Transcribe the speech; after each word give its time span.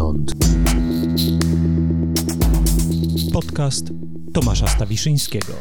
skądinąd. 0.00 0.32
Podcast 3.32 3.84
Tomasza 4.34 4.66
Stawiszyńskiego. 4.66 5.52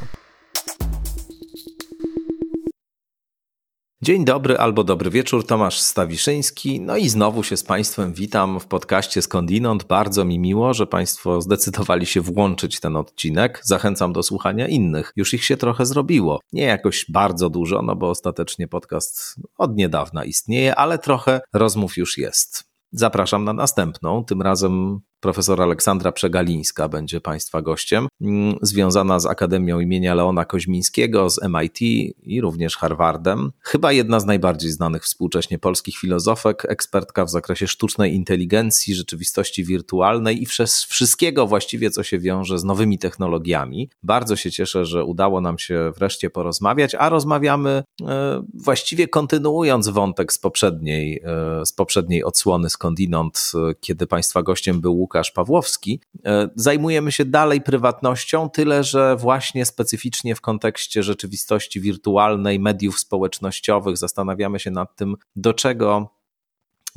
Dzień 4.02 4.26
dobry 4.26 4.58
albo 4.58 4.84
dobry 4.84 5.10
wieczór, 5.10 5.48
Tomasz 5.48 5.80
Stawiszyński. 5.80 6.82
No 6.82 6.98
i 6.98 7.10
znowu 7.10 7.44
się 7.44 7.58
z 7.58 7.64
Państwem 7.64 8.14
witam 8.14 8.60
w 8.60 8.66
podcaście 8.66 9.22
Skądinąd. 9.22 9.84
Bardzo 9.84 10.26
mi 10.26 10.40
miło, 10.40 10.74
że 10.74 10.88
Państwo 10.88 11.42
zdecydowali 11.42 12.06
się 12.06 12.22
włączyć 12.22 12.80
ten 12.80 12.96
odcinek. 12.96 13.62
Zachęcam 13.64 14.14
do 14.14 14.24
słuchania 14.24 14.68
innych. 14.68 15.14
Już 15.16 15.34
ich 15.34 15.44
się 15.44 15.58
trochę 15.58 15.86
zrobiło. 15.86 16.40
Nie 16.54 16.64
jakoś 16.64 17.06
bardzo 17.10 17.50
dużo, 17.50 17.82
no 17.82 17.96
bo 17.96 18.10
ostatecznie 18.10 18.68
podcast 18.68 19.36
od 19.58 19.76
niedawna 19.76 20.24
istnieje, 20.24 20.76
ale 20.76 20.98
trochę 21.00 21.42
rozmów 21.54 21.98
już 21.98 22.18
jest. 22.18 22.69
Zapraszam 22.92 23.44
na 23.44 23.54
następną. 23.54 24.26
Tym 24.26 24.42
razem 24.42 25.00
profesor 25.20 25.62
Aleksandra 25.62 26.12
Przegalińska 26.12 26.90
będzie 26.90 27.22
Państwa 27.22 27.62
gościem, 27.62 28.08
mm, 28.22 28.56
związana 28.62 29.20
z 29.20 29.26
Akademią 29.26 29.80
imienia 29.80 30.16
Leona 30.16 30.46
Koźmińskiego, 30.46 31.30
z 31.30 31.40
MIT 31.44 31.82
i 32.24 32.42
również 32.42 32.78
Harvardem. 32.78 33.52
Chyba 33.62 33.92
jedna 33.92 34.20
z 34.20 34.26
najbardziej 34.26 34.72
znanych 34.72 35.04
współcześnie 35.04 35.60
polskich 35.60 35.98
filozofek, 35.98 36.66
ekspertka 36.70 37.26
w 37.26 37.30
zakresie 37.30 37.68
sztucznej 37.68 38.16
inteligencji, 38.16 38.96
rzeczywistości 38.96 39.64
wirtualnej 39.64 40.44
i 40.44 40.46
wszystkiego 40.90 41.48
właściwie, 41.48 41.92
co 41.92 42.04
się 42.04 42.20
wiąże 42.20 42.60
z 42.60 42.64
nowymi 42.64 43.00
technologiami. 43.00 43.90
Bardzo 44.04 44.36
się 44.36 44.52
cieszę, 44.52 44.86
że 44.86 45.04
udało 45.04 45.42
nam 45.42 45.60
się 45.60 45.92
wreszcie 45.98 46.30
porozmawiać, 46.30 46.96
a 46.96 47.10
rozmawiamy 47.10 47.84
e, 48.08 48.44
właściwie 48.54 49.08
kontynuując 49.08 49.88
wątek 49.88 50.34
z 50.34 50.38
poprzedniej, 50.38 51.22
e, 51.24 51.66
z 51.66 51.74
poprzedniej 51.74 52.24
odsłony 52.24 52.70
skądinąd, 52.70 53.52
e, 53.56 53.76
kiedy 53.80 54.08
Państwa 54.08 54.44
gościem 54.44 54.82
był 54.82 55.02
Łukasz 55.10 55.32
Pawłowski. 55.32 56.02
E, 56.26 56.50
zajmujemy 56.56 57.12
się 57.12 57.26
dalej 57.26 57.62
prywatnością, 57.62 58.50
tyle 58.50 58.84
że 58.84 59.16
właśnie 59.16 59.66
specyficznie 59.66 60.36
w 60.36 60.42
kontekście 60.42 61.04
rzeczywistości 61.04 61.82
wirtualnej, 61.82 62.60
mediów 62.60 63.00
społecznościowych 63.00 63.98
zastanawiamy 63.98 64.60
się 64.60 64.72
nad 64.72 64.96
tym, 64.96 65.16
do 65.36 65.54
czego 65.54 66.19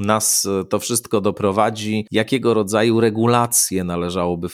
nas 0.03 0.48
to 0.69 0.78
wszystko 0.78 1.20
doprowadzi, 1.20 2.06
jakiego 2.11 2.55
rodzaju 2.55 3.00
regulacje 3.00 3.84
należałoby 3.84 4.48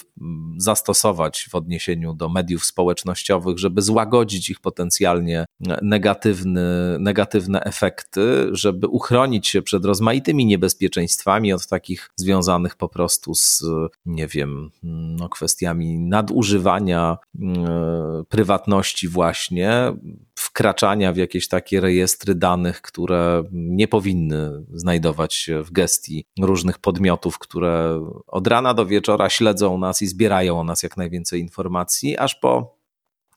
zastosować 0.57 1.49
w 1.51 1.55
odniesieniu 1.55 2.15
do 2.15 2.29
mediów 2.29 2.65
społecznościowych, 2.65 3.59
żeby 3.59 3.83
złagodzić 3.83 4.51
ich 4.51 4.61
potencjalnie 4.61 5.47
negatywny, 5.83 6.97
negatywne 7.01 7.61
efekty, 7.61 8.49
żeby 8.53 8.87
uchronić 8.87 9.49
się 9.49 9.63
przed 9.63 9.85
rozmaitymi 9.85 10.47
niebezpieczeństwami, 10.47 11.53
od 11.53 11.67
takich 11.67 12.11
związanych 12.17 12.77
po 12.77 12.89
prostu 12.89 13.35
z, 13.35 13.65
nie 14.07 14.27
wiem, 14.27 14.71
no, 14.83 15.29
kwestiami 15.29 15.99
nadużywania 15.99 17.17
e, 17.43 18.23
prywatności, 18.29 19.09
właśnie, 19.09 19.93
wkraczania 20.39 21.13
w 21.13 21.17
jakieś 21.17 21.49
takie 21.49 21.81
rejestry 21.81 22.35
danych, 22.35 22.83
które 22.83 23.43
nie 23.53 23.89
powinny 23.89 24.65
znajdować 24.73 25.35
się 25.35 25.63
w 25.63 25.71
gestii 25.71 26.27
różnych 26.41 26.79
podmiotów, 26.79 27.39
które 27.39 28.01
od 28.27 28.47
rana 28.47 28.75
do 28.75 28.87
wieczora 28.87 29.31
śledzą 29.31 29.79
nas 29.79 30.03
i 30.03 30.07
zbierają 30.07 30.61
o 30.61 30.65
nas 30.65 30.83
jak 30.83 30.97
najwięcej 30.97 31.41
informacji, 31.41 32.19
aż 32.19 32.35
po 32.35 32.78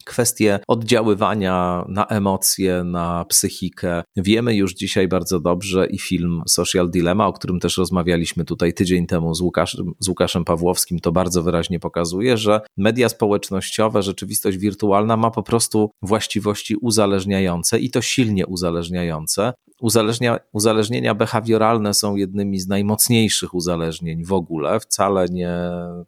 kwestie 0.04 0.60
oddziaływania 0.68 1.86
na 1.90 2.06
emocje, 2.06 2.84
na 2.84 3.26
psychikę. 3.26 4.04
Wiemy 4.16 4.56
już 4.56 4.74
dzisiaj 4.74 5.08
bardzo 5.08 5.40
dobrze 5.40 5.88
i 5.88 6.00
film 6.00 6.42
Social 6.48 6.90
Dilemma, 6.90 7.28
o 7.28 7.34
którym 7.34 7.60
też 7.60 7.78
rozmawialiśmy 7.78 8.46
tutaj 8.46 8.74
tydzień 8.74 9.08
temu 9.08 9.36
z 9.36 9.42
Łukaszem, 9.42 9.92
z 10.00 10.08
Łukaszem 10.08 10.46
Pawłowskim, 10.46 11.00
to 11.00 11.12
bardzo 11.12 11.44
wyraźnie 11.44 11.80
pokazuje, 11.80 12.38
że 12.38 12.62
media 12.78 13.10
społecznościowe, 13.10 14.04
rzeczywistość 14.04 14.58
wirtualna 14.58 15.18
ma 15.18 15.32
po 15.32 15.44
prostu 15.44 15.92
właściwości 16.02 16.76
uzależniające 16.76 17.80
i 17.80 17.90
to 17.90 18.02
silnie 18.02 18.48
uzależniające. 18.48 19.54
Uzależnia, 19.82 20.40
uzależnienia 20.52 21.16
behawioralne 21.16 21.94
są 21.94 22.16
jednymi 22.16 22.60
z 22.60 22.68
najmocniejszych 22.68 23.54
uzależnień 23.54 24.26
w 24.26 24.34
ogóle. 24.34 24.80
Wcale 24.80 25.26
nie, 25.30 25.54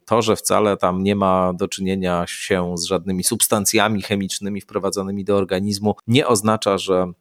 to, 0.04 0.22
że 0.22 0.36
wcale 0.36 0.76
tam 0.76 1.02
nie 1.02 1.16
ma 1.16 1.52
do 1.52 1.68
czynienia 1.68 2.24
się 2.28 2.74
z 2.78 2.84
żadnymi 2.84 3.24
substancjami 3.24 4.02
chemicznymi 4.02 4.60
wprowadzonymi 4.60 5.24
do 5.24 5.36
organizmu, 5.36 5.94
nie 6.06 6.26
oznacza, 6.26 6.78
że 6.78 7.12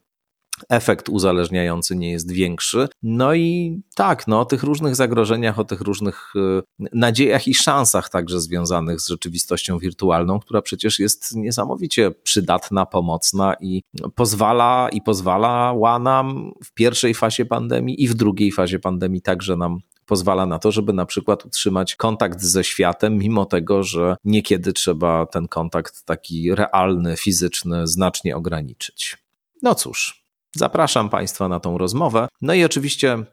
efekt 0.70 1.10
uzależniający 1.10 1.96
nie 1.96 2.12
jest 2.12 2.32
większy. 2.32 2.88
No 3.04 3.34
i 3.34 3.82
tak, 3.96 4.28
no, 4.28 4.40
o 4.40 4.46
tych 4.46 4.64
różnych 4.64 4.96
zagrożeniach, 4.96 5.60
o 5.60 5.64
tych 5.64 5.82
różnych 5.82 6.34
y, 6.36 6.88
nadziejach 6.94 7.48
i 7.48 7.54
szansach 7.54 8.10
także 8.10 8.42
związanych 8.42 9.02
z 9.02 9.08
rzeczywistością 9.08 9.78
wirtualną, 9.80 10.40
która 10.40 10.62
przecież 10.62 11.00
jest 11.00 11.36
niesamowicie 11.36 12.12
przydatna, 12.12 12.86
pomocna 12.86 13.56
i 13.62 13.84
pozwala 14.16 14.90
i 14.92 15.02
pozwalała 15.02 16.00
nam 16.00 16.52
w 16.64 16.74
pierwszej 16.74 17.14
fazie 17.14 17.46
pandemii 17.46 18.04
i 18.04 18.08
w 18.08 18.14
drugiej 18.14 18.52
fazie 18.52 18.80
pandemii 18.80 19.22
także 19.22 19.58
nam 19.58 19.80
pozwala 20.06 20.46
na 20.46 20.60
to, 20.60 20.72
żeby 20.72 20.94
na 20.94 21.06
przykład 21.06 21.46
utrzymać 21.46 21.96
kontakt 21.96 22.42
ze 22.42 22.64
światem, 22.64 23.18
mimo 23.18 23.46
tego, 23.46 23.84
że 23.84 24.16
niekiedy 24.24 24.74
trzeba 24.74 25.26
ten 25.26 25.48
kontakt 25.48 26.06
taki 26.06 26.56
realny, 26.56 27.18
fizyczny 27.18 27.88
znacznie 27.88 28.36
ograniczyć. 28.36 29.18
No 29.62 29.76
cóż, 29.76 30.23
Zapraszam 30.56 31.10
Państwa 31.10 31.48
na 31.48 31.60
tą 31.60 31.78
rozmowę. 31.78 32.28
No 32.42 32.54
i 32.54 32.64
oczywiście 32.64 33.26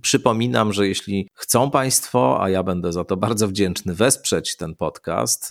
Przypominam, 0.00 0.72
że 0.72 0.88
jeśli 0.88 1.28
chcą 1.34 1.70
Państwo, 1.70 2.42
a 2.42 2.50
ja 2.50 2.62
będę 2.62 2.92
za 2.92 3.04
to 3.04 3.16
bardzo 3.16 3.48
wdzięczny, 3.48 3.94
wesprzeć 3.94 4.56
ten 4.56 4.74
podcast, 4.74 5.50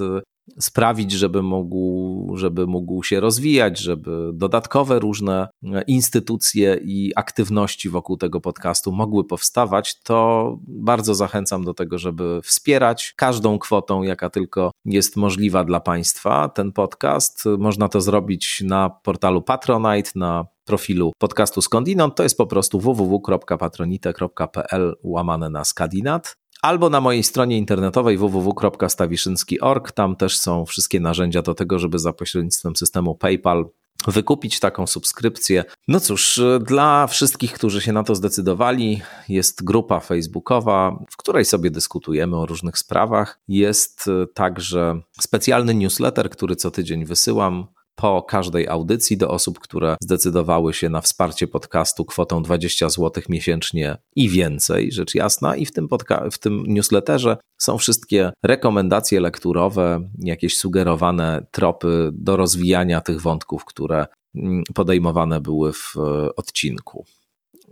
sprawić, 0.59 1.11
żeby 1.11 1.43
mógł, 1.43 2.37
żeby 2.37 2.67
mógł 2.67 3.03
się 3.03 3.19
rozwijać, 3.19 3.79
żeby 3.79 4.31
dodatkowe 4.33 4.99
różne 4.99 5.47
instytucje 5.87 6.79
i 6.83 7.11
aktywności 7.15 7.89
wokół 7.89 8.17
tego 8.17 8.41
podcastu 8.41 8.91
mogły 8.91 9.23
powstawać, 9.23 10.01
to 10.01 10.57
bardzo 10.67 11.15
zachęcam 11.15 11.63
do 11.63 11.73
tego, 11.73 11.97
żeby 11.97 12.39
wspierać 12.43 13.13
każdą 13.17 13.59
kwotą, 13.59 14.03
jaka 14.03 14.29
tylko 14.29 14.71
jest 14.85 15.17
możliwa 15.17 15.63
dla 15.63 15.79
Państwa 15.79 16.49
ten 16.49 16.71
podcast. 16.71 17.43
Można 17.57 17.89
to 17.89 18.01
zrobić 18.01 18.63
na 18.65 18.89
portalu 18.89 19.41
Patronite, 19.41 20.11
na 20.15 20.45
profilu 20.65 21.11
podcastu 21.17 21.61
Skądinąd, 21.61 22.15
to 22.15 22.23
jest 22.23 22.37
po 22.37 22.47
prostu 22.47 22.79
www.patronite.pl 22.79 24.95
łamane 25.03 25.49
na 25.49 25.65
skadinat 25.65 26.40
albo 26.61 26.89
na 26.89 27.01
mojej 27.01 27.23
stronie 27.23 27.57
internetowej 27.57 28.17
www.stawiszynski.org. 28.17 29.91
Tam 29.91 30.15
też 30.15 30.37
są 30.37 30.65
wszystkie 30.65 30.99
narzędzia 30.99 31.41
do 31.41 31.55
tego, 31.55 31.79
żeby 31.79 31.99
za 31.99 32.13
pośrednictwem 32.13 32.75
systemu 32.75 33.15
PayPal 33.15 33.69
wykupić 34.07 34.59
taką 34.59 34.87
subskrypcję. 34.87 35.63
No 35.87 35.99
cóż, 35.99 36.41
dla 36.61 37.07
wszystkich, 37.07 37.53
którzy 37.53 37.81
się 37.81 37.93
na 37.93 38.03
to 38.03 38.15
zdecydowali, 38.15 39.01
jest 39.29 39.63
grupa 39.63 39.99
facebookowa, 39.99 41.05
w 41.09 41.17
której 41.17 41.45
sobie 41.45 41.71
dyskutujemy 41.71 42.37
o 42.37 42.45
różnych 42.45 42.77
sprawach. 42.77 43.39
Jest 43.47 44.09
także 44.33 45.01
specjalny 45.19 45.75
newsletter, 45.75 46.29
który 46.29 46.55
co 46.55 46.71
tydzień 46.71 47.05
wysyłam 47.05 47.67
po 47.95 48.23
każdej 48.23 48.67
audycji 48.67 49.17
do 49.17 49.29
osób, 49.29 49.59
które 49.59 49.95
zdecydowały 50.01 50.73
się 50.73 50.89
na 50.89 51.01
wsparcie 51.01 51.47
podcastu 51.47 52.05
kwotą 52.05 52.43
20 52.43 52.89
zł 52.89 53.23
miesięcznie 53.29 53.97
i 54.15 54.29
więcej, 54.29 54.91
rzecz 54.91 55.15
jasna. 55.15 55.55
I 55.55 55.65
w 55.65 55.71
tym, 55.71 55.87
w 56.31 56.37
tym 56.37 56.63
newsletterze 56.67 57.37
są 57.57 57.77
wszystkie 57.77 58.31
rekomendacje 58.43 59.19
lekturowe, 59.19 60.09
jakieś 60.19 60.57
sugerowane 60.57 61.45
tropy 61.51 62.09
do 62.13 62.37
rozwijania 62.37 63.01
tych 63.01 63.21
wątków, 63.21 63.65
które 63.65 64.05
mm, 64.35 64.63
podejmowane 64.73 65.41
były 65.41 65.73
w 65.73 65.93
e, 65.97 66.35
odcinku. 66.35 67.05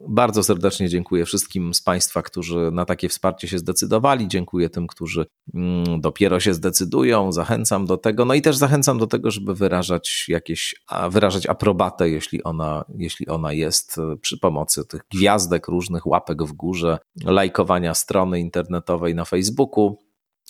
Bardzo 0.08 0.44
serdecznie 0.44 0.90
dziękuję 0.90 1.26
wszystkim 1.26 1.74
z 1.74 1.82
Państwa, 1.82 2.22
którzy 2.22 2.70
na 2.72 2.86
takie 2.86 3.10
wsparcie 3.10 3.48
się 3.48 3.58
zdecydowali. 3.58 4.28
Dziękuję 4.28 4.70
tym, 4.70 4.88
którzy 4.88 5.26
mm, 5.54 6.02
dopiero 6.02 6.40
się 6.40 6.54
zdecydują. 6.54 7.32
Zachęcam 7.32 7.86
do 7.86 7.98
tego. 7.98 8.26
No 8.26 8.34
i 8.34 8.42
też 8.42 8.58
zachęcam 8.58 8.98
do 8.98 9.08
tego, 9.08 9.32
żeby 9.32 9.56
wyrażać 9.56 10.26
jakieś, 10.28 10.76
wyrażać 11.10 11.48
aprobatę, 11.48 12.10
jeśli 12.10 12.44
ona, 12.44 12.86
jeśli 12.98 13.28
ona 13.28 13.54
jest 13.54 13.98
e, 13.98 14.18
przy 14.18 14.38
pomocy 14.38 14.86
tych 14.86 15.02
gwiazdek, 15.12 15.68
różnych 15.68 16.08
łapek 16.08 16.44
w 16.44 16.54
górze, 16.54 16.98
lajkowania 17.24 17.94
strony 17.94 18.40
internetowej 18.40 19.16
na 19.16 19.26
Facebooku. 19.26 19.98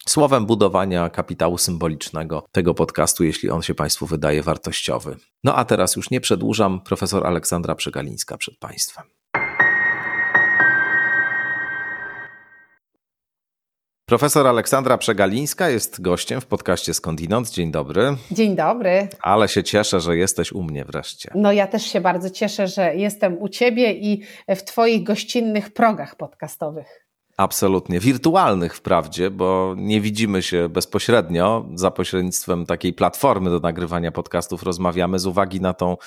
Słowem 0.07 0.45
budowania 0.45 1.09
kapitału 1.09 1.57
symbolicznego 1.57 2.45
tego 2.51 2.73
podcastu, 2.73 3.23
jeśli 3.23 3.49
on 3.49 3.61
się 3.61 3.75
Państwu 3.75 4.05
wydaje 4.05 4.43
wartościowy. 4.43 5.17
No 5.43 5.55
a 5.55 5.65
teraz 5.65 5.95
już 5.95 6.09
nie 6.11 6.21
przedłużam, 6.21 6.81
profesor 6.81 7.27
Aleksandra 7.27 7.75
Przegalińska 7.75 8.37
przed 8.37 8.57
Państwem. 8.57 9.19
Profesor 14.09 14.47
Aleksandra 14.47 14.97
Przegalińska 14.97 15.69
jest 15.69 16.01
gościem 16.01 16.41
w 16.41 16.45
podcaście 16.45 16.94
Skądinąd. 16.94 17.50
Dzień 17.50 17.71
dobry. 17.71 18.15
Dzień 18.31 18.56
dobry. 18.56 19.07
Ale 19.21 19.47
się 19.47 19.63
cieszę, 19.63 20.00
że 20.00 20.17
jesteś 20.17 20.51
u 20.51 20.63
mnie 20.63 20.85
wreszcie. 20.85 21.31
No 21.35 21.51
ja 21.51 21.67
też 21.67 21.83
się 21.83 22.01
bardzo 22.01 22.29
cieszę, 22.29 22.67
że 22.67 22.95
jestem 22.95 23.41
u 23.41 23.50
Ciebie 23.50 23.94
i 23.94 24.21
w 24.47 24.63
Twoich 24.63 25.03
gościnnych 25.03 25.73
progach 25.73 26.15
podcastowych. 26.15 27.06
Absolutnie. 27.38 28.00
Wirtualnych 28.00 28.75
wprawdzie, 28.75 29.31
bo 29.31 29.75
nie 29.77 30.01
widzimy 30.01 30.41
się 30.41 30.69
bezpośrednio. 30.69 31.65
Za 31.75 31.91
pośrednictwem 31.91 32.65
takiej 32.65 32.94
platformy 32.94 33.50
do 33.50 33.59
nagrywania 33.59 34.11
podcastów 34.11 34.63
rozmawiamy 34.63 35.19
z 35.19 35.25
uwagi 35.25 35.61
na 35.61 35.73
tą 35.73 35.97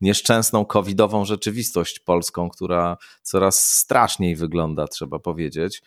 nieszczęsną 0.00 0.64
covidową 0.64 1.24
rzeczywistość 1.24 1.98
polską, 1.98 2.48
która 2.48 2.96
coraz 3.22 3.62
straszniej 3.62 4.36
wygląda, 4.36 4.88
trzeba 4.88 5.18
powiedzieć 5.18 5.82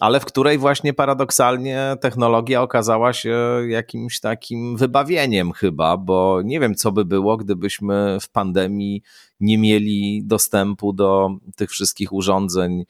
ale 0.00 0.20
w 0.20 0.24
której 0.24 0.58
właśnie 0.58 0.94
paradoksalnie 0.94 1.96
technologia 2.00 2.62
okazała 2.62 3.12
się 3.12 3.38
jakimś 3.68 4.20
takim 4.20 4.76
wybawieniem 4.76 5.52
chyba, 5.52 5.96
bo 5.96 6.42
nie 6.44 6.60
wiem, 6.60 6.74
co 6.74 6.92
by 6.92 7.04
było, 7.04 7.36
gdybyśmy 7.36 8.18
w 8.20 8.28
pandemii 8.28 9.02
nie 9.40 9.58
mieli 9.58 10.22
dostępu 10.24 10.92
do 10.92 11.30
tych 11.56 11.70
wszystkich 11.70 12.12
urządzeń 12.12 12.84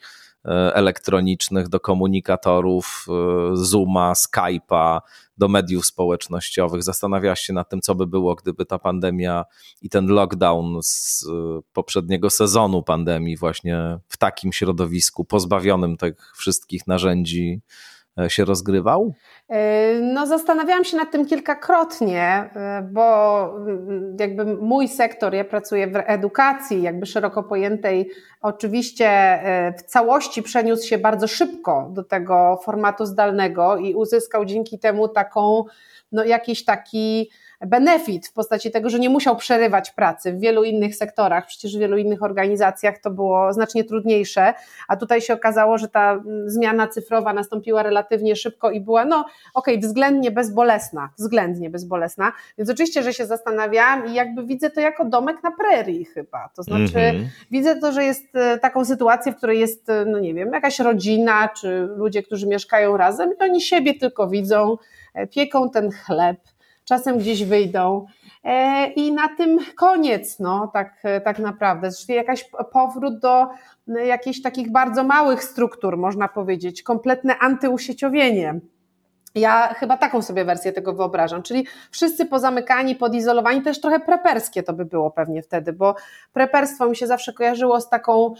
E, 0.45 0.75
elektronicznych, 0.75 1.69
do 1.69 1.79
komunikatorów, 1.79 3.05
e, 3.09 3.11
Zooma, 3.53 4.13
Skype'a, 4.13 4.99
do 5.39 5.47
mediów 5.47 5.85
społecznościowych. 5.85 6.83
Zastanawiałaś 6.83 7.39
się 7.39 7.53
nad 7.53 7.69
tym, 7.69 7.81
co 7.81 7.95
by 7.95 8.07
było, 8.07 8.35
gdyby 8.35 8.65
ta 8.65 8.79
pandemia 8.79 9.45
i 9.81 9.89
ten 9.89 10.07
lockdown 10.07 10.79
z 10.83 11.25
e, 11.29 11.61
poprzedniego 11.73 12.29
sezonu 12.29 12.83
pandemii, 12.83 13.37
właśnie 13.37 13.99
w 14.07 14.17
takim 14.17 14.53
środowisku, 14.53 15.25
pozbawionym 15.25 15.97
tych 15.97 16.33
wszystkich 16.35 16.87
narzędzi, 16.87 17.61
się 18.27 18.45
rozgrywał? 18.45 19.13
No, 20.01 20.27
zastanawiałam 20.27 20.83
się 20.83 20.97
nad 20.97 21.11
tym 21.11 21.25
kilkakrotnie, 21.25 22.49
bo 22.91 23.43
mm, 23.57 24.17
jakby 24.19 24.45
mój 24.45 24.87
sektor, 24.87 25.33
ja 25.33 25.45
pracuję 25.45 25.87
w 25.87 25.95
edukacji, 25.95 26.81
jakby 26.81 27.05
szeroko 27.05 27.43
pojętej, 27.43 28.09
oczywiście 28.41 29.07
e, 29.07 29.73
w 29.77 29.83
całości 29.83 30.43
przeniósł 30.43 30.87
się 30.87 30.97
bardzo 30.97 31.27
szybko 31.27 31.89
do 31.93 32.03
tego 32.03 32.59
formatu 32.63 33.05
zdalnego 33.05 33.77
i 33.77 33.95
uzyskał 33.95 34.45
dzięki 34.45 34.79
temu 34.79 35.07
taką, 35.07 35.63
no 36.11 36.23
jakiś 36.23 36.65
taki 36.65 37.29
benefit 37.67 38.27
w 38.27 38.33
postaci 38.33 38.71
tego, 38.71 38.89
że 38.89 38.99
nie 38.99 39.09
musiał 39.09 39.35
przerywać 39.35 39.91
pracy. 39.91 40.33
W 40.33 40.39
wielu 40.39 40.63
innych 40.63 40.95
sektorach, 40.95 41.47
przecież 41.47 41.77
w 41.77 41.79
wielu 41.79 41.97
innych 41.97 42.23
organizacjach 42.23 42.99
to 42.99 43.11
było 43.11 43.53
znacznie 43.53 43.83
trudniejsze, 43.83 44.53
a 44.87 44.95
tutaj 44.95 45.21
się 45.21 45.33
okazało, 45.33 45.77
że 45.77 45.87
ta 45.87 46.11
mm, 46.11 46.49
zmiana 46.49 46.87
cyfrowa 46.87 47.33
nastąpiła 47.33 47.83
relatywnie 47.83 48.35
szybko 48.35 48.71
i 48.71 48.81
była, 48.81 49.05
no 49.05 49.19
okej, 49.53 49.75
okay, 49.75 49.87
względnie 49.87 50.31
bezbolesna, 50.31 51.09
względnie 51.17 51.69
bezbolesna, 51.69 52.31
więc 52.57 52.69
oczywiście, 52.69 53.03
że 53.03 53.13
się 53.13 53.25
zastanawiałam 53.25 54.07
i 54.07 54.13
jakby 54.13 54.45
widzę 54.45 54.69
to 54.69 54.81
jako 54.81 55.05
domek 55.05 55.43
na 55.43 55.51
prerii 55.51 56.05
chyba, 56.05 56.49
to 56.55 56.63
znaczy 56.63 56.93
mm-hmm. 56.93 57.25
widzę 57.51 57.75
to, 57.75 57.91
że 57.91 58.03
jest 58.03 58.35
e, 58.35 58.57
taką 58.57 58.85
sytuację, 58.85 59.31
w 59.31 59.35
której 59.35 59.59
jest, 59.59 59.89
e, 59.89 60.05
no 60.05 60.19
nie 60.19 60.33
wiem, 60.33 60.53
jakaś 60.53 60.79
rodzina, 60.79 61.49
czy 61.49 61.89
ludzie, 61.95 62.23
którzy 62.23 62.47
mieszkają 62.47 62.97
razem 62.97 63.29
i 63.39 63.43
oni 63.43 63.61
siebie 63.61 63.93
tylko 63.93 64.27
widzą, 64.27 64.77
e, 65.13 65.27
pieką 65.27 65.69
ten 65.69 65.91
chleb, 65.91 66.37
czasem 66.89 67.17
gdzieś 67.17 67.43
wyjdą. 67.43 68.05
E, 68.43 68.87
I 68.87 69.11
na 69.11 69.35
tym 69.37 69.59
koniec, 69.75 70.39
no, 70.39 70.69
tak, 70.73 71.03
tak 71.23 71.39
naprawdę. 71.39 71.89
Czyli 71.91 72.15
jakaś 72.15 72.49
powrót 72.73 73.19
do 73.19 73.47
jakichś 73.87 74.41
takich 74.41 74.71
bardzo 74.71 75.03
małych 75.03 75.43
struktur, 75.43 75.97
można 75.97 76.27
powiedzieć, 76.27 76.83
kompletne 76.83 77.37
antyusieciowienie. 77.37 78.59
Ja 79.35 79.73
chyba 79.73 79.97
taką 79.97 80.21
sobie 80.21 80.45
wersję 80.45 80.71
tego 80.71 80.93
wyobrażam, 80.93 81.43
czyli 81.43 81.67
wszyscy 81.91 82.25
pozamykani, 82.25 82.95
podizolowani, 82.95 83.61
też 83.61 83.81
trochę 83.81 83.99
preperskie 83.99 84.63
to 84.63 84.73
by 84.73 84.85
było 84.85 85.11
pewnie 85.11 85.41
wtedy, 85.41 85.73
bo 85.73 85.95
preperstwo 86.33 86.89
mi 86.89 86.95
się 86.95 87.07
zawsze 87.07 87.33
kojarzyło 87.33 87.81
z 87.81 87.89
taką, 87.89 88.33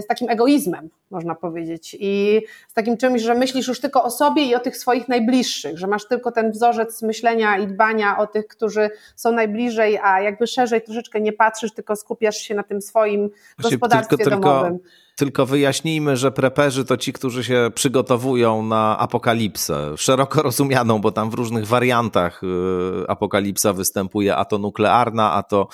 z 0.00 0.06
takim 0.06 0.30
egoizmem, 0.30 0.90
można 1.10 1.34
powiedzieć, 1.34 1.96
i 2.00 2.42
z 2.68 2.74
takim 2.74 2.96
czymś, 2.96 3.22
że 3.22 3.34
myślisz 3.34 3.68
już 3.68 3.80
tylko 3.80 4.04
o 4.04 4.10
sobie 4.10 4.42
i 4.42 4.54
o 4.54 4.60
tych 4.60 4.76
swoich 4.76 5.08
najbliższych, 5.08 5.78
że 5.78 5.86
masz 5.86 6.08
tylko 6.08 6.32
ten 6.32 6.50
wzorzec 6.50 7.02
myślenia 7.02 7.58
i 7.58 7.66
dbania 7.66 8.18
o 8.18 8.26
tych, 8.26 8.46
którzy 8.46 8.90
są 9.16 9.32
najbliżej, 9.32 9.98
a 10.02 10.20
jakby 10.20 10.46
szerzej 10.46 10.82
troszeczkę 10.82 11.20
nie 11.20 11.32
patrzysz, 11.32 11.74
tylko 11.74 11.96
skupiasz 11.96 12.36
się 12.36 12.54
na 12.54 12.62
tym 12.62 12.82
swoim 12.82 13.30
Właśnie 13.58 13.78
gospodarstwie 13.78 14.16
tylko, 14.16 14.30
domowym. 14.30 14.78
Tylko 14.78 15.07
tylko 15.18 15.46
wyjaśnijmy, 15.46 16.16
że 16.16 16.32
preperzy 16.32 16.84
to 16.84 16.96
ci, 16.96 17.12
którzy 17.12 17.44
się 17.44 17.70
przygotowują 17.74 18.62
na 18.62 18.98
apokalipsę, 18.98 19.94
szeroko 19.96 20.42
rozumianą, 20.42 21.00
bo 21.00 21.12
tam 21.12 21.30
w 21.30 21.34
różnych 21.34 21.66
wariantach 21.66 22.42
y, 22.42 22.46
apokalipsa 23.08 23.72
występuje, 23.72 24.36
a 24.36 24.44
to 24.44 24.58
nuklearna, 24.58 25.32
a 25.32 25.42
to 25.42 25.68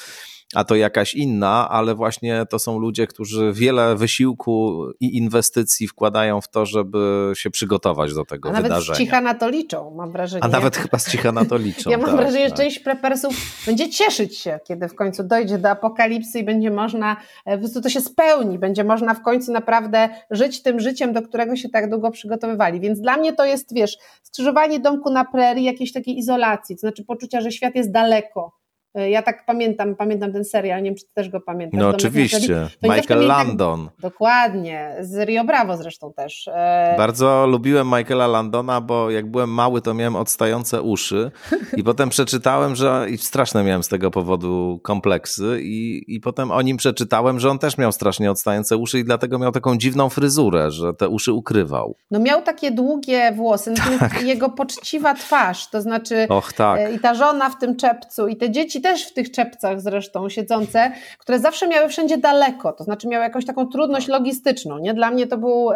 a 0.54 0.64
to 0.64 0.74
jakaś 0.74 1.14
inna, 1.14 1.68
ale 1.70 1.94
właśnie 1.94 2.46
to 2.50 2.58
są 2.58 2.78
ludzie, 2.78 3.06
którzy 3.06 3.52
wiele 3.52 3.96
wysiłku 3.96 4.84
i 5.00 5.16
inwestycji 5.16 5.88
wkładają 5.88 6.40
w 6.40 6.48
to, 6.48 6.66
żeby 6.66 7.32
się 7.36 7.50
przygotować 7.50 8.14
do 8.14 8.24
tego 8.24 8.48
a 8.48 8.52
wydarzenia. 8.52 8.78
Nawet 8.78 8.96
z 8.96 8.98
cicha 8.98 9.20
na 9.20 9.34
to 9.34 9.48
liczą, 9.48 9.94
mam 9.96 10.12
wrażenie. 10.12 10.44
A 10.44 10.48
nawet 10.48 10.76
chyba 10.76 10.98
z 10.98 11.10
cicha 11.10 11.32
na 11.32 11.44
to 11.44 11.56
liczą. 11.56 11.90
ja 11.94 11.98
mam 11.98 12.06
tak, 12.06 12.16
wrażenie, 12.16 12.48
tak. 12.48 12.58
że 12.58 12.64
część 12.64 12.78
prepersów 12.78 13.34
będzie 13.66 13.90
cieszyć 13.90 14.38
się, 14.38 14.60
kiedy 14.64 14.88
w 14.88 14.94
końcu 14.94 15.24
dojdzie 15.24 15.58
do 15.58 15.70
apokalipsy 15.70 16.38
i 16.38 16.44
będzie 16.44 16.70
można, 16.70 17.16
e, 17.46 17.52
po 17.52 17.58
prostu 17.58 17.80
to 17.80 17.88
się 17.88 18.00
spełni, 18.00 18.58
będzie 18.58 18.84
można 18.84 19.14
w 19.14 19.22
końcu 19.22 19.52
naprawdę 19.52 20.08
żyć 20.30 20.62
tym 20.62 20.80
życiem, 20.80 21.12
do 21.12 21.22
którego 21.22 21.56
się 21.56 21.68
tak 21.68 21.90
długo 21.90 22.10
przygotowywali. 22.10 22.80
Więc 22.80 23.00
dla 23.00 23.16
mnie 23.16 23.32
to 23.32 23.44
jest, 23.44 23.74
wiesz, 23.74 23.98
skrzyżowanie 24.22 24.80
domku 24.80 25.10
na 25.10 25.24
prerii, 25.24 25.64
jakiejś 25.64 25.92
takiej 25.92 26.18
izolacji, 26.18 26.76
to 26.76 26.80
znaczy 26.80 27.04
poczucia, 27.04 27.40
że 27.40 27.52
świat 27.52 27.74
jest 27.74 27.92
daleko, 27.92 28.63
ja 28.94 29.22
tak 29.22 29.46
pamiętam, 29.46 29.94
pamiętam 29.94 30.32
ten 30.32 30.44
serial, 30.44 30.82
nie 30.82 30.90
wiem, 30.90 30.96
czy 30.96 31.04
ty 31.04 31.10
też 31.14 31.28
go 31.28 31.40
pamiętasz. 31.40 31.80
No 31.80 31.88
oczywiście, 31.88 32.68
Michael 32.82 33.26
Landon. 33.26 33.86
Tak, 33.86 34.00
dokładnie, 34.00 34.96
z 35.00 35.28
Rio 35.28 35.44
Bravo 35.44 35.76
zresztą 35.76 36.12
też. 36.12 36.48
E, 36.48 36.94
Bardzo 36.98 37.46
lubiłem 37.46 37.86
Michaela 37.86 38.26
Landona, 38.26 38.80
bo 38.80 39.10
jak 39.10 39.30
byłem 39.30 39.50
mały, 39.50 39.80
to 39.80 39.94
miałem 39.94 40.16
odstające 40.16 40.82
uszy 40.82 41.30
i 41.76 41.84
potem 41.94 42.08
przeczytałem, 42.08 42.76
że 42.76 43.06
i 43.10 43.18
straszne 43.18 43.64
miałem 43.64 43.82
z 43.82 43.88
tego 43.88 44.10
powodu 44.10 44.80
kompleksy 44.82 45.58
i, 45.62 46.04
i 46.14 46.20
potem 46.20 46.50
o 46.50 46.62
nim 46.62 46.76
przeczytałem, 46.76 47.40
że 47.40 47.50
on 47.50 47.58
też 47.58 47.78
miał 47.78 47.92
strasznie 47.92 48.30
odstające 48.30 48.76
uszy 48.76 48.98
i 48.98 49.04
dlatego 49.04 49.38
miał 49.38 49.52
taką 49.52 49.76
dziwną 49.76 50.08
fryzurę, 50.08 50.70
że 50.70 50.94
te 50.94 51.08
uszy 51.08 51.32
ukrywał. 51.32 51.96
No 52.10 52.20
miał 52.20 52.42
takie 52.42 52.70
długie 52.70 53.32
włosy, 53.32 53.74
tak. 54.00 54.22
jego 54.22 54.50
poczciwa 54.50 55.14
twarz, 55.14 55.70
to 55.70 55.80
znaczy 55.80 56.26
Och, 56.28 56.52
tak. 56.52 56.80
E, 56.80 56.92
i 56.92 56.98
ta 56.98 57.14
żona 57.14 57.50
w 57.50 57.58
tym 57.58 57.76
czepcu 57.76 58.28
i 58.28 58.36
te 58.36 58.50
dzieci 58.50 58.80
też 58.84 59.08
w 59.08 59.12
tych 59.12 59.30
czepcach 59.30 59.80
zresztą 59.80 60.28
siedzące, 60.28 60.92
które 61.18 61.38
zawsze 61.38 61.68
miały 61.68 61.88
wszędzie 61.88 62.18
daleko, 62.18 62.72
to 62.72 62.84
znaczy 62.84 63.08
miały 63.08 63.24
jakąś 63.24 63.46
taką 63.46 63.66
trudność 63.66 64.08
logistyczną. 64.08 64.78
Nie? 64.78 64.94
Dla 64.94 65.10
mnie 65.10 65.26
to 65.26 65.38
był, 65.38 65.70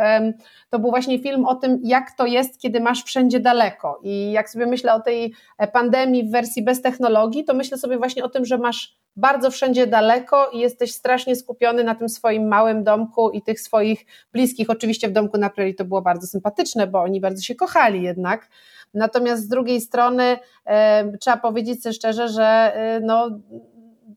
to 0.71 0.79
był 0.79 0.91
właśnie 0.91 1.19
film 1.19 1.45
o 1.47 1.55
tym, 1.55 1.81
jak 1.85 2.12
to 2.12 2.27
jest, 2.27 2.61
kiedy 2.61 2.81
masz 2.81 3.05
wszędzie 3.05 3.41
daleko. 3.41 4.00
I 4.03 4.33
jak 4.33 4.50
sobie 4.50 4.67
myślę 4.67 4.95
o 4.95 5.00
tej 5.00 5.35
pandemii 5.73 6.25
w 6.25 6.31
wersji 6.31 6.65
bez 6.65 6.83
technologii, 6.83 7.45
to 7.45 7.55
myślę 7.55 7.79
sobie 7.79 7.99
właśnie 7.99 8.25
o 8.25 8.29
tym, 8.29 8.45
że 8.45 8.59
masz 8.59 8.99
bardzo 9.17 9.50
wszędzie 9.50 9.87
daleko 9.87 10.50
i 10.50 10.59
jesteś 10.59 10.93
strasznie 10.93 11.37
skupiony 11.37 11.85
na 11.85 11.95
tym 11.95 12.09
swoim 12.09 12.49
małym 12.49 12.85
domku 12.85 13.31
i 13.31 13.43
tych 13.43 13.61
swoich 13.61 14.07
bliskich. 14.33 14.71
Oczywiście 14.71 15.09
w 15.09 15.12
domku 15.12 15.38
na 15.38 15.50
prairie 15.50 15.75
to 15.75 15.85
było 15.85 16.03
bardzo 16.03 16.27
sympatyczne, 16.27 16.87
bo 16.87 17.03
oni 17.03 17.21
bardzo 17.21 17.43
się 17.43 17.55
kochali 17.55 18.03
jednak. 18.03 18.49
Natomiast 18.95 19.42
z 19.42 19.49
drugiej 19.49 19.80
strony 19.80 20.38
e, 20.66 21.18
trzeba 21.18 21.37
powiedzieć 21.37 21.83
sobie 21.83 21.92
szczerze, 21.92 22.28
że 22.28 22.73
e, 22.75 23.00
no, 23.00 23.30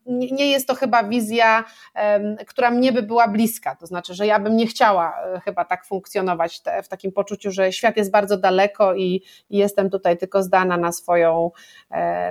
nie 0.06 0.50
jest 0.50 0.68
to 0.68 0.74
chyba 0.74 1.04
wizja, 1.04 1.64
która 2.46 2.70
mnie 2.70 2.92
by 2.92 3.02
była 3.02 3.28
bliska. 3.28 3.76
To 3.76 3.86
znaczy, 3.86 4.14
że 4.14 4.26
ja 4.26 4.40
bym 4.40 4.56
nie 4.56 4.66
chciała 4.66 5.14
e, 5.24 5.40
chyba 5.40 5.64
tak 5.64 5.86
funkcjonować 5.86 6.62
w 6.84 6.88
takim 6.88 7.12
poczuciu, 7.12 7.50
że 7.50 7.72
świat 7.72 7.96
jest 7.96 8.10
bardzo 8.10 8.36
daleko 8.36 8.94
i, 8.94 9.22
jestem 9.50 9.90
tutaj 9.90 10.18
tylko 10.18 10.42
zdana 10.42 10.76
na 10.76 10.92
swoją, 10.92 11.50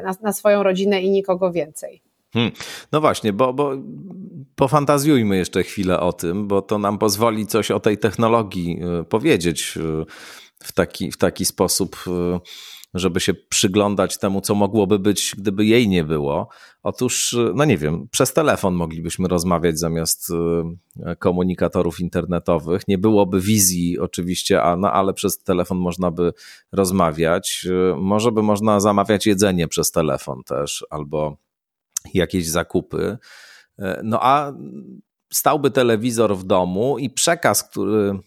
na, 0.03 0.15
na 0.21 0.33
swoją 0.33 0.63
rodzinę 0.63 1.01
i 1.01 1.09
nikogo 1.09 1.51
więcej. 1.51 2.01
Hmm. 2.33 2.51
No 2.91 3.01
właśnie, 3.01 3.33
bo, 3.33 3.53
bo 3.53 3.71
pofantazjujmy 4.55 5.37
jeszcze 5.37 5.63
chwilę 5.63 5.99
o 5.99 6.13
tym, 6.13 6.47
bo 6.47 6.61
to 6.61 6.77
nam 6.77 6.97
pozwoli 6.97 7.47
coś 7.47 7.71
o 7.71 7.79
tej 7.79 7.97
technologii 7.97 8.81
powiedzieć 9.09 9.77
w 10.63 10.71
taki, 10.71 11.11
w 11.11 11.17
taki 11.17 11.45
sposób, 11.45 11.97
y, 12.07 12.39
żeby 12.93 13.19
się 13.19 13.33
przyglądać 13.33 14.17
temu, 14.17 14.41
co 14.41 14.55
mogłoby 14.55 14.99
być, 14.99 15.35
gdyby 15.37 15.65
jej 15.65 15.87
nie 15.87 16.03
było. 16.03 16.49
Otóż, 16.83 17.33
y, 17.33 17.51
no 17.55 17.65
nie 17.65 17.77
wiem, 17.77 18.07
przez 18.11 18.33
telefon 18.33 18.73
moglibyśmy 18.73 19.27
rozmawiać 19.27 19.79
zamiast 19.79 20.29
y, 20.29 21.15
komunikatorów 21.15 21.99
internetowych. 21.99 22.87
Nie 22.87 22.97
byłoby 22.97 23.41
wizji 23.41 23.99
oczywiście, 23.99 24.63
a, 24.63 24.75
no, 24.75 24.91
ale 24.91 25.13
przez 25.13 25.43
telefon 25.43 25.77
można 25.77 26.11
by 26.11 26.33
rozmawiać. 26.71 27.67
Może 27.97 28.31
by 28.31 28.43
można 28.43 28.79
zamawiać 28.79 29.25
jedzenie 29.25 29.67
przez 29.67 29.91
telefon 29.91 30.43
też, 30.43 30.85
albo 30.89 31.37
jakieś 32.13 32.49
zakupy. 32.49 33.17
No 34.03 34.19
a 34.21 34.53
stałby 35.33 35.71
telewizor 35.71 36.37
w 36.37 36.43
domu 36.43 36.97
i 36.97 37.09
przekaz, 37.09 37.63
który 37.63 38.19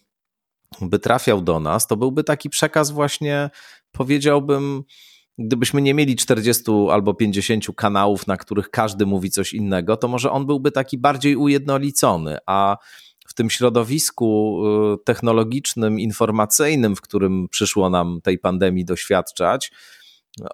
by 0.81 0.99
trafiał 0.99 1.41
do 1.41 1.61
nas, 1.61 1.87
to 1.87 1.97
byłby 1.97 2.25
taki 2.25 2.51
przekaz 2.51 2.91
właśnie, 2.91 3.51
powiedziałbym, 3.93 4.85
gdybyśmy 5.39 5.83
nie 5.83 5.95
mieli 5.95 6.17
40 6.17 6.63
albo 6.91 7.15
50 7.15 7.65
kanałów, 7.77 8.27
na 8.27 8.37
których 8.37 8.71
każdy 8.71 9.07
mówi 9.07 9.31
coś 9.31 9.53
innego, 9.53 9.97
to 9.97 10.09
może 10.09 10.31
on 10.31 10.47
byłby 10.47 10.71
taki 10.71 10.99
bardziej 10.99 11.37
ujednolicony, 11.37 12.39
a 12.47 12.77
w 13.29 13.35
tym 13.35 13.51
środowisku 13.51 14.61
y, 14.95 15.05
technologicznym, 15.05 16.01
informacyjnym, 16.01 16.97
w 16.97 17.01
którym 17.01 17.49
przyszło 17.49 17.91
nam 17.91 18.21
tej 18.23 18.39
pandemii 18.39 18.85
doświadczać, 18.85 19.73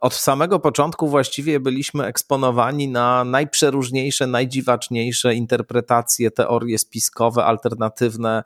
od 0.00 0.14
samego 0.14 0.60
początku 0.60 1.08
właściwie 1.08 1.60
byliśmy 1.60 2.04
eksponowani 2.04 2.88
na 2.88 3.24
najprzeróżniejsze, 3.24 4.26
najdziwaczniejsze 4.26 5.34
interpretacje, 5.34 6.30
teorie 6.30 6.78
spiskowe, 6.78 7.44
alternatywne 7.44 8.42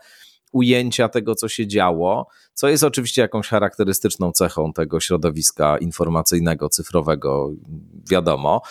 ujęcia 0.54 1.08
tego, 1.08 1.34
co 1.34 1.48
się 1.48 1.66
działo, 1.66 2.26
co 2.54 2.68
jest 2.68 2.84
oczywiście 2.84 3.22
jakąś 3.22 3.48
charakterystyczną 3.48 4.32
cechą 4.32 4.72
tego 4.72 5.00
środowiska 5.00 5.78
informacyjnego, 5.78 6.68
cyfrowego, 6.68 7.50
wiadomo, 8.10 8.62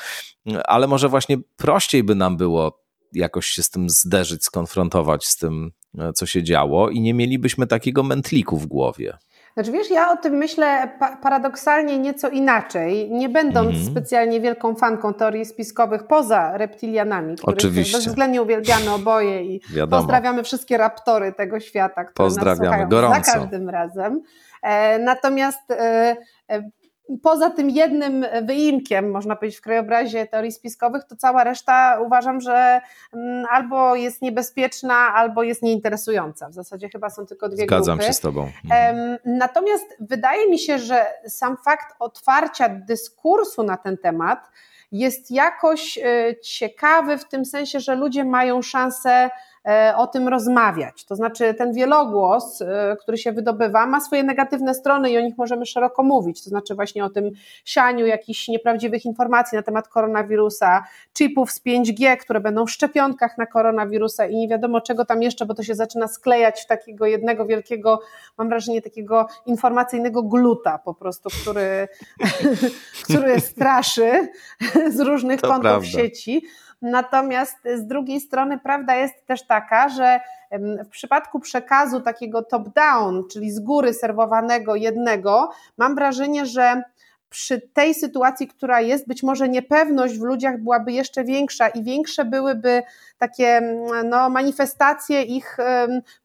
ale 0.66 0.88
może 0.88 1.10
właśnie 1.10 1.38
prościej 1.56 2.04
by 2.04 2.16
nam 2.16 2.38
było 2.38 2.84
jakoś 3.14 3.46
się 3.46 3.64
z 3.64 3.70
tym 3.70 3.90
zderzyć, 3.90 4.44
skonfrontować 4.44 5.26
z 5.26 5.38
tym, 5.38 5.72
co 6.16 6.26
się 6.26 6.44
działo 6.44 6.90
i 6.90 7.02
nie 7.02 7.14
mielibyśmy 7.14 7.68
takiego 7.68 8.04
mętliku 8.04 8.58
w 8.58 8.68
głowie. 8.68 9.18
Znaczy 9.54 9.72
wiesz, 9.72 9.90
ja 9.90 10.12
o 10.12 10.18
tym 10.18 10.34
myślę 10.34 10.90
pa 11.00 11.18
paradoksalnie 11.18 12.00
nieco 12.00 12.30
inaczej, 12.30 13.12
nie 13.12 13.30
będąc 13.30 13.70
mm 13.70 13.82
-hmm. 13.82 13.92
specjalnie 13.92 14.42
wielką 14.42 14.76
fanką 14.76 15.14
teorii 15.14 15.46
spiskowych 15.46 16.08
poza 16.08 16.58
reptilianami, 16.58 17.36
których 17.36 17.58
Oczywiście. 17.58 17.98
bezwzględnie 17.98 18.42
uwielbiamy 18.42 18.92
oboje 18.92 19.44
i 19.44 19.62
Wiadomo. 19.74 20.02
pozdrawiamy 20.02 20.44
wszystkie 20.44 20.78
raptory 20.78 21.34
tego 21.34 21.60
świata, 21.60 22.04
które 22.06 22.26
pozdrawiamy 22.26 22.78
nas 22.78 22.90
gorąco. 22.90 23.24
za 23.24 23.34
każdym 23.34 23.70
razem. 23.70 24.22
E, 24.62 25.00
natomiast 25.00 25.72
e, 25.72 26.16
e, 26.50 26.70
poza 27.22 27.50
tym 27.50 27.70
jednym 27.70 28.26
wyimkiem, 28.42 29.12
można 29.12 29.36
powiedzieć, 29.36 29.60
w 29.60 29.62
krajobrazie 29.62 30.28
teorii 30.28 30.52
spiskowych, 30.52 31.04
to 31.04 31.16
cała 31.16 31.44
reszta 31.44 32.00
uważam, 32.06 32.42
że 32.42 32.82
mm, 33.14 33.46
albo 33.52 33.96
jest 33.96 34.22
niebezpieczna, 34.22 34.96
albo 34.96 35.44
jest 35.44 35.62
nieinteresująca. 35.62 36.50
W 36.50 36.54
zasadzie 36.54 36.90
chyba 36.90 37.10
są 37.10 37.26
tylko 37.26 37.50
dwie 37.50 37.64
Zgadzam 37.64 37.98
grupy. 37.98 38.08
się 38.08 38.14
z 38.14 38.20
Tobą. 38.20 38.50
Mhm. 38.66 39.18
Natomiast 39.26 39.86
wydaje 40.00 40.50
mi 40.50 40.60
się, 40.60 40.80
że 40.80 41.06
sam 41.28 41.58
fakt 41.66 41.96
otwarcia 42.00 42.70
dyskursu 42.70 43.64
na 43.64 43.78
ten 43.78 43.98
temat 43.98 44.50
jest 44.92 45.32
jakoś 45.32 45.98
e, 45.98 46.36
ciekawy 46.44 47.18
w 47.18 47.26
tym 47.26 47.46
sensie, 47.46 47.80
że 47.80 47.96
ludzie 47.96 48.24
mają 48.24 48.62
szansę 48.62 49.30
o 49.96 50.08
tym 50.08 50.28
rozmawiać. 50.28 51.06
To 51.06 51.16
znaczy, 51.16 51.54
ten 51.54 51.74
wielogłos, 51.74 52.62
e, 52.62 52.98
który 53.02 53.18
się 53.18 53.32
wydobywa, 53.32 53.86
ma 53.86 54.02
swoje 54.02 54.24
negatywne 54.24 54.74
strony 54.74 55.12
i 55.12 55.18
o 55.18 55.22
nich 55.22 55.38
możemy 55.38 55.66
szeroko 55.66 56.04
mówić. 56.04 56.44
To 56.44 56.50
znaczy, 56.50 56.76
właśnie 56.76 57.06
o 57.06 57.10
tym 57.10 57.32
sianiu 57.66 58.06
jakichś 58.06 58.48
nieprawdziwych 58.48 59.06
informacji 59.06 59.56
na 59.56 59.62
temat 59.62 59.88
koronawirusa, 59.88 60.84
chipów 61.18 61.52
z 61.52 61.66
5G, 61.66 62.18
które 62.18 62.40
będą 62.40 62.66
w 62.66 62.72
szczepionkach 62.72 63.38
na 63.38 63.46
koronawirusa 63.46 64.26
i 64.26 64.36
nie 64.36 64.48
wiadomo 64.48 64.82
czego 64.82 65.06
tam 65.06 65.24
jeszcze, 65.24 65.46
bo 65.46 65.54
to 65.54 65.64
się 65.64 65.76
zaczyna 65.76 66.08
sklejać 66.08 66.62
w 66.62 66.68
takiego 66.68 67.06
jednego 67.06 67.46
wielkiego, 67.46 68.00
mam 68.38 68.50
wrażenie, 68.50 68.82
takiego 68.82 69.28
informacyjnego 69.46 70.24
gluta 70.24 70.78
po 70.78 70.94
prostu, 70.94 71.30
który, 71.42 71.88
który 73.06 73.40
straszy 73.40 74.28
z 74.90 75.00
różnych 75.00 75.42
to 75.42 75.48
kątów 75.48 75.64
prawda. 75.64 75.88
sieci. 75.88 76.44
Natomiast 76.84 77.58
z 77.76 77.88
drugiej 77.88 78.22
strony 78.22 78.60
prawda 78.60 78.96
jest 78.96 79.26
też 79.26 79.48
taka, 79.48 79.90
że 79.90 80.20
w 80.86 80.90
przypadku 80.90 81.40
przekazu 81.40 82.02
takiego 82.02 82.44
top-down, 82.44 83.24
czyli 83.32 83.52
z 83.52 83.60
góry 83.60 83.94
serwowanego 83.94 84.76
jednego, 84.76 85.50
mam 85.78 85.96
wrażenie, 85.96 86.46
że 86.46 86.84
przy 87.30 87.62
tej 87.62 87.94
sytuacji, 87.94 88.48
która 88.48 88.82
jest, 88.82 89.08
być 89.08 89.24
może 89.24 89.50
niepewność 89.50 90.18
w 90.18 90.22
ludziach 90.22 90.58
byłaby 90.58 90.92
jeszcze 90.92 91.24
większa 91.24 91.68
i 91.68 91.84
większe 91.84 92.26
byłyby 92.26 92.84
takie 93.18 93.62
no, 94.06 94.30
manifestacje 94.30 95.22
ich 95.22 95.58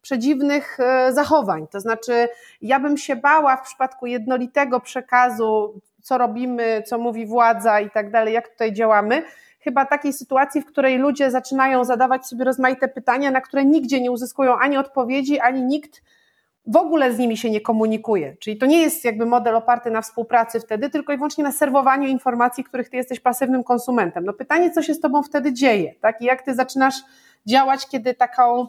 przedziwnych 0.01 0.77
um, 0.79 1.13
zachowań. 1.13 1.67
To 1.67 1.79
znaczy, 1.79 2.27
ja 2.61 2.79
bym 2.79 2.97
się 2.97 3.15
bała 3.15 3.57
w 3.57 3.61
przypadku 3.61 4.05
jednolitego 4.05 4.79
przekazu, 4.79 5.81
co 6.01 6.17
robimy, 6.17 6.83
co 6.85 6.97
mówi 6.97 7.25
władza 7.25 7.79
i 7.79 7.89
tak 7.89 8.11
dalej, 8.11 8.33
jak 8.33 8.47
tutaj 8.47 8.73
działamy, 8.73 9.23
chyba 9.59 9.85
takiej 9.85 10.13
sytuacji, 10.13 10.61
w 10.61 10.65
której 10.65 10.97
ludzie 10.97 11.31
zaczynają 11.31 11.83
zadawać 11.83 12.27
sobie 12.27 12.45
rozmaite 12.45 12.87
pytania, 12.87 13.31
na 13.31 13.41
które 13.41 13.65
nigdzie 13.65 14.01
nie 14.01 14.11
uzyskują 14.11 14.57
ani 14.57 14.77
odpowiedzi, 14.77 15.39
ani 15.39 15.63
nikt 15.63 16.01
w 16.65 16.75
ogóle 16.75 17.13
z 17.13 17.17
nimi 17.17 17.37
się 17.37 17.49
nie 17.49 17.61
komunikuje. 17.61 18.35
Czyli 18.39 18.57
to 18.57 18.65
nie 18.65 18.81
jest 18.81 19.05
jakby 19.05 19.25
model 19.25 19.55
oparty 19.55 19.91
na 19.91 20.01
współpracy 20.01 20.59
wtedy, 20.59 20.89
tylko 20.89 21.13
i 21.13 21.17
wyłącznie 21.17 21.43
na 21.43 21.51
serwowaniu 21.51 22.07
informacji, 22.07 22.63
których 22.63 22.89
ty 22.89 22.97
jesteś 22.97 23.19
pasywnym 23.19 23.63
konsumentem. 23.63 24.25
No 24.25 24.33
pytanie, 24.33 24.71
co 24.71 24.81
się 24.81 24.93
z 24.93 24.99
tobą 24.99 25.23
wtedy 25.23 25.53
dzieje, 25.53 25.95
tak? 26.01 26.21
I 26.21 26.25
jak 26.25 26.41
ty 26.41 26.55
zaczynasz 26.55 26.95
działać, 27.45 27.87
kiedy 27.87 28.13
taką 28.13 28.67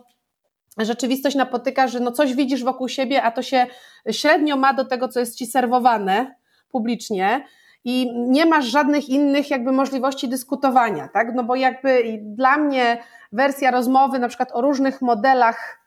rzeczywistość 0.79 1.37
napotyka, 1.37 1.89
że 1.89 2.01
no 2.01 2.13
coś 2.13 2.35
widzisz 2.35 2.65
wokół 2.65 2.89
siebie, 2.89 3.23
a 3.23 3.31
to 3.31 3.43
się 3.43 3.67
średnio 4.11 4.57
ma 4.57 4.75
do 4.75 4.85
tego, 4.85 5.09
co 5.09 5.21
jest 5.21 5.37
ci 5.37 5.47
serwowane 5.47 6.35
publicznie, 6.71 7.45
i 7.85 8.13
nie 8.15 8.47
masz 8.47 8.65
żadnych 8.65 9.09
innych 9.09 9.51
jakby 9.51 9.73
możliwości 9.73 10.29
dyskutowania, 10.29 11.09
tak? 11.09 11.35
No 11.35 11.45
bo 11.45 11.57
jakby 11.57 12.19
dla 12.23 12.57
mnie 12.57 13.03
wersja 13.33 13.71
rozmowy 13.71 14.19
na 14.19 14.29
przykład 14.29 14.53
o 14.53 14.61
różnych 14.61 15.03
modelach 15.03 15.80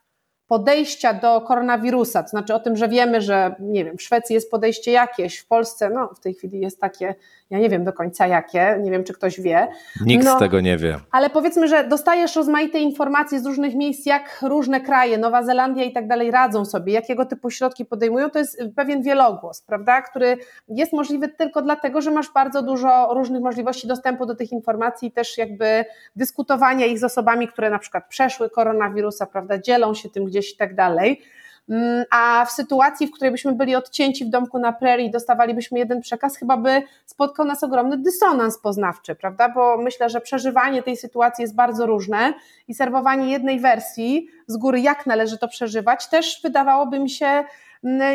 podejścia 0.48 1.14
do 1.14 1.40
koronawirusa, 1.40 2.22
to 2.22 2.28
znaczy 2.28 2.54
o 2.54 2.60
tym, 2.60 2.76
że 2.76 2.88
wiemy, 2.88 3.20
że 3.20 3.54
nie 3.60 3.84
wiem, 3.84 3.96
w 3.96 4.02
Szwecji 4.02 4.34
jest 4.34 4.50
podejście 4.50 4.92
jakieś, 4.92 5.38
w 5.38 5.46
Polsce, 5.46 5.90
no 5.90 6.10
w 6.16 6.20
tej 6.20 6.34
chwili 6.34 6.60
jest 6.60 6.80
takie, 6.80 7.14
ja 7.50 7.58
nie 7.58 7.68
wiem 7.68 7.84
do 7.84 7.92
końca 7.92 8.26
jakie, 8.26 8.78
nie 8.82 8.90
wiem 8.90 9.04
czy 9.04 9.12
ktoś 9.12 9.40
wie. 9.40 9.68
Nikt 10.06 10.24
no, 10.24 10.38
tego 10.38 10.60
nie 10.60 10.76
wie. 10.76 10.98
Ale 11.10 11.30
powiedzmy, 11.30 11.68
że 11.68 11.84
dostajesz 11.88 12.36
rozmaite 12.36 12.78
informacje 12.78 13.40
z 13.40 13.46
różnych 13.46 13.74
miejsc, 13.74 14.06
jak 14.06 14.38
różne 14.42 14.80
kraje, 14.80 15.18
Nowa 15.18 15.42
Zelandia 15.42 15.84
i 15.84 15.92
tak 15.92 16.08
dalej 16.08 16.30
radzą 16.30 16.64
sobie, 16.64 16.92
jakiego 16.92 17.26
typu 17.26 17.50
środki 17.50 17.84
podejmują, 17.84 18.30
to 18.30 18.38
jest 18.38 18.62
pewien 18.76 19.02
wielogłos, 19.02 19.62
prawda, 19.62 20.02
który 20.02 20.36
jest 20.68 20.92
możliwy 20.92 21.28
tylko 21.28 21.62
dlatego, 21.62 22.00
że 22.00 22.10
masz 22.10 22.32
bardzo 22.32 22.62
dużo 22.62 23.14
różnych 23.14 23.42
możliwości 23.42 23.88
dostępu 23.88 24.26
do 24.26 24.34
tych 24.34 24.52
informacji 24.52 25.08
i 25.08 25.12
też 25.12 25.38
jakby 25.38 25.84
dyskutowania 26.16 26.86
ich 26.86 26.98
z 26.98 27.04
osobami, 27.04 27.48
które 27.48 27.70
na 27.70 27.78
przykład 27.78 28.08
przeszły 28.08 28.50
koronawirusa, 28.50 29.26
prawda, 29.26 29.58
dzielą 29.58 29.94
się 29.94 30.08
tym 30.08 30.24
gdzieś 30.34 30.52
i 30.52 30.56
tak 30.56 30.74
dalej. 30.74 31.22
Mm, 31.68 32.04
a 32.10 32.44
w 32.44 32.50
sytuacji, 32.50 33.06
w 33.06 33.10
której 33.10 33.30
byśmy 33.30 33.52
byli 33.52 33.76
odcięci 33.76 34.24
w 34.24 34.28
domku 34.28 34.58
na 34.58 34.72
prerii, 34.72 35.10
dostawalibyśmy 35.10 35.78
jeden 35.78 36.00
przekaz, 36.00 36.36
chyba 36.36 36.56
by 36.56 36.82
spotkał 37.06 37.46
nas 37.46 37.62
ogromny 37.62 37.98
dysonans 37.98 38.58
poznawczy, 38.58 39.14
prawda? 39.14 39.48
Bo 39.48 39.76
myślę, 39.76 40.10
że 40.10 40.20
przeżywanie 40.20 40.82
tej 40.82 40.96
sytuacji 40.96 41.42
jest 41.42 41.54
bardzo 41.54 41.86
różne 41.86 42.34
i 42.68 42.74
serwowanie 42.74 43.30
jednej 43.30 43.60
wersji 43.60 44.28
z 44.46 44.56
góry, 44.56 44.80
jak 44.80 45.06
należy 45.06 45.38
to 45.38 45.48
przeżywać, 45.48 46.08
też 46.08 46.40
wydawałoby 46.42 46.98
mi 46.98 47.10
się 47.10 47.44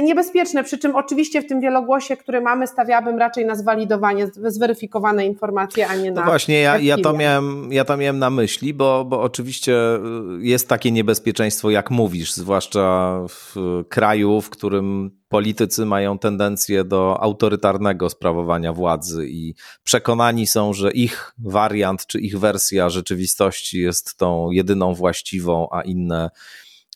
niebezpieczne, 0.03 0.63
przy 0.63 0.77
czym 0.77 0.95
oczywiście 0.95 1.41
w 1.41 1.47
tym 1.47 1.61
wielogłosie, 1.61 2.17
który 2.17 2.41
mamy, 2.41 2.67
stawiałabym 2.67 3.17
raczej 3.17 3.45
na 3.45 3.55
zwalidowanie, 3.55 4.27
zweryfikowane 4.43 5.25
informacje, 5.25 5.87
a 5.87 5.95
nie 5.95 6.11
no 6.11 6.15
na. 6.15 6.21
No 6.21 6.27
właśnie, 6.27 6.61
ja, 6.61 6.77
ja, 6.77 6.97
to 6.97 7.13
miałem, 7.13 7.73
ja 7.73 7.85
to 7.85 7.97
miałem 7.97 8.19
na 8.19 8.29
myśli, 8.29 8.73
bo, 8.73 9.05
bo 9.05 9.21
oczywiście 9.21 9.73
y, 9.95 9.99
jest 10.45 10.67
takie 10.67 10.91
niebezpieczeństwo, 10.91 11.69
jak 11.69 11.91
mówisz, 11.91 12.33
zwłaszcza 12.33 13.19
w 13.29 13.55
kraju, 13.89 14.41
w 14.41 14.49
którym 14.49 15.11
politycy 15.27 15.85
mają 15.85 16.19
tendencję 16.19 16.83
do 16.83 17.21
autorytarnego 17.21 18.09
sprawowania 18.09 18.73
władzy 18.73 19.27
i 19.29 19.53
przekonani 19.83 20.47
są, 20.47 20.73
że 20.73 20.91
ich 20.91 21.31
wariant 21.37 22.05
czy 22.07 22.19
ich 22.19 22.39
wersja 22.39 22.89
rzeczywistości 22.89 23.81
jest 23.81 24.17
tą 24.17 24.51
jedyną 24.51 24.93
właściwą, 24.93 25.67
a 25.71 25.81
inne 25.81 26.29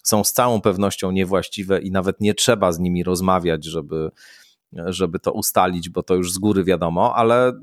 są 0.03 0.23
z 0.23 0.33
całą 0.33 0.61
pewnością 0.61 1.11
niewłaściwe 1.11 1.81
i 1.81 1.91
nawet 1.91 2.21
nie 2.21 2.33
trzeba 2.33 2.71
z 2.71 2.79
nimi 2.79 3.03
rozmawiać, 3.03 3.65
żeby, 3.65 4.11
żeby 4.73 5.19
to 5.19 5.31
ustalić, 5.31 5.89
bo 5.89 6.03
to 6.03 6.15
już 6.15 6.31
z 6.31 6.37
góry 6.37 6.63
wiadomo, 6.63 7.15
ale 7.15 7.53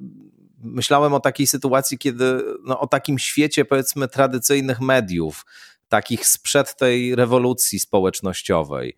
myślałem 0.62 1.14
o 1.14 1.20
takiej 1.20 1.46
sytuacji, 1.46 1.98
kiedy 1.98 2.42
no, 2.64 2.80
o 2.80 2.86
takim 2.86 3.18
świecie, 3.18 3.64
powiedzmy, 3.64 4.08
tradycyjnych 4.08 4.80
mediów, 4.80 5.46
takich 5.88 6.26
sprzed 6.26 6.76
tej 6.76 7.14
rewolucji 7.14 7.80
społecznościowej, 7.80 8.96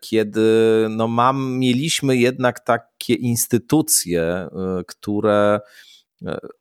kiedy 0.00 0.46
no, 0.90 1.08
mam, 1.08 1.58
mieliśmy 1.58 2.16
jednak 2.16 2.60
takie 2.60 3.14
instytucje, 3.14 4.48
y, 4.80 4.84
które 4.84 5.60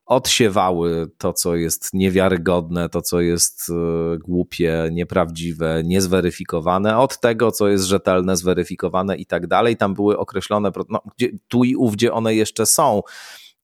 odsiewały 0.05 1.09
to, 1.17 1.33
co 1.33 1.55
jest 1.55 1.93
niewiarygodne, 1.93 2.89
to, 2.89 3.01
co 3.01 3.21
jest 3.21 3.69
e, 3.69 4.17
głupie, 4.17 4.89
nieprawdziwe, 4.91 5.81
niezweryfikowane, 5.83 6.97
od 6.97 7.19
tego, 7.19 7.51
co 7.51 7.67
jest 7.67 7.85
rzetelne, 7.85 8.37
zweryfikowane 8.37 9.17
i 9.17 9.25
tak 9.25 9.47
dalej. 9.47 9.77
Tam 9.77 9.93
były 9.93 10.17
określone, 10.17 10.71
no, 10.89 11.01
gdzie, 11.17 11.29
tu 11.47 11.63
i 11.63 11.75
ów, 11.75 11.93
gdzie 11.93 12.13
one 12.13 12.35
jeszcze 12.35 12.65
są, 12.65 13.01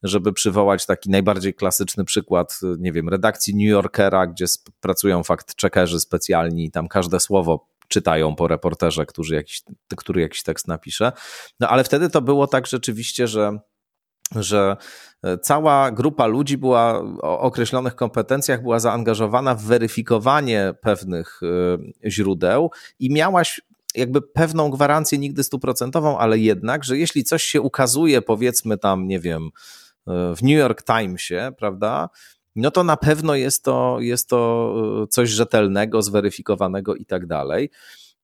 żeby 0.04 0.34
przywołać 0.34 0.86
taki 0.86 1.10
najbardziej 1.10 1.54
klasyczny 1.54 2.06
przykład, 2.06 2.60
nie 2.78 2.92
wiem, 2.92 3.10
redakcji 3.10 3.56
New 3.56 3.70
Yorkera, 3.70 4.28
gdzie 4.28 4.46
pracują 4.80 5.24
fakt-checkerzy 5.24 6.00
specjalni 6.00 6.66
i 6.66 6.72
tam 6.72 6.88
każde 6.88 7.20
słowo 7.20 7.70
czytają 7.88 8.36
po 8.36 8.48
reporterze, 8.48 9.06
który 9.06 9.36
jakiś, 9.36 9.62
który 9.98 10.22
jakiś 10.22 10.44
tekst 10.44 10.68
napisze. 10.68 11.12
No 11.60 11.68
ale 11.68 11.84
wtedy 11.84 12.10
to 12.10 12.22
było 12.22 12.48
tak 12.48 12.68
rzeczywiście, 12.68 13.28
że 13.28 13.60
że 14.36 14.78
e, 15.24 15.38
cała 15.38 15.92
grupa 15.92 16.28
ludzi 16.28 16.58
była 16.58 17.02
o 17.22 17.40
określonych 17.40 17.96
kompetencjach 17.96 18.62
była 18.62 18.80
zaangażowana 18.80 19.56
w 19.56 19.64
weryfikowanie 19.64 20.74
pewnych 20.82 21.40
e, 22.04 22.10
źródeł 22.10 22.72
i 23.00 23.14
miałaś 23.14 23.62
jakby 23.96 24.22
pewną 24.22 24.70
gwarancję, 24.70 25.18
nigdy 25.18 25.44
stuprocentową, 25.44 26.18
ale 26.18 26.38
jednak, 26.38 26.84
że 26.84 26.98
jeśli 26.98 27.24
coś 27.24 27.44
się 27.44 27.62
ukazuje, 27.62 28.22
powiedzmy 28.22 28.78
tam, 28.78 29.08
nie 29.08 29.20
wiem, 29.20 29.50
w 30.08 30.38
New 30.42 30.58
York 30.58 30.84
Timesie, 30.84 31.52
prawda, 31.58 32.10
no 32.56 32.72
to 32.72 32.84
na 32.84 32.98
pewno 32.98 33.36
jest 33.36 33.64
to, 33.64 33.98
jest 34.00 34.30
to 34.30 35.08
coś 35.10 35.30
rzetelnego, 35.30 36.02
zweryfikowanego 36.02 36.96
i 36.96 37.06
tak 37.06 37.26
dalej. 37.26 37.70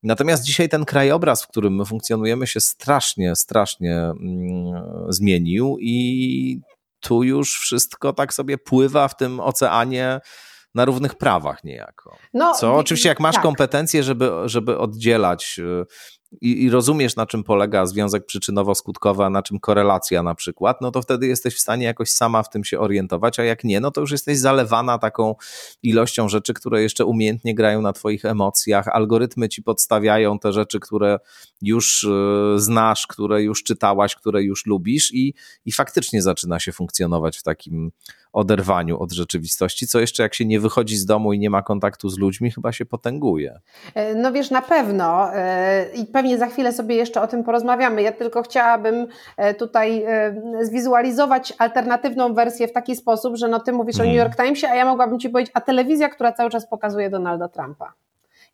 Natomiast 0.06 0.44
dzisiaj 0.44 0.70
ten 0.70 0.86
krajobraz, 0.86 1.44
w 1.44 1.48
którym 1.48 1.76
my 1.76 1.86
funkcjonujemy, 1.86 2.48
się 2.48 2.60
strasznie, 2.60 3.36
strasznie 3.36 3.96
mm, 3.96 4.84
zmienił 5.10 5.78
i 5.80 6.62
tu 7.00 7.24
już 7.24 7.60
wszystko 7.60 8.14
tak 8.14 8.34
sobie 8.34 8.58
pływa 8.58 9.08
w 9.08 9.18
tym 9.18 9.40
oceanie 9.40 10.20
na 10.76 10.86
równych 10.86 11.16
prawach 11.16 11.64
niejako. 11.64 12.18
No, 12.34 12.54
Co 12.54 12.76
oczywiście 12.76 13.10
jak 13.10 13.20
masz 13.20 13.36
tak. 13.36 13.44
kompetencje, 13.44 14.04
żeby, 14.04 14.32
żeby 14.46 14.78
oddzielać 14.78 15.60
y, 15.60 15.86
i, 16.42 16.64
i, 16.64 16.70
rozumiesz, 16.70 17.16
na 17.16 17.26
czym 17.26 17.44
polega 17.44 17.86
związek 17.86 18.26
przyczynowo-skutkowy, 18.26 19.26
a 19.26 19.30
na 19.30 19.44
czym 19.44 19.60
korelacja 19.60 20.24
na 20.24 20.36
przykład, 20.36 20.82
no 20.82 20.92
to 20.92 21.02
wtedy 21.02 21.28
jesteś 21.28 21.56
w 21.56 21.60
stanie 21.60 21.86
jakoś 21.86 22.12
sama 22.12 22.44
w 22.44 22.50
tym 22.50 22.64
się 22.64 22.80
orientować, 22.80 23.40
a 23.40 23.44
jak 23.44 23.64
nie, 23.64 23.80
no 23.80 23.92
to 23.92 24.02
już 24.02 24.12
jesteś 24.12 24.38
zalewana 24.38 24.98
taką 24.98 25.36
ilością 25.84 26.30
rzeczy, 26.30 26.54
które 26.54 26.82
jeszcze 26.82 27.06
umiejętnie 27.06 27.56
grają 27.56 27.82
na 27.82 27.94
twoich 27.94 28.26
emocjach, 28.26 28.88
algorytmy 28.88 29.50
ci 29.50 29.64
podstawiają 29.64 30.40
te 30.40 30.54
rzeczy, 30.54 30.80
które 30.80 31.20
już 31.62 32.04
y, 32.04 32.10
znasz, 32.56 33.08
które 33.08 33.44
już 33.44 33.64
czytałaś, 33.64 34.16
które 34.16 34.44
już 34.44 34.66
lubisz 34.66 35.14
i, 35.14 35.34
i 35.66 35.72
faktycznie 35.72 36.22
zaczyna 36.22 36.60
się 36.60 36.72
funkcjonować 36.72 37.38
w 37.38 37.44
takim 37.44 37.92
oderwaniu 38.36 39.00
od 39.00 39.12
rzeczywistości, 39.12 39.88
co 39.88 40.00
jeszcze 40.00 40.24
jak 40.24 40.34
się 40.34 40.46
nie 40.46 40.60
wychodzi 40.60 40.98
z 40.98 41.06
domu 41.06 41.34
i 41.34 41.40
nie 41.40 41.50
ma 41.50 41.62
kontaktu 41.62 42.10
z 42.10 42.18
ludźmi, 42.18 42.52
chyba 42.52 42.72
się 42.72 42.86
potęguje. 42.86 43.60
E, 43.96 44.16
no 44.16 44.32
wiesz, 44.32 44.52
na 44.52 44.62
pewno 44.62 45.34
e, 45.34 45.86
i 45.94 46.06
pewnie 46.06 46.38
za 46.38 46.48
chwilę 46.48 46.74
sobie 46.74 46.96
jeszcze 46.96 47.22
o 47.22 47.28
tym 47.28 47.44
porozmawiamy. 47.44 48.02
Ja 48.02 48.12
tylko 48.12 48.44
chciałabym 48.44 49.08
e, 49.38 49.54
tutaj 49.54 50.06
zwizualizować 50.62 51.54
alternatywną 51.58 52.34
wersję 52.34 52.68
w 52.68 52.74
taki 52.74 52.96
sposób, 52.96 53.36
że 53.36 53.48
no 53.48 53.60
ty 53.60 53.72
mówisz 53.72 53.96
hmm. 53.96 54.12
o 54.12 54.14
New 54.14 54.24
York 54.24 54.36
Timesie, 54.44 54.68
a 54.68 54.76
ja 54.76 54.86
mogłabym 54.86 55.20
ci 55.20 55.30
powiedzieć, 55.30 55.52
a 55.56 55.62
telewizja, 55.62 56.10
która 56.10 56.32
cały 56.32 56.50
czas 56.50 56.70
pokazuje 56.70 57.10
Donalda 57.10 57.48
Trumpa 57.48 57.94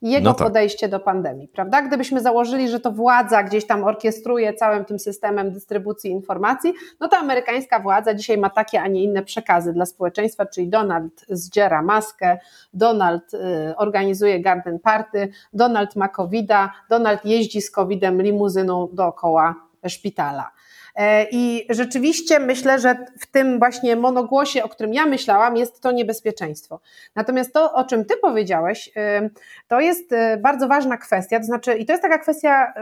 jego 0.02 0.30
no 0.30 0.34
tak. 0.34 0.48
podejście 0.48 0.90
do 0.90 1.00
pandemii, 1.00 1.48
prawda? 1.48 1.82
Gdybyśmy 1.82 2.22
założyli, 2.22 2.70
że 2.70 2.80
to 2.80 2.92
władza 2.92 3.44
gdzieś 3.44 3.68
tam 3.68 3.84
orkiestruje 3.84 4.54
całym 4.54 4.86
tym 4.86 5.00
systemem 5.00 5.52
dystrybucji 5.52 6.12
informacji, 6.12 6.74
no 7.00 7.08
to 7.08 7.18
amerykańska 7.18 7.80
władza 7.80 8.14
dzisiaj 8.14 8.38
ma 8.38 8.50
takie, 8.50 8.82
a 8.82 8.88
nie 8.88 9.04
inne 9.04 9.24
przekazy 9.24 9.74
dla 9.74 9.86
społeczeństwa, 9.86 10.46
czyli 10.46 10.70
Donald 10.70 11.26
zdziera 11.30 11.82
maskę, 11.82 12.38
Donald 12.74 13.34
y, 13.34 13.38
organizuje 13.78 14.42
garden 14.42 14.80
party, 14.80 15.30
Donald 15.54 15.96
ma 15.96 16.10
covid 16.10 16.52
Donald 16.90 17.26
jeździ 17.26 17.62
z 17.62 17.72
covidem 17.72 18.22
limuzyną 18.22 18.90
dookoła 18.94 19.56
szpitala. 19.88 20.52
E, 20.96 21.28
I 21.32 21.66
rzeczywiście 21.70 22.40
myślę, 22.40 22.80
że 22.80 23.06
w 23.20 23.26
tym 23.26 23.60
właśnie 23.60 23.96
monogłosie, 23.96 24.64
o 24.64 24.70
którym 24.70 24.94
ja 24.94 25.06
myślałam, 25.06 25.58
jest 25.58 25.82
to 25.82 25.92
niebezpieczeństwo. 25.92 26.80
Natomiast 27.16 27.54
to, 27.54 27.74
o 27.74 27.84
czym 27.84 28.06
Ty 28.06 28.18
powiedziałeś, 28.18 28.88
y, 28.88 29.30
to 29.68 29.80
jest 29.80 30.12
y, 30.12 30.38
bardzo 30.38 30.68
ważna 30.68 30.98
kwestia, 30.98 31.40
to 31.40 31.46
znaczy, 31.46 31.74
i 31.74 31.86
to 31.86 31.94
jest 31.94 32.04
taka 32.04 32.18
kwestia, 32.18 32.74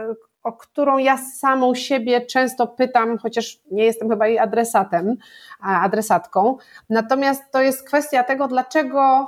o 0.42 0.52
którą 0.52 0.98
ja 0.98 1.18
samą 1.18 1.74
siebie 1.74 2.20
często 2.20 2.66
pytam, 2.66 3.18
chociaż 3.18 3.58
nie 3.70 3.84
jestem 3.84 4.10
chyba 4.10 4.26
jej 4.26 4.38
adresatem, 4.38 5.16
adresatką. 5.60 6.56
Natomiast 6.90 7.42
to 7.52 7.62
jest 7.62 7.86
kwestia 7.86 8.24
tego, 8.24 8.48
dlaczego 8.48 9.26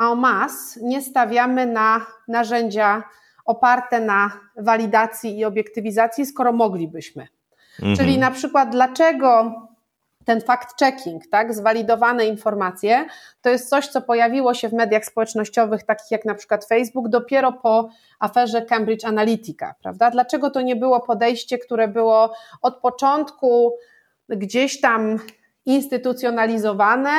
en 0.00 0.18
masse 0.18 0.80
nie 0.82 1.02
stawiamy 1.02 1.66
na 1.66 2.06
narzędzia 2.28 3.02
oparte 3.44 4.00
na 4.00 4.30
walidacji 4.56 5.38
i 5.38 5.44
obiektywizacji, 5.44 6.26
skoro 6.26 6.52
moglibyśmy. 6.52 7.26
Mhm. 7.78 7.96
Czyli 7.96 8.18
na 8.18 8.30
przykład 8.30 8.70
dlaczego 8.70 9.54
ten 10.24 10.40
fact-checking, 10.40 11.18
tak, 11.30 11.54
zwalidowane 11.54 12.26
informacje, 12.26 13.06
to 13.42 13.50
jest 13.50 13.68
coś, 13.68 13.88
co 13.88 14.02
pojawiło 14.02 14.54
się 14.54 14.68
w 14.68 14.72
mediach 14.72 15.04
społecznościowych, 15.04 15.82
takich 15.82 16.10
jak 16.10 16.24
na 16.24 16.34
przykład 16.34 16.64
Facebook, 16.64 17.08
dopiero 17.08 17.52
po 17.52 17.88
aferze 18.18 18.62
Cambridge 18.62 19.04
Analytica, 19.04 19.74
prawda? 19.82 20.10
Dlaczego 20.10 20.50
to 20.50 20.60
nie 20.60 20.76
było 20.76 21.00
podejście, 21.00 21.58
które 21.58 21.88
było 21.88 22.34
od 22.62 22.76
początku 22.76 23.76
gdzieś 24.28 24.80
tam 24.80 25.18
instytucjonalizowane, 25.66 27.10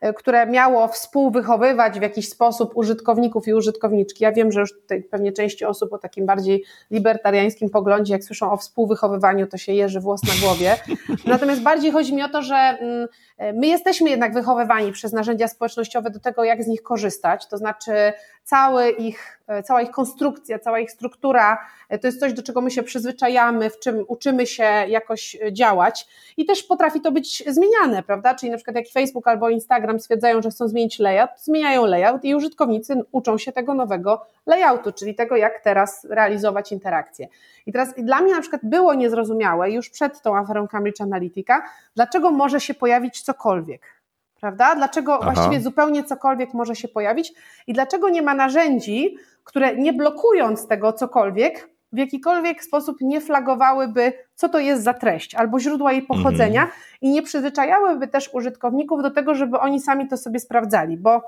e, 0.00 0.12
które 0.12 0.46
miało 0.46 0.88
współwychowywać 0.88 1.98
w 1.98 2.02
jakiś 2.02 2.28
sposób 2.28 2.76
użytkowników 2.76 3.48
i 3.48 3.54
użytkowniczki. 3.54 4.24
Ja 4.24 4.32
wiem, 4.32 4.52
że 4.52 4.60
już 4.60 4.72
tutaj 4.72 5.02
pewnie 5.02 5.32
części 5.32 5.64
osób 5.64 5.92
o 5.92 5.98
takim 5.98 6.26
bardziej 6.26 6.64
libertariańskim 6.90 7.70
poglądzie, 7.70 8.12
jak 8.12 8.24
słyszą 8.24 8.52
o 8.52 8.56
współwychowywaniu, 8.56 9.46
to 9.46 9.56
się 9.56 9.72
jeży 9.72 10.00
włos 10.00 10.20
na 10.22 10.46
głowie. 10.46 10.76
Natomiast 11.26 11.62
bardziej 11.62 11.92
chodzi 11.92 12.14
mi 12.14 12.22
o 12.22 12.28
to, 12.28 12.42
że 12.42 12.56
mm, 12.56 13.08
e, 13.38 13.52
my 13.52 13.66
jesteśmy 13.66 14.10
jednak 14.10 14.34
wychowywani 14.34 14.92
przez 14.92 15.12
narzędzia 15.12 15.48
społecznościowe 15.48 16.10
do 16.10 16.20
tego, 16.20 16.44
jak 16.44 16.64
z 16.64 16.66
nich 16.66 16.82
korzystać, 16.82 17.48
to 17.48 17.58
znaczy 17.58 18.12
cały 18.44 18.90
ich, 18.90 19.40
e, 19.46 19.62
cała 19.62 19.82
ich 19.82 19.90
konstrukcja, 19.90 20.58
cała 20.58 20.78
ich 20.80 20.90
struktura 20.90 21.58
e, 21.88 21.98
to 21.98 22.06
jest 22.06 22.20
coś, 22.20 22.32
do 22.32 22.42
czego 22.42 22.60
my 22.60 22.70
się 22.70 22.82
przyzwyczajamy, 22.82 23.70
w 23.70 23.78
czym 23.78 24.04
uczymy 24.08 24.46
się 24.46 24.64
jakoś 24.88 25.36
e, 25.42 25.52
działać 25.52 26.06
i 26.36 26.44
też 26.46 26.62
potrafi 26.62 27.00
to 27.00 27.12
być 27.12 27.44
zmieniane, 27.46 28.02
prawda? 28.02 28.34
Czyli 28.34 28.50
na 28.50 28.56
przykład 28.56 28.76
jak 28.76 28.88
Facebook 28.88 29.28
albo 29.28 29.48
Instagram 29.48 30.00
stwierdzają, 30.00 30.42
że 30.42 30.50
chcą 30.50 30.68
zmienić 30.68 30.98
layout, 30.98 31.30
zmieniają 31.38 31.86
layout 31.86 32.24
i 32.24 32.34
użytkownicy 32.34 32.94
uczą 33.12 33.38
się 33.38 33.52
tego 33.52 33.74
nowego 33.74 34.26
layoutu, 34.46 34.92
czyli 34.92 35.14
tego, 35.14 35.36
jak 35.36 35.60
teraz 35.60 36.06
realizować 36.10 36.72
interakcje. 36.72 37.28
I 37.66 37.72
teraz 37.72 37.94
dla 37.94 38.20
mnie 38.20 38.34
na 38.34 38.40
przykład 38.40 38.62
było 38.64 38.94
niezrozumiałe 38.94 39.70
już 39.70 39.90
przed 39.90 40.22
tą 40.22 40.36
aferą 40.36 40.68
Cambridge 40.68 41.00
Analytica, 41.00 41.62
dlaczego 41.94 42.30
może 42.30 42.60
się 42.60 42.74
pojawić 42.74 43.22
cokolwiek 43.22 44.03
prawda? 44.44 44.74
Dlaczego 44.74 45.18
Aha. 45.22 45.32
właściwie 45.32 45.60
zupełnie 45.60 46.04
cokolwiek 46.04 46.54
może 46.54 46.76
się 46.76 46.88
pojawić 46.88 47.32
i 47.66 47.72
dlaczego 47.72 48.08
nie 48.08 48.22
ma 48.22 48.34
narzędzi, 48.34 49.16
które 49.44 49.76
nie 49.76 49.92
blokując 49.92 50.68
tego 50.68 50.92
cokolwiek, 50.92 51.68
w 51.92 51.98
jakikolwiek 51.98 52.64
sposób 52.64 52.96
nie 53.00 53.20
flagowałyby, 53.20 54.12
co 54.34 54.48
to 54.48 54.58
jest 54.58 54.82
za 54.82 54.94
treść 54.94 55.34
albo 55.34 55.60
źródła 55.60 55.92
jej 55.92 56.02
pochodzenia 56.02 56.62
mhm. 56.62 56.80
i 57.00 57.10
nie 57.10 57.22
przyzwyczajałyby 57.22 58.08
też 58.08 58.30
użytkowników 58.32 59.02
do 59.02 59.10
tego, 59.10 59.34
żeby 59.34 59.58
oni 59.58 59.80
sami 59.80 60.08
to 60.08 60.16
sobie 60.16 60.40
sprawdzali, 60.40 60.96
bo 60.96 61.22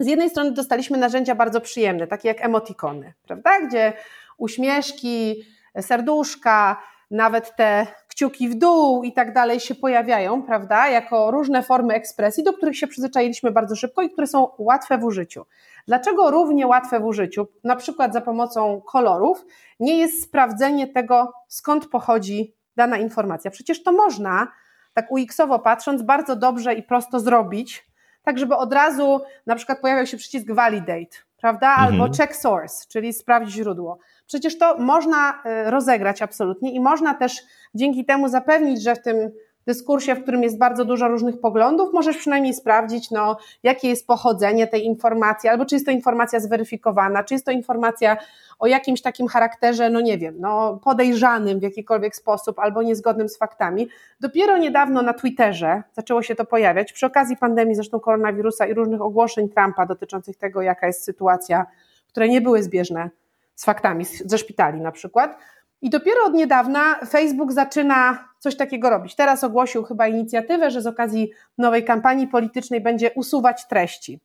z 0.00 0.06
jednej 0.06 0.30
strony 0.30 0.52
dostaliśmy 0.52 0.98
narzędzia 0.98 1.34
bardzo 1.34 1.60
przyjemne, 1.60 2.06
takie 2.06 2.28
jak 2.28 2.44
emotikony, 2.44 3.12
prawda? 3.26 3.50
Gdzie 3.60 3.92
uśmieszki, 4.38 5.44
serduszka, 5.80 6.82
nawet 7.10 7.56
te 7.56 7.86
kciuki 8.08 8.48
w 8.48 8.54
dół 8.54 9.02
i 9.02 9.12
tak 9.12 9.32
dalej 9.32 9.60
się 9.60 9.74
pojawiają, 9.74 10.42
prawda, 10.42 10.88
jako 10.88 11.30
różne 11.30 11.62
formy 11.62 11.94
ekspresji, 11.94 12.44
do 12.44 12.52
których 12.52 12.78
się 12.78 12.86
przyzwyczailiśmy 12.86 13.50
bardzo 13.50 13.76
szybko 13.76 14.02
i 14.02 14.10
które 14.10 14.26
są 14.26 14.48
łatwe 14.58 14.98
w 14.98 15.04
użyciu. 15.04 15.46
Dlaczego 15.86 16.30
równie 16.30 16.66
łatwe 16.66 17.00
w 17.00 17.04
użyciu, 17.04 17.46
na 17.64 17.76
przykład 17.76 18.12
za 18.12 18.20
pomocą 18.20 18.80
kolorów, 18.80 19.44
nie 19.80 19.98
jest 19.98 20.22
sprawdzenie 20.22 20.86
tego, 20.86 21.32
skąd 21.48 21.88
pochodzi 21.88 22.54
dana 22.76 22.98
informacja? 22.98 23.50
Przecież 23.50 23.82
to 23.82 23.92
można, 23.92 24.48
tak 24.94 25.12
UX-owo 25.12 25.58
patrząc, 25.58 26.02
bardzo 26.02 26.36
dobrze 26.36 26.74
i 26.74 26.82
prosto 26.82 27.20
zrobić, 27.20 27.86
tak 28.22 28.38
żeby 28.38 28.56
od 28.56 28.72
razu 28.72 29.20
na 29.46 29.56
przykład 29.56 29.80
pojawiał 29.80 30.06
się 30.06 30.16
przycisk 30.16 30.50
validate, 30.50 31.16
prawda, 31.36 31.68
albo 31.68 32.06
mhm. 32.06 32.12
check 32.12 32.36
source, 32.36 32.86
czyli 32.88 33.12
sprawdź 33.12 33.50
źródło. 33.50 33.98
Przecież 34.26 34.58
to 34.58 34.78
można 34.78 35.42
y, 35.66 35.70
rozegrać 35.70 36.22
absolutnie 36.22 36.72
i 36.72 36.80
można 36.80 37.14
też 37.14 37.42
dzięki 37.74 38.04
temu 38.04 38.28
zapewnić, 38.28 38.82
że 38.82 38.94
w 38.94 39.02
tym 39.02 39.30
dyskursie, 39.66 40.14
w 40.14 40.22
którym 40.22 40.42
jest 40.42 40.58
bardzo 40.58 40.84
dużo 40.84 41.08
różnych 41.08 41.40
poglądów, 41.40 41.92
możesz 41.92 42.16
przynajmniej 42.16 42.54
sprawdzić, 42.54 43.10
no, 43.10 43.36
jakie 43.62 43.88
jest 43.88 44.06
pochodzenie 44.06 44.66
tej 44.66 44.84
informacji, 44.84 45.48
albo 45.48 45.66
czy 45.66 45.74
jest 45.74 45.86
to 45.86 45.92
informacja 45.92 46.40
zweryfikowana, 46.40 47.24
czy 47.24 47.34
jest 47.34 47.46
to 47.46 47.52
informacja 47.52 48.16
o 48.58 48.66
jakimś 48.66 49.02
takim 49.02 49.28
charakterze, 49.28 49.90
no 49.90 50.00
nie 50.00 50.18
wiem, 50.18 50.34
no, 50.38 50.80
podejrzanym 50.84 51.60
w 51.60 51.62
jakikolwiek 51.62 52.16
sposób, 52.16 52.58
albo 52.58 52.82
niezgodnym 52.82 53.28
z 53.28 53.38
faktami. 53.38 53.88
Dopiero 54.20 54.58
niedawno 54.58 55.02
na 55.02 55.14
Twitterze 55.14 55.82
zaczęło 55.92 56.22
się 56.22 56.34
to 56.34 56.44
pojawiać, 56.44 56.92
przy 56.92 57.06
okazji 57.06 57.36
pandemii 57.36 57.74
zresztą 57.74 58.00
koronawirusa 58.00 58.66
i 58.66 58.74
różnych 58.74 59.00
ogłoszeń 59.00 59.48
Trumpa 59.48 59.86
dotyczących 59.86 60.36
tego, 60.36 60.62
jaka 60.62 60.86
jest 60.86 61.04
sytuacja, 61.04 61.66
które 62.08 62.28
nie 62.28 62.40
były 62.40 62.62
zbieżne 62.62 63.10
z 63.56 63.64
faktami 63.64 64.04
ze 64.24 64.38
szpitali 64.38 64.80
na 64.80 64.92
przykład. 64.92 65.38
I 65.82 65.90
dopiero 65.90 66.24
od 66.24 66.34
niedawna 66.34 66.94
Facebook 67.08 67.52
zaczyna 67.52 68.28
coś 68.38 68.56
takiego 68.56 68.90
robić. 68.90 69.14
Teraz 69.14 69.44
ogłosił 69.44 69.84
chyba 69.84 70.08
inicjatywę, 70.08 70.70
że 70.70 70.82
z 70.82 70.86
okazji 70.86 71.30
nowej 71.58 71.84
kampanii 71.84 72.28
politycznej 72.28 72.80
będzie 72.80 73.10
usuwać 73.10 73.68
treści. 73.68 74.20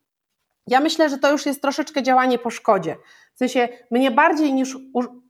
Ja 0.68 0.80
myślę, 0.80 1.10
że 1.10 1.18
to 1.18 1.32
już 1.32 1.46
jest 1.46 1.62
troszeczkę 1.62 2.04
działanie 2.04 2.40
po 2.40 2.50
szkodzie. 2.50 2.96
W 3.34 3.38
sensie 3.38 3.70
mnie 3.92 4.12
bardziej 4.12 4.54
niż 4.54 4.78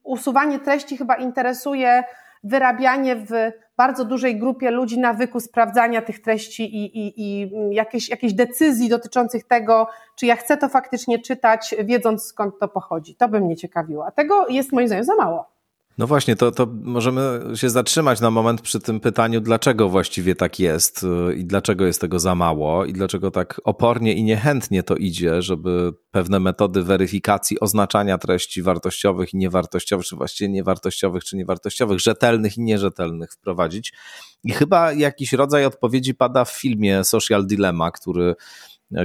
usuwanie 0.03 0.59
treści 0.59 0.97
chyba 0.97 1.15
interesuje 1.15 2.03
wyrabianie 2.43 3.15
w 3.15 3.31
bardzo 3.77 4.05
dużej 4.05 4.39
grupie 4.39 4.71
ludzi 4.71 4.99
nawyku 4.99 5.39
sprawdzania 5.39 6.01
tych 6.01 6.21
treści 6.21 6.75
i, 6.75 6.97
i, 6.99 7.13
i 7.21 7.51
jakieś, 7.71 8.09
jakieś 8.09 8.33
decyzji 8.33 8.89
dotyczących 8.89 9.43
tego, 9.47 9.87
czy 10.15 10.25
ja 10.25 10.35
chcę 10.35 10.57
to 10.57 10.69
faktycznie 10.69 11.19
czytać, 11.19 11.75
wiedząc 11.83 12.23
skąd 12.23 12.59
to 12.59 12.67
pochodzi. 12.67 13.15
To 13.15 13.27
by 13.27 13.41
mnie 13.41 13.57
ciekawiło. 13.57 14.05
A 14.05 14.11
tego 14.11 14.47
jest 14.47 14.71
moim 14.71 14.87
zdaniem 14.87 15.05
za 15.05 15.15
mało. 15.15 15.60
No 15.97 16.07
właśnie, 16.07 16.35
to, 16.35 16.51
to 16.51 16.67
możemy 16.81 17.41
się 17.55 17.69
zatrzymać 17.69 18.19
na 18.19 18.31
moment 18.31 18.61
przy 18.61 18.79
tym 18.79 18.99
pytaniu, 18.99 19.41
dlaczego 19.41 19.89
właściwie 19.89 20.35
tak 20.35 20.59
jest 20.59 21.03
y, 21.03 21.35
i 21.35 21.45
dlaczego 21.45 21.85
jest 21.85 22.01
tego 22.01 22.19
za 22.19 22.35
mało 22.35 22.85
i 22.85 22.93
dlaczego 22.93 23.31
tak 23.31 23.61
opornie 23.63 24.13
i 24.13 24.23
niechętnie 24.23 24.83
to 24.83 24.95
idzie, 24.95 25.41
żeby 25.41 25.93
pewne 26.11 26.39
metody 26.39 26.83
weryfikacji 26.83 27.59
oznaczania 27.59 28.17
treści 28.17 28.61
wartościowych 28.61 29.33
i 29.33 29.37
niewartościowych, 29.37 30.05
czy 30.05 30.15
właściwie 30.15 30.49
niewartościowych 30.49 31.23
czy 31.23 31.37
niewartościowych, 31.37 31.99
rzetelnych 31.99 32.57
i 32.57 32.61
nierzetelnych 32.61 33.31
wprowadzić. 33.31 33.93
I 34.43 34.51
chyba 34.51 34.93
jakiś 34.93 35.33
rodzaj 35.33 35.65
odpowiedzi 35.65 36.15
pada 36.15 36.45
w 36.45 36.51
filmie 36.51 37.03
Social 37.03 37.45
Dilemma, 37.45 37.91
który 37.91 38.35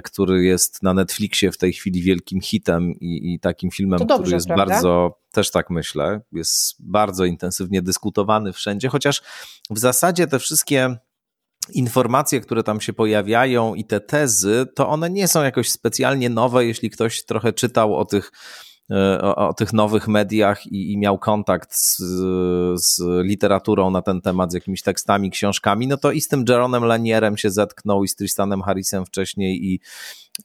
który 0.05 0.45
jest 0.45 0.83
na 0.83 0.95
Netflixie 0.95 1.53
w 1.53 1.59
tej 1.59 1.73
chwili 1.73 2.03
wielkim 2.03 2.41
hitem 2.41 2.93
i, 2.93 3.35
i 3.35 3.41
takim 3.41 3.71
filmem, 3.71 3.99
dobrze, 3.99 4.17
który 4.23 4.35
jest 4.35 4.47
prawda? 4.47 4.67
bardzo, 4.67 5.21
też 5.33 5.51
tak 5.51 5.71
myślę, 5.71 6.21
jest 6.33 6.75
bardzo 6.79 7.25
intensywnie 7.25 7.83
dyskutowany 7.83 8.53
wszędzie, 8.53 8.89
chociaż 8.89 9.23
w 9.71 9.79
zasadzie 9.79 10.27
te 10.27 10.39
wszystkie 10.39 10.97
informacje, 11.73 12.41
które 12.41 12.63
tam 12.63 12.81
się 12.81 12.93
pojawiają 12.93 13.75
i 13.75 13.85
te 13.85 14.01
tezy, 14.01 14.67
to 14.75 14.89
one 14.89 15.11
nie 15.11 15.29
są 15.29 15.43
jakoś 15.43 15.71
specjalnie 15.71 16.31
nowe, 16.31 16.65
jeśli 16.65 16.91
ktoś 16.91 17.25
trochę 17.25 17.53
czytał 17.53 17.97
o 17.97 18.05
tych 18.05 18.33
E, 18.33 18.76
o, 19.21 19.49
o, 19.49 19.55
tych 19.55 19.73
nowych 19.73 20.09
mediach 20.09 20.67
i, 20.67 20.93
i 20.93 20.99
miał 20.99 21.19
kontakt 21.19 21.75
z, 21.75 21.97
z, 22.75 23.03
literaturą 23.25 23.91
na 23.91 24.03
ten 24.03 24.21
temat, 24.21 24.51
z 24.51 24.55
jakimiś 24.55 24.83
tekstami, 24.83 25.31
książkami, 25.31 25.87
no 25.87 25.97
to 25.97 26.13
i 26.13 26.21
z 26.21 26.29
tym 26.29 26.45
Jeronem 26.49 26.85
Lanierem 26.85 27.37
się 27.37 27.51
zetknął 27.51 28.05
i 28.05 28.09
z 28.09 28.17
Tristanem 28.17 28.63
Harrisem 28.63 29.07
wcześniej 29.07 29.65
i, 29.65 29.81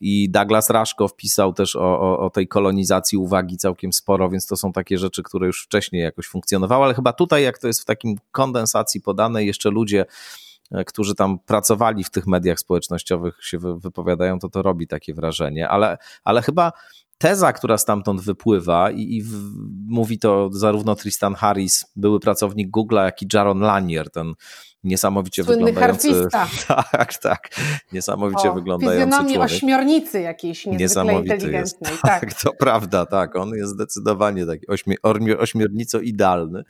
i 0.01 0.30
Douglas 0.30 0.69
Raszko 0.69 1.08
wpisał 1.08 1.54
też 1.54 1.75
o, 1.75 1.99
o, 1.99 2.19
o 2.19 2.30
tej 2.30 2.47
kolonizacji 2.47 3.17
uwagi 3.17 3.58
całkiem 3.58 3.93
sporo, 3.93 4.30
więc 4.30 4.47
to 4.47 4.58
są 4.58 4.73
takie 4.73 4.97
rzeczy, 4.97 5.23
które 5.23 5.47
już 5.47 5.63
wcześniej 5.63 6.04
jakoś 6.04 6.27
funkcjonowały, 6.27 6.86
ale 6.86 6.93
chyba 6.93 7.13
tutaj, 7.13 7.43
jak 7.43 7.58
to 7.58 7.67
jest 7.67 7.82
w 7.82 7.86
takim 7.86 8.15
kondensacji 8.32 9.01
podane, 9.01 9.43
jeszcze 9.43 9.69
ludzie 9.69 10.06
e, 10.71 10.86
którzy 10.86 11.15
tam 11.15 11.39
pracowali 11.39 12.04
w 12.04 12.10
tych 12.10 12.27
mediach 12.27 12.60
społecznościowych 12.60 13.38
się 13.41 13.58
wypowiadają, 13.60 14.39
to 14.39 14.49
to 14.49 14.62
robi 14.62 14.88
takie 14.88 15.13
wrażenie, 15.13 15.69
ale, 15.69 15.97
ale 16.23 16.41
chyba 16.41 16.71
teza, 17.21 17.53
która 17.53 17.77
stamtąd 17.77 18.21
wypływa, 18.21 18.91
i, 18.91 19.15
i 19.15 19.23
w, 19.23 19.34
mówi 19.88 20.19
to 20.19 20.49
zarówno 20.53 20.95
Tristan 20.95 21.36
Harris, 21.36 21.86
były 21.95 22.19
pracownik 22.19 22.71
Google'a, 22.71 23.03
jak 23.03 23.21
i 23.21 23.27
Jaron 23.34 23.60
Lanier, 23.60 24.12
ten 24.12 24.34
niesamowicie 24.84 25.43
Słynny 25.43 25.65
wyglądający. 25.65 26.27
Tak, 26.91 27.17
tak. 27.17 27.49
Niesamowicie 27.91 28.51
o, 28.51 28.53
wyglądający 28.53 29.17
człowiek. 29.17 29.41
ośmiornicy 29.41 30.21
jakiejś 30.21 30.65
niezwykle 30.65 31.13
inteligentnej. 31.13 31.62
Jest. 31.62 31.79
Tak. 32.01 32.21
tak, 32.21 32.41
to 32.41 32.53
prawda, 32.53 33.05
tak. 33.05 33.36
On 33.36 33.49
jest 33.49 33.73
zdecydowanie 33.73 34.45
taki 34.45 34.67
ośmi, 34.67 34.95
ośmiornico 35.39 35.99
idealny. 35.99 36.63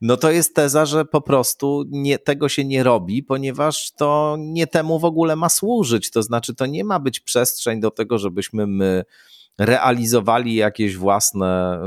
No 0.00 0.16
to 0.16 0.30
jest 0.30 0.54
teza, 0.54 0.86
że 0.86 1.04
po 1.04 1.20
prostu 1.20 1.84
nie, 1.88 2.18
tego 2.18 2.48
się 2.48 2.64
nie 2.64 2.82
robi, 2.82 3.22
ponieważ 3.22 3.92
to 3.92 4.36
nie 4.38 4.66
temu 4.66 4.98
w 4.98 5.04
ogóle 5.04 5.36
ma 5.36 5.48
służyć. 5.48 6.10
To 6.10 6.22
znaczy, 6.22 6.54
to 6.54 6.66
nie 6.66 6.84
ma 6.84 7.00
być 7.00 7.20
przestrzeń 7.20 7.80
do 7.80 7.90
tego, 7.90 8.18
żebyśmy 8.18 8.66
my 8.66 9.04
realizowali 9.58 10.54
jakieś 10.54 10.96
własne 10.96 11.80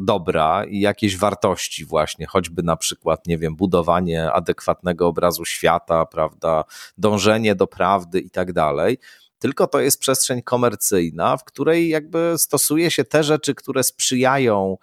y, 0.00 0.04
dobra 0.04 0.64
i 0.64 0.80
jakieś 0.80 1.16
wartości 1.16 1.84
właśnie, 1.84 2.26
choćby 2.26 2.62
na 2.62 2.76
przykład, 2.76 3.26
nie 3.26 3.38
wiem, 3.38 3.56
budowanie 3.56 4.32
adekwatnego 4.32 5.06
obrazu 5.06 5.44
świata, 5.44 6.06
prawda, 6.06 6.64
dążenie 6.98 7.54
do 7.54 7.66
prawdy 7.66 8.20
i 8.20 8.30
tak 8.30 8.52
dalej. 8.52 8.98
Tylko 9.38 9.66
to 9.66 9.80
jest 9.80 10.00
przestrzeń 10.00 10.42
komercyjna, 10.42 11.36
w 11.36 11.44
której 11.44 11.88
jakby 11.88 12.34
stosuje 12.36 12.90
się 12.90 13.04
te 13.04 13.24
rzeczy, 13.24 13.54
które 13.54 13.82
sprzyjają 13.82 14.76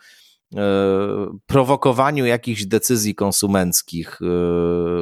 y, 0.53 0.57
prowokowaniu 1.45 2.25
jakichś 2.25 2.65
decyzji 2.65 3.15
konsumenckich 3.15 4.21
y, 4.21 4.25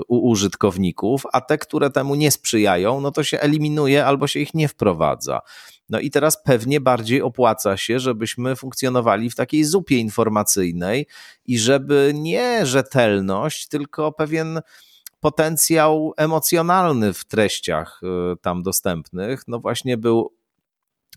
u 0.08 0.30
użytkowników, 0.30 1.24
a 1.34 1.41
te, 1.41 1.58
które 1.58 1.89
temu 1.89 2.15
nie 2.15 2.32
sprzyjają, 2.32 3.02
no 3.02 3.12
to 3.12 3.24
się 3.24 3.39
eliminuje 3.39 4.06
albo 4.06 4.28
się 4.28 4.39
ich 4.39 4.54
nie 4.54 4.67
wprowadza. 4.67 5.41
No 5.89 5.99
i 5.99 6.10
teraz 6.10 6.43
pewnie 6.43 6.82
bardziej 6.82 7.21
opłaca 7.21 7.78
się, 7.78 7.99
żebyśmy 7.99 8.56
funkcjonowali 8.56 9.30
w 9.30 9.36
takiej 9.36 9.63
zupie 9.63 9.97
informacyjnej 9.97 11.08
i 11.45 11.60
żeby 11.60 12.12
nie 12.15 12.65
rzetelność, 12.65 13.67
tylko 13.67 14.12
pewien 14.12 14.62
potencjał 15.19 16.13
emocjonalny 16.17 17.13
w 17.13 17.25
treściach 17.25 18.02
y, 18.34 18.38
tam 18.41 18.63
dostępnych, 18.63 19.43
no 19.47 19.60
właśnie 19.60 19.97
był 19.97 20.38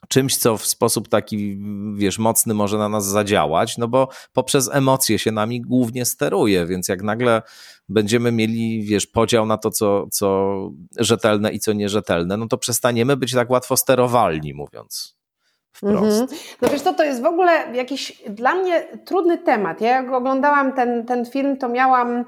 czymś, 0.08 0.36
co 0.36 0.56
w 0.56 0.66
sposób 0.66 1.08
taki, 1.08 1.58
wiesz, 1.94 2.18
mocny 2.18 2.54
może 2.54 2.78
na 2.78 2.88
nas 2.88 3.06
zadziałać, 3.06 3.78
no 3.78 3.88
bo 3.88 4.08
poprzez 4.32 4.70
emocje 4.72 5.18
się 5.18 5.32
nami 5.32 5.60
głównie 5.60 6.04
steruje, 6.04 6.66
więc 6.66 6.88
jak 6.88 7.02
nagle 7.02 7.42
będziemy 7.88 8.32
mieli, 8.32 8.82
wiesz, 8.82 9.06
podział 9.06 9.46
na 9.46 9.58
to, 9.58 9.70
co, 9.70 10.06
co 10.10 10.56
rzetelne 10.98 11.52
i 11.52 11.60
co 11.60 11.72
nierzetelne, 11.72 12.36
no 12.36 12.48
to 12.48 12.58
przestaniemy 12.58 13.16
być 13.16 13.32
tak 13.34 13.50
łatwo 13.50 13.76
sterowalni, 13.76 14.54
mówiąc 14.54 15.22
wprost. 15.72 16.20
Mm 16.20 16.26
-hmm. 16.26 16.56
No 16.62 16.68
wiesz 16.68 16.82
to 16.82 16.94
to 16.94 17.04
jest 17.04 17.22
w 17.22 17.26
ogóle 17.26 17.76
jakiś 17.76 18.22
dla 18.28 18.54
mnie 18.54 18.88
trudny 19.04 19.38
temat. 19.38 19.80
Ja 19.80 19.90
jak 19.90 20.12
oglądałam 20.12 20.72
ten, 20.72 21.06
ten 21.06 21.26
film, 21.26 21.56
to 21.56 21.68
miałam 21.68 22.24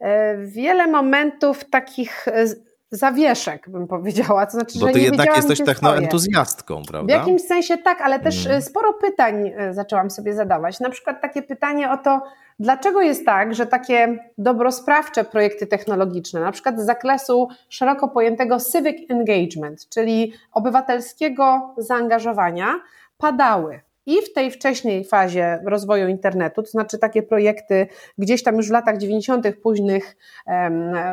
e, 0.00 0.36
wiele 0.46 0.86
momentów 0.86 1.64
takich 1.70 2.28
e, 2.28 2.46
zawieszek, 2.90 3.70
bym 3.70 3.86
powiedziała. 3.86 4.46
To 4.46 4.52
znaczy, 4.52 4.78
Bo 4.78 4.86
ty 4.86 4.92
że 4.92 4.98
nie 4.98 5.04
jednak 5.04 5.36
jesteś 5.36 5.64
technoentuzjastką, 5.64 6.82
prawda? 6.88 7.14
W 7.14 7.18
jakimś 7.18 7.42
sensie 7.42 7.78
tak, 7.78 8.00
ale 8.00 8.20
też 8.20 8.46
mm. 8.46 8.62
sporo 8.62 8.92
pytań 8.92 9.52
e, 9.56 9.74
zaczęłam 9.74 10.10
sobie 10.10 10.34
zadawać. 10.34 10.80
Na 10.80 10.90
przykład 10.90 11.20
takie 11.20 11.42
pytanie 11.42 11.90
o 11.90 11.96
to, 11.96 12.22
dlaczego 12.58 13.00
jest 13.00 13.26
tak, 13.26 13.54
że 13.54 13.66
takie 13.66 14.18
dobrosprawcze 14.38 15.24
projekty 15.24 15.66
technologiczne, 15.66 16.40
na 16.40 16.52
przykład 16.52 16.80
z 16.80 16.86
zakresu 16.86 17.48
szeroko 17.68 18.08
pojętego 18.08 18.56
civic 18.72 19.10
engagement, 19.10 19.88
czyli 19.88 20.32
obywatelskiego 20.52 21.74
zaangażowania, 21.78 22.74
padały 23.18 23.80
i 24.08 24.22
w 24.22 24.32
tej 24.32 24.50
wcześniej 24.50 25.04
fazie 25.04 25.60
rozwoju 25.64 26.08
internetu, 26.08 26.62
to 26.62 26.68
znaczy 26.68 26.98
takie 26.98 27.22
projekty 27.22 27.86
gdzieś 28.18 28.42
tam 28.42 28.56
już 28.56 28.68
w 28.68 28.72
latach 28.72 28.98
90. 28.98 29.46
późnych 29.62 30.16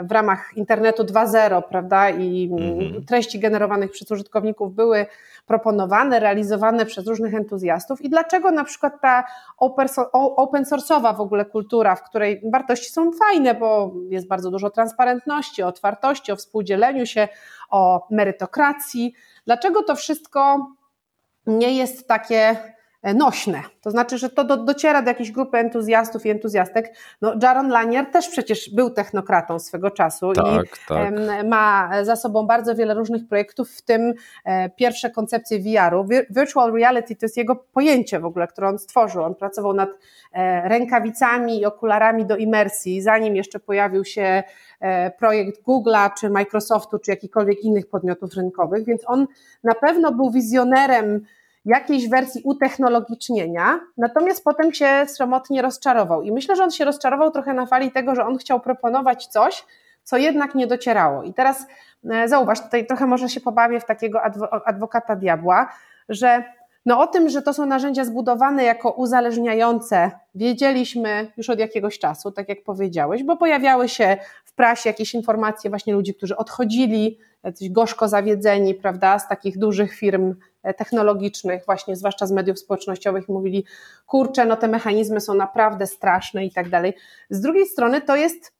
w 0.03 0.11
ramach 0.11 0.51
internetu 0.55 1.03
2.0, 1.03 1.61
prawda, 1.69 2.09
i 2.09 2.49
mhm. 2.51 3.05
treści 3.05 3.39
generowanych 3.39 3.91
przez 3.91 4.11
użytkowników 4.11 4.75
były 4.75 5.05
proponowane, 5.45 6.19
realizowane 6.19 6.85
przez 6.85 7.07
różnych 7.07 7.33
entuzjastów 7.33 8.01
i 8.01 8.09
dlaczego 8.09 8.51
na 8.51 8.63
przykład 8.63 9.01
ta 9.01 9.23
open 10.37 10.63
source'owa 10.63 11.17
w 11.17 11.21
ogóle 11.21 11.45
kultura, 11.45 11.95
w 11.95 12.03
której 12.03 12.41
wartości 12.51 12.91
są 12.91 13.11
fajne, 13.11 13.55
bo 13.55 13.93
jest 14.09 14.27
bardzo 14.27 14.51
dużo 14.51 14.69
transparentności, 14.69 15.63
otwartości, 15.63 16.31
o 16.31 16.35
współdzieleniu 16.35 17.05
się, 17.05 17.27
o 17.69 18.07
merytokracji, 18.11 19.13
dlaczego 19.45 19.83
to 19.83 19.95
wszystko 19.95 20.67
nie 21.47 21.77
jest 21.77 22.07
takie 22.07 22.74
nośne. 23.13 23.61
To 23.81 23.91
znaczy, 23.91 24.17
że 24.17 24.29
to 24.29 24.43
do, 24.43 24.57
dociera 24.57 25.01
do 25.01 25.09
jakiejś 25.09 25.31
grupy 25.31 25.57
entuzjastów 25.57 26.25
i 26.25 26.29
entuzjastek. 26.29 26.95
No, 27.21 27.33
Jaron 27.41 27.69
Lanier 27.69 28.05
też 28.05 28.29
przecież 28.29 28.69
był 28.69 28.89
technokratą 28.89 29.59
swego 29.59 29.91
czasu 29.91 30.33
tak, 30.33 30.45
i 30.45 30.69
tak. 30.87 31.13
ma 31.45 31.89
za 32.03 32.15
sobą 32.15 32.47
bardzo 32.47 32.75
wiele 32.75 32.93
różnych 32.93 33.27
projektów, 33.27 33.71
w 33.71 33.81
tym 33.81 34.13
e, 34.45 34.69
pierwsze 34.69 35.09
koncepcje 35.09 35.59
VR-u. 35.59 36.05
Virtual 36.29 36.73
reality 36.73 37.15
to 37.15 37.25
jest 37.25 37.37
jego 37.37 37.55
pojęcie 37.55 38.19
w 38.19 38.25
ogóle, 38.25 38.47
które 38.47 38.67
on 38.67 38.79
stworzył. 38.79 39.23
On 39.23 39.35
pracował 39.35 39.73
nad 39.73 39.89
e, 40.31 40.69
rękawicami 40.69 41.59
i 41.59 41.65
okularami 41.65 42.25
do 42.25 42.37
imersji, 42.37 43.01
zanim 43.01 43.35
jeszcze 43.35 43.59
pojawił 43.59 44.05
się 44.05 44.43
projekt 45.17 45.63
Google'a, 45.63 46.09
czy 46.19 46.29
Microsoftu, 46.29 46.99
czy 46.99 47.11
jakichkolwiek 47.11 47.63
innych 47.63 47.89
podmiotów 47.89 48.33
rynkowych, 48.33 48.85
więc 48.85 49.01
on 49.05 49.27
na 49.63 49.75
pewno 49.75 50.11
był 50.11 50.31
wizjonerem 50.31 51.25
jakiejś 51.65 52.09
wersji 52.09 52.41
utechnologicznienia, 52.43 53.79
natomiast 53.97 54.43
potem 54.43 54.73
się 54.73 55.05
sromotnie 55.07 55.61
rozczarował. 55.61 56.21
I 56.21 56.31
myślę, 56.31 56.55
że 56.55 56.63
on 56.63 56.71
się 56.71 56.85
rozczarował 56.85 57.31
trochę 57.31 57.53
na 57.53 57.65
fali 57.65 57.91
tego, 57.91 58.15
że 58.15 58.25
on 58.25 58.37
chciał 58.37 58.59
proponować 58.59 59.27
coś, 59.27 59.65
co 60.03 60.17
jednak 60.17 60.55
nie 60.55 60.67
docierało. 60.67 61.23
I 61.23 61.33
teraz 61.33 61.67
e, 62.09 62.27
zauważ, 62.27 62.61
tutaj 62.61 62.87
trochę 62.87 63.05
może 63.05 63.29
się 63.29 63.41
pobawię 63.41 63.79
w 63.79 63.85
takiego 63.85 64.21
adwokata 64.65 65.15
diabła, 65.15 65.69
że 66.09 66.43
no 66.85 66.99
o 66.99 67.07
tym, 67.07 67.29
że 67.29 67.41
to 67.41 67.53
są 67.53 67.65
narzędzia 67.65 68.05
zbudowane 68.05 68.63
jako 68.63 68.91
uzależniające, 68.91 70.11
wiedzieliśmy 70.35 71.31
już 71.37 71.49
od 71.49 71.59
jakiegoś 71.59 71.99
czasu, 71.99 72.31
tak 72.31 72.49
jak 72.49 72.63
powiedziałeś, 72.63 73.23
bo 73.23 73.37
pojawiały 73.37 73.89
się 73.89 74.17
w 74.45 74.53
prasie 74.53 74.89
jakieś 74.89 75.13
informacje 75.13 75.69
właśnie 75.69 75.93
ludzi, 75.93 76.15
którzy 76.15 76.37
odchodzili, 76.37 77.17
jacyś 77.43 77.69
gorzko 77.69 78.07
zawiedzeni, 78.07 78.73
prawda, 78.73 79.19
z 79.19 79.27
takich 79.27 79.57
dużych 79.57 79.93
firm 79.93 80.35
technologicznych, 80.73 81.65
właśnie 81.65 81.95
zwłaszcza 81.95 82.27
z 82.27 82.31
mediów 82.31 82.59
społecznościowych, 82.59 83.29
mówili, 83.29 83.65
kurczę, 84.05 84.45
no 84.45 84.55
te 84.55 84.67
mechanizmy 84.67 85.21
są 85.21 85.33
naprawdę 85.33 85.87
straszne 85.87 86.45
i 86.45 86.51
tak 86.51 86.69
dalej. 86.69 86.93
Z 87.29 87.41
drugiej 87.41 87.65
strony 87.65 88.01
to 88.01 88.15
jest 88.15 88.53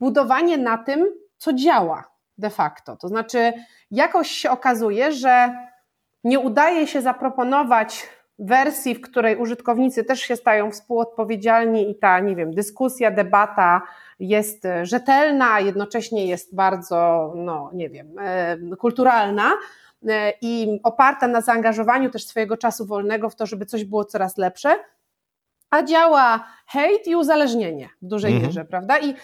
budowanie 0.00 0.58
na 0.58 0.78
tym, 0.78 1.06
co 1.36 1.52
działa 1.52 2.04
de 2.38 2.50
facto. 2.50 2.96
To 2.96 3.08
znaczy, 3.08 3.52
jakoś 3.90 4.30
się 4.30 4.50
okazuje, 4.50 5.12
że 5.12 5.56
nie 6.24 6.40
udaje 6.40 6.86
się 6.86 7.02
zaproponować 7.02 8.08
wersji, 8.38 8.94
w 8.94 9.00
której 9.00 9.36
użytkownicy 9.36 10.04
też 10.04 10.20
się 10.20 10.36
stają 10.36 10.70
współodpowiedzialni 10.70 11.90
i 11.90 11.98
ta, 11.98 12.20
nie 12.20 12.36
wiem, 12.36 12.54
dyskusja, 12.54 13.10
debata 13.10 13.82
jest 14.20 14.62
rzetelna, 14.82 15.52
a 15.52 15.60
jednocześnie 15.60 16.26
jest 16.26 16.54
bardzo, 16.54 17.32
no 17.36 17.70
nie 17.72 17.90
wiem, 17.90 18.18
e, 18.18 18.56
kulturalna 18.78 19.52
e, 19.52 19.54
i 20.40 20.80
oparta 20.82 21.28
na 21.28 21.40
zaangażowaniu 21.40 22.10
też 22.10 22.26
swojego 22.26 22.56
czasu 22.56 22.86
wolnego 22.86 23.30
w 23.30 23.36
to, 23.36 23.46
żeby 23.46 23.66
coś 23.66 23.84
było 23.84 24.04
coraz 24.04 24.36
lepsze, 24.36 24.76
a 25.70 25.82
działa 25.82 26.46
hejt 26.66 27.06
i 27.06 27.16
uzależnienie 27.16 27.88
w 28.02 28.06
dużej 28.06 28.32
mhm. 28.32 28.46
mierze, 28.46 28.64
prawda? 28.64 28.98
I 28.98 29.14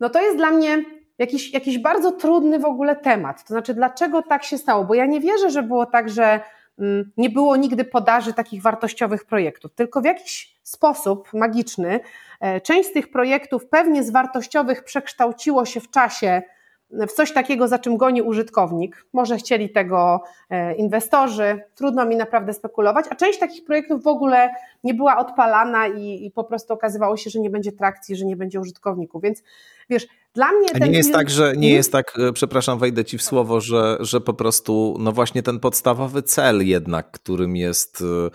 no 0.00 0.10
to 0.10 0.20
jest 0.20 0.36
dla 0.36 0.50
mnie 0.50 0.84
jakiś, 1.18 1.52
jakiś 1.52 1.78
bardzo 1.78 2.12
trudny 2.12 2.58
w 2.58 2.64
ogóle 2.64 2.96
temat. 2.96 3.44
To 3.44 3.48
znaczy, 3.48 3.74
dlaczego 3.74 4.22
tak 4.22 4.44
się 4.44 4.58
stało? 4.58 4.84
Bo 4.84 4.94
ja 4.94 5.06
nie 5.06 5.20
wierzę, 5.20 5.50
że 5.50 5.62
było 5.62 5.86
tak, 5.86 6.10
że 6.10 6.40
mm, 6.78 7.12
nie 7.16 7.30
było 7.30 7.56
nigdy 7.56 7.84
podaży 7.84 8.32
takich 8.32 8.62
wartościowych 8.62 9.24
projektów, 9.24 9.74
tylko 9.74 10.00
w 10.00 10.04
jakiś 10.04 10.60
sposób 10.62 11.32
magiczny 11.32 12.00
e, 12.40 12.60
część 12.60 12.88
z 12.88 12.92
tych 12.92 13.10
projektów 13.10 13.66
pewnie 13.66 14.02
z 14.02 14.10
wartościowych 14.10 14.84
przekształciło 14.84 15.64
się 15.64 15.80
w 15.80 15.90
czasie 15.90 16.42
w 16.92 17.12
coś 17.12 17.32
takiego, 17.32 17.68
za 17.68 17.78
czym 17.78 17.96
goni 17.96 18.22
użytkownik. 18.22 19.06
Może 19.12 19.36
chcieli 19.36 19.70
tego 19.70 20.22
e, 20.50 20.74
inwestorzy, 20.74 21.62
trudno 21.74 22.06
mi 22.06 22.16
naprawdę 22.16 22.52
spekulować, 22.52 23.06
a 23.10 23.14
część 23.14 23.38
takich 23.38 23.64
projektów 23.64 24.02
w 24.02 24.06
ogóle 24.06 24.50
nie 24.84 24.94
była 24.94 25.18
odpalana 25.18 25.86
i, 25.86 26.26
i 26.26 26.30
po 26.30 26.44
prostu 26.44 26.74
okazywało 26.74 27.16
się, 27.16 27.30
że 27.30 27.40
nie 27.40 27.50
będzie 27.50 27.72
trakcji, 27.72 28.16
że 28.16 28.24
nie 28.24 28.36
będzie 28.36 28.60
użytkowników. 28.60 29.22
Więc 29.22 29.42
wiesz, 29.90 30.06
dla 30.34 30.52
mnie. 30.52 30.68
A 30.74 30.86
nie 30.86 30.98
jest 30.98 31.12
tak, 31.12 31.30
że 31.30 31.44
nie 31.44 31.50
mhm. 31.50 31.74
jest 31.74 31.92
tak, 31.92 32.18
e, 32.18 32.32
przepraszam, 32.32 32.78
wejdę 32.78 33.04
ci 33.04 33.18
w 33.18 33.22
słowo, 33.22 33.60
że, 33.60 33.96
że 34.00 34.20
po 34.20 34.34
prostu, 34.34 34.96
no 35.00 35.12
właśnie 35.12 35.42
ten 35.42 35.60
podstawowy 35.60 36.22
cel 36.22 36.66
jednak, 36.66 37.10
którym 37.10 37.56
jest 37.56 38.02
e, 38.26 38.30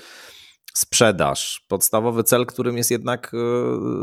sprzedaż, 0.75 1.65
podstawowy 1.67 2.23
cel, 2.23 2.45
którym 2.45 2.77
jest 2.77 2.91
jednak 2.91 3.31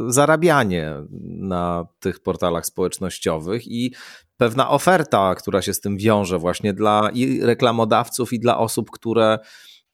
zarabianie 0.07 0.95
na 1.23 1.87
tych 2.01 2.21
portalach 2.21 2.67
społecznościowych 2.67 3.67
i 3.67 3.95
pewna 4.37 4.71
oferta, 4.71 5.35
która 5.35 5.63
się 5.63 5.75
z 5.75 5.81
tym 5.81 5.97
wiąże 5.97 6.39
właśnie 6.39 6.73
dla 6.73 7.11
i 7.15 7.41
reklamodawców 7.41 8.33
i 8.33 8.41
dla 8.41 8.59
osób, 8.59 8.91
które 8.91 9.39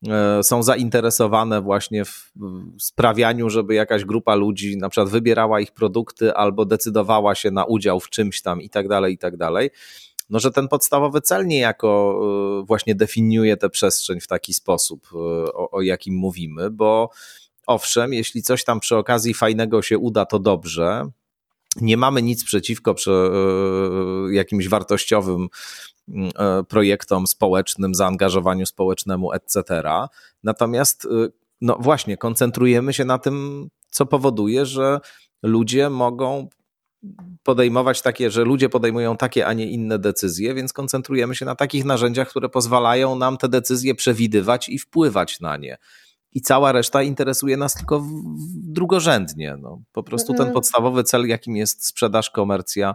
e, 0.09 0.43
są 0.43 0.63
zainteresowane 0.63 1.61
właśnie 1.61 2.05
w 2.05 2.33
sprawianiu, 2.79 3.51
żeby 3.51 3.75
jakaś 3.75 4.05
grupa 4.05 4.35
ludzi 4.35 4.77
na 4.77 4.89
przykład 4.89 5.09
wybierała 5.09 5.61
ich 5.61 5.73
produkty 5.73 6.35
albo 6.35 6.65
decydowała 6.65 7.35
się 7.35 7.51
na 7.51 7.65
udział 7.65 8.01
w 8.01 8.11
czymś 8.11 8.43
tam 8.43 8.63
i 8.63 8.71
tak 8.71 8.89
dalej, 8.89 9.15
i 9.15 9.19
tak 9.19 9.37
dalej. 9.37 9.71
No, 10.31 10.41
że 10.41 10.51
ten 10.51 10.69
podstawowy 10.69 11.21
cel 11.21 11.47
niejako 11.47 12.21
e, 12.63 12.67
właśnie 12.67 12.95
definiuje 12.95 13.57
tę 13.57 13.71
przestrzeń 13.71 14.21
w 14.21 14.27
taki 14.27 14.55
sposób, 14.55 15.09
e, 15.15 15.19
o, 15.53 15.71
o 15.71 15.83
jakim 15.83 16.15
mówimy, 16.15 16.71
bo 16.71 17.11
owszem, 17.67 18.13
jeśli 18.13 18.43
coś 18.43 18.65
tam 18.65 18.81
przy 18.81 18.97
okazji 18.97 19.35
fajnego 19.35 19.83
się 19.83 19.99
uda, 19.99 20.27
to 20.27 20.39
dobrze, 20.39 21.11
nie 21.81 21.97
mamy 21.97 22.23
nic 22.23 22.45
przeciwko 22.45 22.95
przy 22.95 23.11
jakimś 24.31 24.69
wartościowym 24.69 25.49
mm, 26.09 26.31
e, 26.39 26.65
projektom 26.65 27.27
społecznym, 27.27 27.95
zaangażowaniu 27.95 28.67
społecznemu, 28.67 29.33
etc. 29.33 29.65
Natomiast, 30.43 31.09
no 31.61 31.77
właśnie, 31.81 32.17
koncentrujemy 32.17 32.93
się 32.93 33.05
na 33.05 33.19
tym, 33.19 33.69
co 33.91 34.07
powoduje, 34.07 34.67
że 34.67 35.01
ludzie 35.43 35.91
mogą 35.91 36.49
podejmować 37.43 38.03
takie, 38.03 38.31
że 38.31 38.45
ludzie 38.45 38.69
podejmują 38.69 39.17
takie, 39.17 39.47
a 39.47 39.53
nie 39.53 39.71
inne 39.71 39.99
decyzje, 39.99 40.55
więc 40.55 40.73
koncentrujemy 40.73 41.35
się 41.35 41.45
na 41.45 41.55
takich 41.55 41.85
narzędziach, 41.85 42.29
które 42.29 42.49
pozwalają 42.49 43.17
nam 43.17 43.37
te 43.37 43.49
decyzje 43.49 43.95
przewidywać 43.95 44.69
i 44.69 44.79
wpływać 44.79 45.41
na 45.41 45.57
nie 45.57 45.79
i 46.33 46.41
cała 46.41 46.73
reszta 46.73 47.03
interesuje 47.03 47.57
nas 47.57 47.75
tylko 47.75 48.05
drugorzędnie. 48.55 49.57
No, 49.61 49.81
po 49.93 50.03
prostu 50.03 50.35
ten 50.35 50.53
podstawowy 50.53 51.05
cel, 51.05 51.27
jakim 51.27 51.57
jest 51.57 51.87
sprzedaż, 51.87 52.31
komercja, 52.31 52.95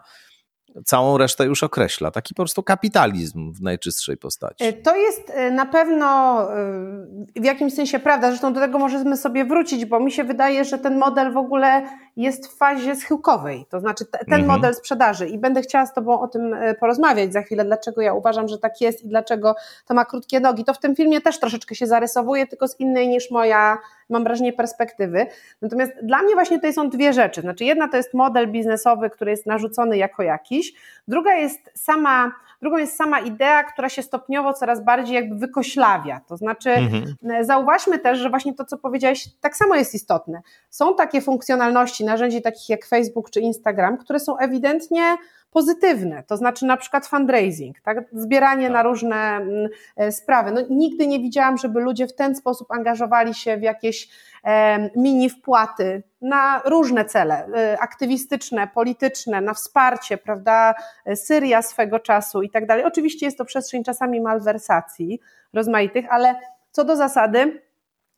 całą 0.85 1.17
resztę 1.17 1.45
już 1.45 1.63
określa. 1.63 2.11
Taki 2.11 2.33
po 2.33 2.43
prostu 2.43 2.63
kapitalizm 2.63 3.53
w 3.53 3.61
najczystszej 3.61 4.17
postaci. 4.17 4.63
E, 4.63 4.73
to 4.73 4.95
jest 4.95 5.29
e, 5.29 5.51
na 5.51 5.65
pewno 5.65 6.05
e, 6.53 7.41
w 7.41 7.45
jakimś 7.45 7.73
sensie 7.73 7.99
prawda. 7.99 8.29
Zresztą 8.29 8.53
do 8.53 8.59
tego 8.59 8.79
możemy 8.79 9.17
sobie 9.17 9.45
wrócić, 9.45 9.85
bo 9.85 9.99
mi 9.99 10.11
się 10.11 10.23
wydaje, 10.23 10.65
że 10.65 10.77
ten 10.77 10.97
model 10.97 11.33
w 11.33 11.37
ogóle 11.37 11.87
jest 12.17 12.47
w 12.47 12.57
fazie 12.57 12.95
schyłkowej, 12.95 13.65
to 13.69 13.79
znaczy 13.79 14.05
ten 14.05 14.41
mhm. 14.41 14.45
model 14.45 14.75
sprzedaży 14.75 15.27
i 15.27 15.37
będę 15.37 15.61
chciała 15.61 15.85
z 15.85 15.93
Tobą 15.93 16.21
o 16.21 16.27
tym 16.27 16.55
porozmawiać 16.79 17.33
za 17.33 17.41
chwilę, 17.41 17.65
dlaczego 17.65 18.01
ja 18.01 18.13
uważam, 18.13 18.47
że 18.47 18.57
tak 18.57 18.81
jest 18.81 19.03
i 19.03 19.07
dlaczego 19.07 19.55
to 19.85 19.93
ma 19.93 20.05
krótkie 20.05 20.39
nogi. 20.39 20.63
To 20.63 20.73
w 20.73 20.79
tym 20.79 20.95
filmie 20.95 21.21
też 21.21 21.39
troszeczkę 21.39 21.75
się 21.75 21.87
zarysowuje, 21.87 22.47
tylko 22.47 22.67
z 22.67 22.79
innej 22.79 23.07
niż 23.07 23.31
moja, 23.31 23.77
mam 24.09 24.23
wrażenie, 24.23 24.53
perspektywy. 24.53 25.25
Natomiast 25.61 25.91
dla 26.03 26.21
mnie 26.21 26.33
właśnie 26.33 26.57
tutaj 26.57 26.73
są 26.73 26.89
dwie 26.89 27.13
rzeczy. 27.13 27.41
Znaczy 27.41 27.65
jedna 27.65 27.87
to 27.87 27.97
jest 27.97 28.13
model 28.13 28.51
biznesowy, 28.51 29.09
który 29.09 29.31
jest 29.31 29.45
narzucony 29.45 29.97
jako 29.97 30.23
jakiś, 30.23 30.73
druga 31.07 31.33
jest 31.33 31.71
sama 31.75 32.31
Drugą 32.63 32.77
jest 32.77 32.97
sama 32.97 33.19
idea, 33.19 33.63
która 33.63 33.89
się 33.89 34.01
stopniowo 34.01 34.53
coraz 34.53 34.83
bardziej 34.83 35.15
jakby 35.15 35.35
wykoślawia. 35.35 36.21
To 36.27 36.37
znaczy, 36.37 36.69
mhm. 36.69 37.15
E, 37.31 37.45
zauważmy 37.45 37.99
też, 37.99 38.19
że 38.19 38.29
właśnie 38.29 38.53
to, 38.53 38.65
co 38.65 38.77
powiedziałeś, 38.77 39.29
tak 39.41 39.55
samo 39.57 39.75
jest 39.75 39.95
istotne. 39.95 40.41
Są 40.69 40.95
takie 40.95 41.21
funkcjonalności 41.21 42.05
narzędzi 42.05 42.41
takich 42.41 42.69
jak 42.69 42.85
Facebook 42.85 43.29
czy 43.29 43.39
Instagram, 43.39 43.97
które 43.97 44.19
są 44.19 44.37
ewidentnie 44.37 45.17
pozytywne, 45.53 46.23
to 46.23 46.37
znaczy 46.37 46.65
na 46.65 46.77
przykład 46.77 47.07
fundraising, 47.07 47.79
tak? 47.79 47.97
zbieranie 48.11 48.63
tak. 48.63 48.73
na 48.73 48.83
różne 48.83 49.15
mm, 49.15 49.69
e, 49.97 50.11
sprawy. 50.11 50.51
No, 50.51 50.61
nigdy 50.69 51.07
nie 51.07 51.19
widziałam, 51.19 51.57
żeby 51.57 51.79
ludzie 51.79 52.07
w 52.07 52.15
ten 52.15 52.35
sposób 52.35 52.71
angażowali 52.71 53.33
się 53.33 53.57
w 53.57 53.61
jakieś 53.61 54.09
e, 54.43 54.89
mini 54.95 55.29
wpłaty 55.29 56.03
na 56.21 56.61
różne 56.65 57.05
cele, 57.05 57.47
e, 57.55 57.79
aktywistyczne, 57.79 58.67
polityczne, 58.67 59.41
na 59.41 59.53
wsparcie, 59.53 60.17
prawda, 60.17 60.73
Syria 61.15 61.61
swego 61.61 61.99
czasu 61.99 62.41
i 62.41 62.49
tak 62.49 62.65
dalej. 62.65 62.85
Oczywiście 62.85 63.25
jest 63.25 63.37
to 63.37 63.45
przestrzeń 63.45 63.83
czasami 63.83 64.21
malwersacji 64.21 65.19
rozmaitych, 65.53 66.05
ale 66.09 66.35
co 66.71 66.83
do 66.83 66.95
zasady, 66.95 67.61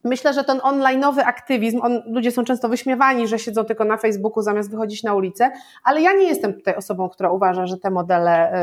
Myślę, 0.06 0.34
że 0.34 0.44
ten 0.44 0.58
online'owy 0.58 1.22
aktywizm, 1.26 1.82
on, 1.82 2.02
ludzie 2.06 2.32
są 2.32 2.44
często 2.44 2.70
wyśmiewani, 2.70 3.28
że 3.28 3.40
siedzą 3.40 3.64
tylko 3.64 3.86
na 3.86 3.98
Facebooku 3.98 4.44
zamiast 4.44 4.72
wychodzić 4.72 5.04
na 5.04 5.14
ulicę, 5.14 5.52
ale 5.84 6.02
ja 6.02 6.14
nie 6.14 6.24
jestem 6.24 6.54
tutaj 6.54 6.76
osobą, 6.76 7.10
która 7.10 7.32
uważa, 7.32 7.66
że 7.66 7.78
te 7.78 7.90
modele 7.90 8.54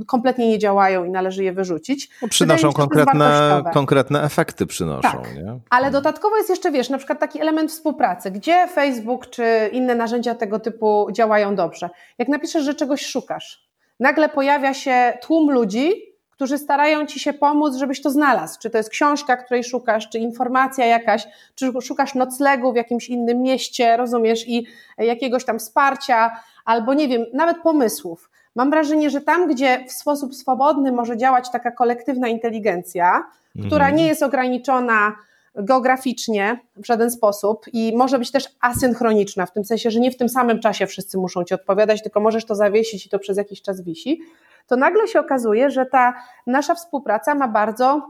y, 0.00 0.04
kompletnie 0.06 0.48
nie 0.48 0.58
działają 0.58 1.04
i 1.04 1.10
należy 1.10 1.44
je 1.44 1.52
wyrzucić. 1.52 2.10
No, 2.22 2.28
przynoszą 2.28 2.72
konkretne, 2.72 3.62
konkretne 3.72 4.22
efekty, 4.22 4.66
przynoszą. 4.66 5.22
Tak. 5.22 5.34
Nie? 5.34 5.58
Ale 5.70 5.90
dodatkowo 5.90 6.36
jest 6.36 6.50
jeszcze, 6.50 6.70
wiesz, 6.70 6.90
na 6.90 6.98
przykład 6.98 7.20
taki 7.20 7.40
element 7.40 7.70
współpracy, 7.70 8.30
gdzie 8.30 8.68
Facebook 8.68 9.30
czy 9.30 9.70
inne 9.72 9.94
narzędzia 9.94 10.34
tego 10.34 10.58
typu 10.58 11.08
działają 11.12 11.54
dobrze. 11.54 11.90
Jak 12.18 12.28
napiszesz, 12.28 12.64
że 12.64 12.74
czegoś 12.74 13.06
szukasz, 13.06 13.68
nagle 14.00 14.28
pojawia 14.28 14.74
się 14.74 15.18
tłum 15.22 15.50
ludzi, 15.50 16.11
którzy 16.32 16.58
starają 16.58 17.06
ci 17.06 17.20
się 17.20 17.32
pomóc, 17.32 17.76
żebyś 17.76 18.02
to 18.02 18.10
znalazł. 18.10 18.58
Czy 18.60 18.70
to 18.70 18.78
jest 18.78 18.90
książka, 18.90 19.36
której 19.36 19.64
szukasz, 19.64 20.08
czy 20.08 20.18
informacja 20.18 20.86
jakaś, 20.86 21.28
czy 21.54 21.72
szukasz 21.82 22.14
noclegu 22.14 22.72
w 22.72 22.76
jakimś 22.76 23.08
innym 23.08 23.42
mieście, 23.42 23.96
rozumiesz, 23.96 24.48
i 24.48 24.66
jakiegoś 24.98 25.44
tam 25.44 25.58
wsparcia, 25.58 26.30
albo 26.64 26.94
nie 26.94 27.08
wiem, 27.08 27.24
nawet 27.34 27.58
pomysłów. 27.58 28.30
Mam 28.54 28.70
wrażenie, 28.70 29.10
że 29.10 29.20
tam, 29.20 29.48
gdzie 29.48 29.84
w 29.88 29.92
sposób 29.92 30.34
swobodny 30.34 30.92
może 30.92 31.16
działać 31.16 31.50
taka 31.50 31.70
kolektywna 31.70 32.28
inteligencja, 32.28 33.24
która 33.66 33.84
mhm. 33.84 33.96
nie 33.96 34.06
jest 34.06 34.22
ograniczona 34.22 35.12
geograficznie 35.54 36.60
w 36.76 36.86
żaden 36.86 37.10
sposób 37.10 37.66
i 37.72 37.92
może 37.96 38.18
być 38.18 38.30
też 38.30 38.44
asynchroniczna, 38.60 39.46
w 39.46 39.52
tym 39.52 39.64
sensie, 39.64 39.90
że 39.90 40.00
nie 40.00 40.10
w 40.10 40.16
tym 40.16 40.28
samym 40.28 40.60
czasie 40.60 40.86
wszyscy 40.86 41.18
muszą 41.18 41.44
ci 41.44 41.54
odpowiadać, 41.54 42.02
tylko 42.02 42.20
możesz 42.20 42.44
to 42.44 42.54
zawiesić 42.54 43.06
i 43.06 43.08
to 43.08 43.18
przez 43.18 43.36
jakiś 43.36 43.62
czas 43.62 43.80
wisi, 43.80 44.20
to 44.66 44.76
nagle 44.76 45.08
się 45.08 45.20
okazuje, 45.20 45.70
że 45.70 45.86
ta 45.86 46.14
nasza 46.46 46.74
współpraca 46.74 47.34
ma 47.34 47.48
bardzo 47.48 48.06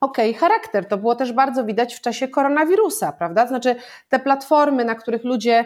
okej 0.00 0.30
okay, 0.30 0.40
charakter. 0.40 0.88
To 0.88 0.98
było 0.98 1.14
też 1.14 1.32
bardzo 1.32 1.64
widać 1.64 1.94
w 1.94 2.00
czasie 2.00 2.28
koronawirusa, 2.28 3.12
prawda? 3.12 3.46
Znaczy 3.46 3.76
te 4.08 4.18
platformy, 4.18 4.84
na 4.84 4.94
których 4.94 5.24
ludzie, 5.24 5.64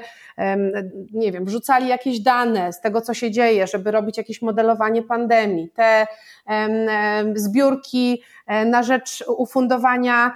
nie 1.13 1.33
wiem, 1.33 1.45
wrzucali 1.45 1.89
jakieś 1.89 2.21
dane 2.21 2.73
z 2.73 2.81
tego, 2.81 3.01
co 3.01 3.15
się 3.15 3.31
dzieje, 3.31 3.67
żeby 3.67 3.91
robić 3.91 4.19
jakieś 4.19 4.43
modelowanie 4.43 5.03
pandemii, 5.03 5.71
te 5.71 6.07
zbiórki 7.35 8.23
e, 8.47 8.65
na 8.65 8.83
rzecz 8.83 9.25
ufundowania 9.37 10.35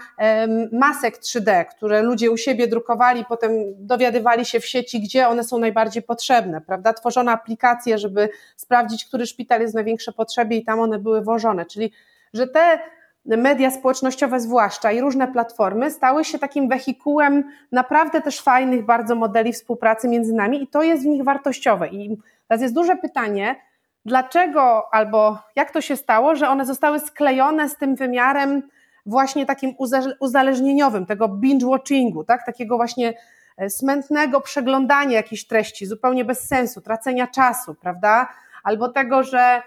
masek 0.72 1.18
3D, 1.18 1.64
które 1.64 2.02
ludzie 2.02 2.30
u 2.30 2.36
siebie 2.36 2.68
drukowali, 2.68 3.24
potem 3.28 3.50
dowiadywali 3.76 4.44
się 4.44 4.60
w 4.60 4.66
sieci, 4.66 5.00
gdzie 5.00 5.28
one 5.28 5.44
są 5.44 5.58
najbardziej 5.58 6.02
potrzebne, 6.02 6.60
prawda? 6.60 6.92
Tworzono 6.92 7.32
aplikacje, 7.32 7.98
żeby 7.98 8.28
sprawdzić, 8.56 9.04
który 9.04 9.26
szpital 9.26 9.60
jest 9.60 9.72
w 9.72 9.74
największej 9.74 10.14
potrzebie 10.14 10.56
i 10.56 10.64
tam 10.64 10.80
one 10.80 10.98
były 10.98 11.22
włożone, 11.22 11.66
czyli 11.66 11.92
że 12.32 12.46
te 12.46 12.78
media 13.26 13.70
społecznościowe 13.70 14.40
zwłaszcza 14.40 14.92
i 14.92 15.00
różne 15.00 15.28
platformy 15.28 15.90
stały 15.90 16.24
się 16.24 16.38
takim 16.38 16.68
wehikułem 16.68 17.44
naprawdę 17.72 18.20
też 18.20 18.40
fajnych 18.40 18.84
bardzo 18.84 19.14
modeli 19.14 19.52
współpracy 19.52 20.08
między 20.08 20.32
nami 20.32 20.62
i 20.62 20.66
to 20.66 20.82
jest 20.82 21.02
w 21.02 21.06
nich 21.06 21.24
wartościowe. 21.24 21.88
I 21.88 22.18
teraz 22.48 22.62
jest 22.62 22.74
duże 22.74 22.96
pytanie, 22.96 23.56
dlaczego 24.04 24.94
albo 24.94 25.38
jak 25.56 25.70
to 25.70 25.80
się 25.80 25.96
stało, 25.96 26.36
że 26.36 26.48
one 26.48 26.66
zostały 26.66 27.00
sklejone 27.00 27.68
z 27.68 27.76
tym 27.76 27.96
wymiarem 27.96 28.62
właśnie 29.06 29.46
takim 29.46 29.74
uzależnieniowym, 30.20 31.06
tego 31.06 31.28
binge-watchingu, 31.28 32.24
tak? 32.24 32.46
takiego 32.46 32.76
właśnie 32.76 33.14
e, 33.56 33.70
smętnego 33.70 34.40
przeglądania 34.40 35.16
jakichś 35.16 35.44
treści, 35.44 35.86
zupełnie 35.86 36.24
bez 36.24 36.48
sensu, 36.48 36.80
tracenia 36.80 37.26
czasu, 37.26 37.74
prawda? 37.74 38.28
Albo 38.62 38.88
tego, 38.88 39.22
że 39.22 39.62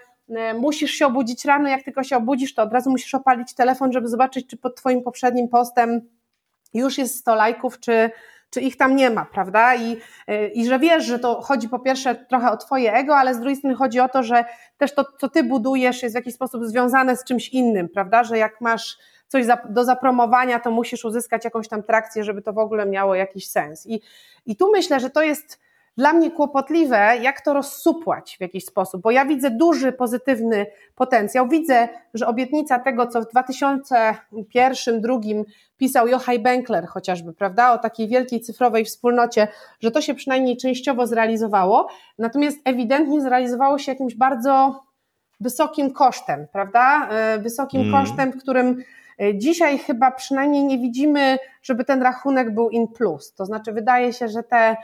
musisz 0.58 0.90
się 0.90 1.06
obudzić 1.06 1.44
rano, 1.44 1.68
jak 1.68 1.82
tylko 1.82 2.02
się 2.02 2.16
obudzisz, 2.16 2.54
to 2.54 2.62
od 2.62 2.72
razu 2.72 2.90
musisz 2.90 3.14
opalić 3.14 3.54
telefon, 3.54 3.92
żeby 3.92 4.08
zobaczyć, 4.08 4.46
czy 4.46 4.56
pod 4.56 4.76
Twoim 4.76 5.02
poprzednim 5.02 5.48
postem 5.48 6.00
już 6.74 6.98
jest 6.98 7.18
100 7.18 7.34
lajków, 7.34 7.80
czy, 7.80 8.10
czy 8.50 8.60
ich 8.60 8.76
tam 8.76 8.96
nie 8.96 9.10
ma, 9.10 9.24
prawda? 9.24 9.74
I, 9.74 9.96
e, 10.26 10.48
I 10.48 10.66
że 10.66 10.78
wiesz, 10.78 11.04
że 11.04 11.18
to 11.18 11.40
chodzi 11.40 11.68
po 11.68 11.78
pierwsze 11.78 12.14
trochę 12.14 12.50
o 12.50 12.56
Twoje 12.56 12.92
ego, 12.92 13.16
ale 13.16 13.34
z 13.34 13.38
drugiej 13.38 13.56
strony 13.56 13.76
chodzi 13.76 14.00
o 14.00 14.08
to, 14.08 14.22
że 14.22 14.44
też 14.78 14.94
to, 14.94 15.04
co 15.18 15.28
Ty 15.28 15.44
budujesz, 15.44 16.02
jest 16.02 16.14
w 16.14 16.16
jakiś 16.16 16.34
sposób 16.34 16.64
związane 16.64 17.16
z 17.16 17.24
czymś 17.24 17.48
innym, 17.48 17.88
prawda? 17.88 18.24
Że 18.24 18.38
jak 18.38 18.60
masz 18.60 18.98
coś 19.28 19.46
do 19.68 19.84
zapromowania, 19.84 20.60
to 20.60 20.70
musisz 20.70 21.04
uzyskać 21.04 21.44
jakąś 21.44 21.68
tam 21.68 21.82
trakcję, 21.82 22.24
żeby 22.24 22.42
to 22.42 22.52
w 22.52 22.58
ogóle 22.58 22.86
miało 22.86 23.14
jakiś 23.14 23.48
sens. 23.48 23.86
I, 23.86 24.00
i 24.46 24.56
tu 24.56 24.72
myślę, 24.72 25.00
że 25.00 25.10
to 25.10 25.22
jest 25.22 25.60
dla 25.98 26.12
mnie 26.12 26.30
kłopotliwe, 26.30 27.16
jak 27.22 27.40
to 27.40 27.54
rozsupłać 27.54 28.36
w 28.38 28.40
jakiś 28.40 28.64
sposób, 28.64 29.02
bo 29.02 29.10
ja 29.10 29.24
widzę 29.24 29.50
duży 29.50 29.92
pozytywny 29.92 30.66
potencjał. 30.94 31.48
Widzę, 31.48 31.88
że 32.14 32.26
obietnica 32.26 32.78
tego, 32.78 33.06
co 33.06 33.22
w 33.22 33.24
2001-2002 33.24 35.44
pisał 35.76 36.08
Joachim 36.08 36.42
Benkler 36.42 36.86
chociażby, 36.86 37.32
prawda, 37.32 37.72
o 37.72 37.78
takiej 37.78 38.08
wielkiej 38.08 38.40
cyfrowej 38.40 38.84
wspólnocie, 38.84 39.48
że 39.80 39.90
to 39.90 40.00
się 40.00 40.14
przynajmniej 40.14 40.56
częściowo 40.56 41.06
zrealizowało, 41.06 41.88
natomiast 42.18 42.58
ewidentnie 42.64 43.20
zrealizowało 43.20 43.78
się 43.78 43.92
jakimś 43.92 44.14
bardzo 44.14 44.82
wysokim 45.40 45.92
kosztem, 45.92 46.46
prawda, 46.52 47.08
e, 47.10 47.38
wysokim 47.38 47.80
mm. 47.80 47.92
kosztem, 47.92 48.32
w 48.32 48.38
którym 48.38 48.84
E, 49.18 49.38
dzisiaj 49.38 49.78
chyba 49.78 50.10
przynajmniej 50.10 50.64
nie 50.64 50.78
widzimy, 50.78 51.38
żeby 51.62 51.84
ten 51.84 52.02
rachunek 52.02 52.54
był 52.54 52.70
in 52.70 52.88
plus. 52.88 53.34
To 53.34 53.46
znaczy, 53.46 53.72
wydaje 53.72 54.12
się, 54.12 54.28
że 54.28 54.42
te 54.42 54.76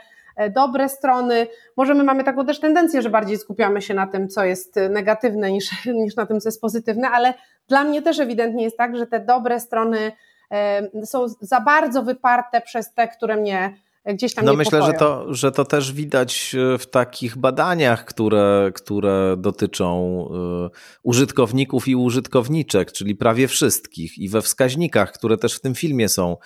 dobre 0.55 0.89
strony, 0.89 1.47
może 1.77 1.93
my 1.93 2.03
mamy 2.03 2.23
taką 2.23 2.45
też 2.45 2.59
tendencję, 2.59 3.01
że 3.01 3.09
bardziej 3.09 3.37
skupiamy 3.37 3.81
się 3.81 3.93
na 3.93 4.07
tym, 4.07 4.29
co 4.29 4.45
jest 4.45 4.75
negatywne, 4.89 5.51
niż, 5.51 5.85
niż 6.03 6.15
na 6.15 6.25
tym, 6.25 6.39
co 6.39 6.49
jest 6.49 6.61
pozytywne, 6.61 7.09
ale 7.09 7.33
dla 7.67 7.83
mnie 7.83 8.01
też 8.01 8.19
ewidentnie 8.19 8.63
jest 8.63 8.77
tak, 8.77 8.97
że 8.97 9.07
te 9.07 9.19
dobre 9.19 9.59
strony 9.59 10.11
e, 10.51 11.05
są 11.05 11.27
za 11.41 11.61
bardzo 11.61 12.03
wyparte 12.03 12.61
przez 12.61 12.93
te, 12.93 13.07
które 13.07 13.37
mnie 13.37 13.85
gdzieś 14.13 14.33
tam 14.33 14.45
No 14.45 14.53
myślę, 14.53 14.83
że 14.83 14.93
to, 14.93 15.33
że 15.33 15.51
to 15.51 15.65
też 15.65 15.93
widać 15.93 16.55
e, 16.73 16.77
w 16.77 16.87
takich 16.87 17.37
badaniach, 17.37 18.05
które, 18.05 18.71
które 18.75 19.35
dotyczą 19.37 20.17
e, 20.65 20.69
użytkowników 21.03 21.87
i 21.87 21.95
użytkowniczek, 21.95 22.91
czyli 22.91 23.15
prawie 23.15 23.47
wszystkich 23.47 24.17
i 24.17 24.29
we 24.29 24.41
wskaźnikach, 24.41 25.11
które 25.11 25.37
też 25.37 25.55
w 25.55 25.59
tym 25.59 25.75
filmie 25.75 26.09
są 26.09 26.37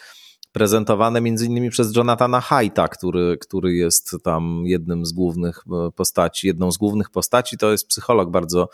prezentowane 0.52 1.22
między 1.22 1.46
innymi 1.46 1.70
przez 1.70 1.96
Jonathana 1.96 2.42
Haidta, 2.42 2.88
który, 2.88 3.38
który 3.38 3.74
jest 3.74 4.16
tam 4.24 4.64
jednym 4.66 5.06
z 5.06 5.12
głównych 5.12 5.64
e, 5.88 5.92
postaci, 5.92 6.48
jedną 6.48 6.72
z 6.72 6.78
głównych 6.78 7.10
postaci, 7.10 7.58
to 7.58 7.72
jest 7.72 7.88
psycholog 7.88 8.32
bardzo 8.32 8.70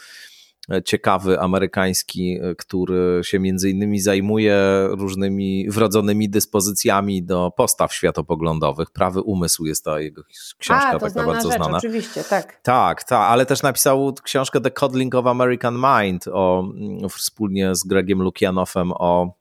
ciekawy 0.85 1.39
amerykański, 1.39 2.39
który 2.57 3.21
się 3.23 3.39
między 3.39 3.69
innymi 3.69 3.99
zajmuje 3.99 4.57
różnymi 4.89 5.69
wrodzonymi 5.69 6.29
dyspozycjami 6.29 7.23
do 7.23 7.51
postaw 7.57 7.93
światopoglądowych. 7.93 8.91
Prawy 8.91 9.21
umysł 9.21 9.65
jest 9.65 9.85
ta 9.85 9.99
jego 9.99 10.23
książka 10.57 10.89
A, 10.89 10.99
taka 10.99 11.25
bardzo 11.25 11.51
rzecz, 11.51 11.61
znana. 11.61 11.77
Oczywiście, 11.77 12.23
tak. 12.23 12.61
Tak, 12.61 13.03
tak, 13.03 13.31
ale 13.31 13.45
też 13.45 13.63
napisał 13.63 14.13
książkę 14.23 14.61
The 14.61 14.71
Coddling 14.71 15.15
of 15.15 15.25
American 15.25 15.75
Mind 15.75 16.27
o, 16.27 16.69
wspólnie 17.09 17.75
z 17.75 17.83
Gregiem 17.83 18.21
Lukianowem 18.21 18.91
o 18.91 19.33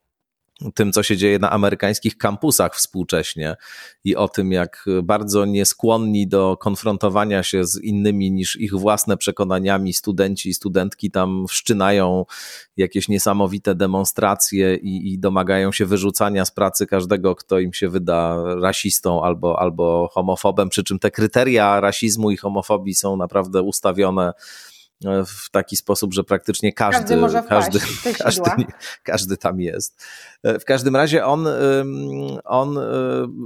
tym, 0.74 0.92
co 0.92 1.02
się 1.02 1.16
dzieje 1.16 1.38
na 1.38 1.50
amerykańskich 1.50 2.18
kampusach 2.18 2.74
współcześnie 2.74 3.56
i 4.04 4.16
o 4.16 4.28
tym, 4.28 4.52
jak 4.52 4.84
bardzo 5.02 5.44
nieskłonni 5.44 6.28
do 6.28 6.56
konfrontowania 6.56 7.42
się 7.42 7.64
z 7.64 7.80
innymi 7.82 8.30
niż 8.30 8.56
ich 8.56 8.74
własne 8.74 9.16
przekonaniami 9.16 9.92
studenci 9.92 10.48
i 10.48 10.54
studentki 10.54 11.10
tam 11.10 11.44
wszczynają 11.48 12.24
jakieś 12.76 13.08
niesamowite 13.08 13.74
demonstracje 13.74 14.76
i, 14.76 15.12
i 15.12 15.18
domagają 15.18 15.72
się 15.72 15.86
wyrzucania 15.86 16.44
z 16.44 16.50
pracy 16.50 16.86
każdego, 16.86 17.34
kto 17.34 17.58
im 17.58 17.72
się 17.72 17.88
wyda 17.88 18.44
rasistą 18.62 19.22
albo, 19.22 19.60
albo 19.60 20.08
homofobem, 20.12 20.68
przy 20.68 20.84
czym 20.84 20.98
te 20.98 21.10
kryteria 21.10 21.80
rasizmu 21.80 22.30
i 22.30 22.36
homofobii 22.36 22.94
są 22.94 23.16
naprawdę 23.16 23.62
ustawione 23.62 24.32
w 25.26 25.50
taki 25.50 25.76
sposób, 25.76 26.14
że 26.14 26.24
praktycznie 26.24 26.72
każdy, 26.72 27.20
każdy, 27.20 27.42
każdy, 27.48 27.80
każdy, 28.18 28.50
każdy 29.02 29.36
tam 29.36 29.60
jest. 29.60 30.04
W 30.44 30.64
każdym 30.64 30.96
razie 30.96 31.24
on, 31.24 31.48
on 32.44 32.78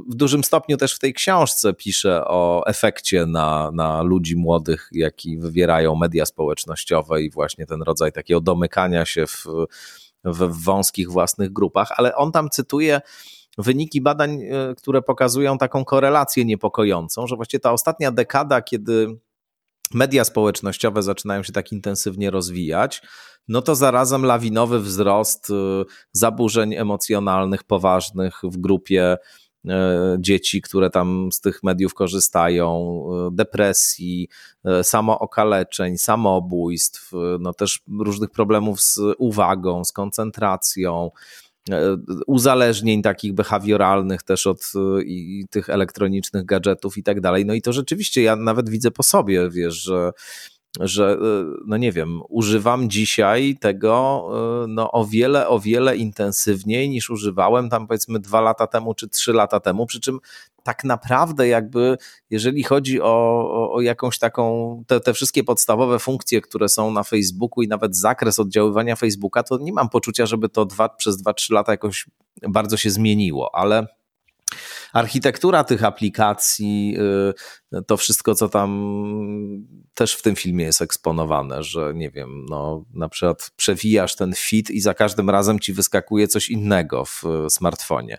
w 0.08 0.14
dużym 0.14 0.44
stopniu 0.44 0.76
też 0.76 0.94
w 0.94 0.98
tej 0.98 1.14
książce 1.14 1.74
pisze 1.74 2.24
o 2.24 2.62
efekcie 2.66 3.26
na, 3.26 3.70
na 3.74 4.02
ludzi 4.02 4.37
młodych, 4.37 4.88
jaki 4.92 5.38
wywierają 5.38 5.94
media 5.96 6.26
społecznościowe 6.26 7.22
i 7.22 7.30
właśnie 7.30 7.66
ten 7.66 7.82
rodzaj 7.82 8.12
takiego 8.12 8.40
domykania 8.40 9.04
się 9.04 9.26
w, 9.26 9.46
w 10.24 10.64
wąskich 10.64 11.11
własnych 11.11 11.52
grupach, 11.52 11.88
ale 11.96 12.16
on 12.16 12.32
tam 12.32 12.50
cytuje 12.50 13.00
wyniki 13.58 14.00
badań, 14.00 14.42
e, 14.42 14.74
które 14.74 15.02
pokazują 15.02 15.58
taką 15.58 15.84
korelację 15.84 16.44
niepokojącą, 16.44 17.26
że 17.26 17.37
właściwie 17.37 17.61
ta 17.61 17.72
ostatnia 17.72 18.11
dekada, 18.11 18.62
kiedy 18.62 19.18
media 19.94 20.24
społecznościowe 20.24 21.03
zaczynają 21.03 21.42
się 21.42 21.53
tak 21.53 21.72
intensywnie 21.72 22.31
rozwijać, 22.31 23.03
no 23.48 23.62
to 23.62 23.74
zarazem 23.74 24.24
lawinowy 24.24 24.81
wzrost 24.81 25.51
y, 25.51 25.55
zaburzeń 26.12 26.74
emocjonalnych 26.74 27.64
poważnych 27.64 28.40
w 28.42 28.59
grupie 28.59 29.16
y, 29.64 29.70
dzieci, 30.18 30.62
które 30.62 30.90
tam 30.90 31.29
z 31.33 31.40
tych 31.40 31.62
mediów 31.62 31.94
korzystają, 31.94 33.03
y, 33.29 33.35
depresji, 33.35 34.29
samookaleczeń, 34.83 35.98
samobójstw, 35.98 37.12
no 37.40 37.53
też 37.55 37.83
różnych 38.01 38.31
problemów 38.31 38.81
z 38.81 39.01
uwagą, 39.18 39.85
z 39.85 39.92
koncentracją, 39.92 41.11
uzależnień 42.26 43.02
takich 43.02 43.35
behawioralnych 43.35 44.22
też 44.22 44.46
od 44.46 44.72
e, 44.74 45.02
i, 45.02 45.46
tych 45.50 45.70
elektronicznych 45.70 46.44
gadżetów 46.44 46.98
i 46.98 47.02
tak 47.02 47.20
dalej. 47.20 47.46
No 47.46 47.54
i 47.54 47.62
to 47.62 47.72
rzeczywiście 47.72 48.22
ja 48.22 48.37
nawet 48.37 48.70
widzę 48.70 48.90
po 48.90 49.02
sobie, 49.02 49.50
wiesz, 49.50 49.74
że 49.74 50.12
że 50.81 51.12
e, 51.12 51.44
no 51.66 51.76
nie 51.76 51.92
wiem, 51.92 52.20
używam 52.28 52.90
dzisiaj 52.90 53.57
tego 53.61 54.24
no 54.68 54.92
o 54.92 55.04
wiele, 55.04 55.48
o 55.48 55.61
wiele 55.61 55.96
intensywniej 55.96 56.90
niż 56.90 57.11
używałem 57.11 57.70
tam 57.70 57.87
powiedzmy 57.87 58.18
dwa 58.18 58.40
lata 58.40 58.66
temu 58.66 58.94
czy 58.94 59.09
trzy 59.09 59.33
lata 59.33 59.61
temu, 59.61 59.87
przy 59.87 60.00
czym 60.00 60.18
tak 60.62 60.85
naprawdę 60.85 61.48
jakby, 61.48 61.96
jeżeli 62.31 62.62
chodzi 62.62 63.00
o, 63.00 63.07
o, 63.50 63.72
o 63.72 63.81
jakąś 63.81 64.18
taką, 64.18 64.85
te, 64.87 65.00
te 65.00 65.14
wszystkie 65.14 65.44
podstawowe 65.44 65.98
funkcje, 65.98 66.40
które 66.40 66.68
są 66.68 66.90
na 66.90 67.02
Facebooku 67.02 67.62
i 67.62 67.68
nawet 67.68 67.96
zakres 67.96 68.38
oddziaływania 68.38 68.96
Facebooka, 68.96 69.42
to 69.42 69.59
nie 69.59 69.72
mam 69.72 69.88
poczucia, 69.88 70.26
żeby 70.26 70.48
to 70.48 70.66
dwa, 70.66 70.88
przez 70.88 71.22
2-3 71.22 71.52
lata 71.52 71.72
jakoś 71.72 72.07
bardzo 72.48 72.76
się 72.76 72.90
zmieniło, 72.90 73.54
ale 73.54 73.87
architektura 74.92 75.64
tych 75.64 75.85
aplikacji, 75.85 76.96
y, 77.74 77.83
to 77.87 77.96
wszystko, 77.96 78.35
co 78.35 78.48
tam 78.48 78.68
też 79.94 80.14
w 80.14 80.22
tym 80.22 80.37
filmie 80.37 80.64
jest 80.64 80.83
eksponowane, 80.83 81.62
że 81.62 81.92
nie 81.94 82.11
wiem, 82.11 82.46
no 82.48 82.85
na 82.94 83.09
przykład 83.09 83.51
przewijasz 83.57 84.16
ten 84.16 84.35
feed 84.35 84.70
i 84.70 84.81
za 84.81 84.94
każdym 84.94 85.31
razem 85.31 85.61
ci 85.61 85.72
wyskakuje 85.72 86.29
coś 86.29 86.51
innego 86.51 87.05
w 87.05 87.22
smartfonie. 87.48 88.18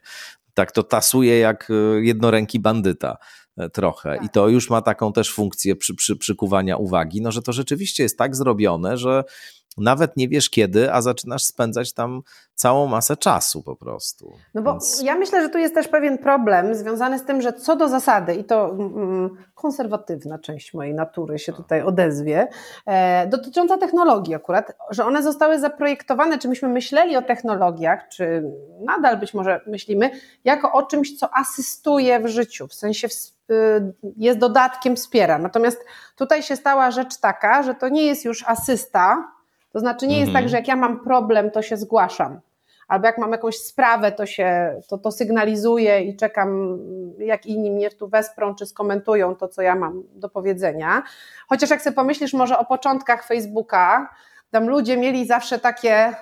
Tak 0.53 0.71
to 0.71 0.83
tasuje 0.83 1.39
jak 1.39 1.69
e, 1.69 1.73
jednoręki 2.01 2.59
bandyta 2.59 3.17
e, 3.57 3.69
trochę. 3.69 4.19
I 4.25 4.29
to 4.29 4.49
już 4.49 4.69
ma 4.69 4.81
taką 4.81 5.13
też 5.13 5.33
funkcję 5.33 5.75
przy, 5.75 5.95
przy, 5.95 6.15
przykuwania 6.15 6.77
uwagi, 6.77 7.21
no 7.21 7.31
że 7.31 7.41
to 7.41 7.53
rzeczywiście 7.53 8.03
jest 8.03 8.17
tak 8.17 8.35
zrobione, 8.35 8.97
że 8.97 9.23
nawet 9.77 10.17
nie 10.17 10.29
wiesz 10.29 10.49
kiedy, 10.49 10.93
a 10.93 11.01
zaczynasz 11.01 11.43
spędzać 11.43 11.93
tam 11.93 12.21
całą 12.55 12.87
masę 12.87 13.17
czasu 13.17 13.63
po 13.63 13.75
prostu. 13.75 14.33
No 14.53 14.61
bo 14.61 14.71
Więc... 14.71 15.01
ja 15.01 15.15
myślę, 15.15 15.41
że 15.41 15.49
tu 15.49 15.57
jest 15.57 15.73
też 15.73 15.87
pewien 15.87 16.17
problem 16.17 16.75
związany 16.75 17.19
z 17.19 17.25
tym, 17.25 17.41
że 17.41 17.53
co 17.53 17.75
do 17.75 17.87
zasady, 17.87 18.35
i 18.35 18.43
to 18.43 18.69
mm, 18.69 18.97
mm 18.97 19.29
konserwatywna 19.55 20.39
część 20.39 20.73
mojej 20.73 20.93
natury 20.93 21.39
się 21.39 21.53
tutaj 21.53 21.81
odezwie, 21.81 22.47
e, 22.85 23.27
dotycząca 23.27 23.77
technologii 23.77 24.35
akurat, 24.35 24.77
że 24.89 25.05
one 25.05 25.23
zostały 25.23 25.59
zaprojektowane, 25.59 26.37
czy 26.37 26.47
myśmy 26.47 26.69
myśleli 26.69 27.17
o 27.17 27.21
technologiach, 27.21 28.07
czy 28.09 28.43
nadal 28.85 29.17
być 29.17 29.33
może 29.33 29.61
myślimy, 29.67 30.11
jako 30.43 30.71
o 30.71 30.83
czymś, 30.83 31.17
co 31.17 31.37
asystuje 31.37 32.19
w 32.19 32.27
życiu, 32.27 32.67
w 32.67 32.73
sensie 32.73 33.07
w, 33.07 33.13
y, 33.51 33.93
jest 34.17 34.39
dodatkiem, 34.39 34.95
wspiera. 34.95 35.37
Natomiast 35.37 35.85
tutaj 36.15 36.43
się 36.43 36.55
stała 36.55 36.91
rzecz 36.91 37.17
taka, 37.17 37.63
że 37.63 37.75
to 37.75 37.89
nie 37.89 38.05
jest 38.05 38.25
już 38.25 38.43
asysta, 38.47 39.31
To 39.71 39.79
znaczy 39.79 40.07
nie 40.07 40.19
jest 40.19 40.31
tak, 40.31 40.35
Mhm. 40.43 40.49
że 40.49 40.57
jak 40.57 40.67
ja 40.67 40.75
mam 40.75 40.99
problem, 40.99 41.51
to 41.51 41.61
się 41.61 41.77
zgłaszam. 41.77 42.39
Albo 42.87 43.05
jak 43.07 43.17
mam 43.17 43.31
jakąś 43.31 43.57
sprawę, 43.57 44.11
to 44.11 44.25
się 44.25 44.75
to, 44.87 44.97
to 44.97 45.11
sygnalizuję 45.11 46.01
i 46.03 46.15
czekam, 46.15 46.79
jak 47.17 47.45
inni 47.45 47.71
mnie 47.71 47.89
tu 47.89 48.07
wesprą, 48.07 48.55
czy 48.55 48.65
skomentują 48.65 49.35
to, 49.35 49.47
co 49.47 49.61
ja 49.61 49.75
mam 49.75 50.03
do 50.15 50.29
powiedzenia. 50.29 51.03
Chociaż 51.47 51.69
jak 51.69 51.81
sobie 51.81 51.95
pomyślisz 51.95 52.33
może 52.33 52.57
o 52.57 52.65
początkach 52.65 53.25
Facebooka, 53.27 54.09
tam 54.51 54.69
ludzie 54.69 54.97
mieli 54.97 55.27
zawsze 55.27 55.59
takie 55.59 56.13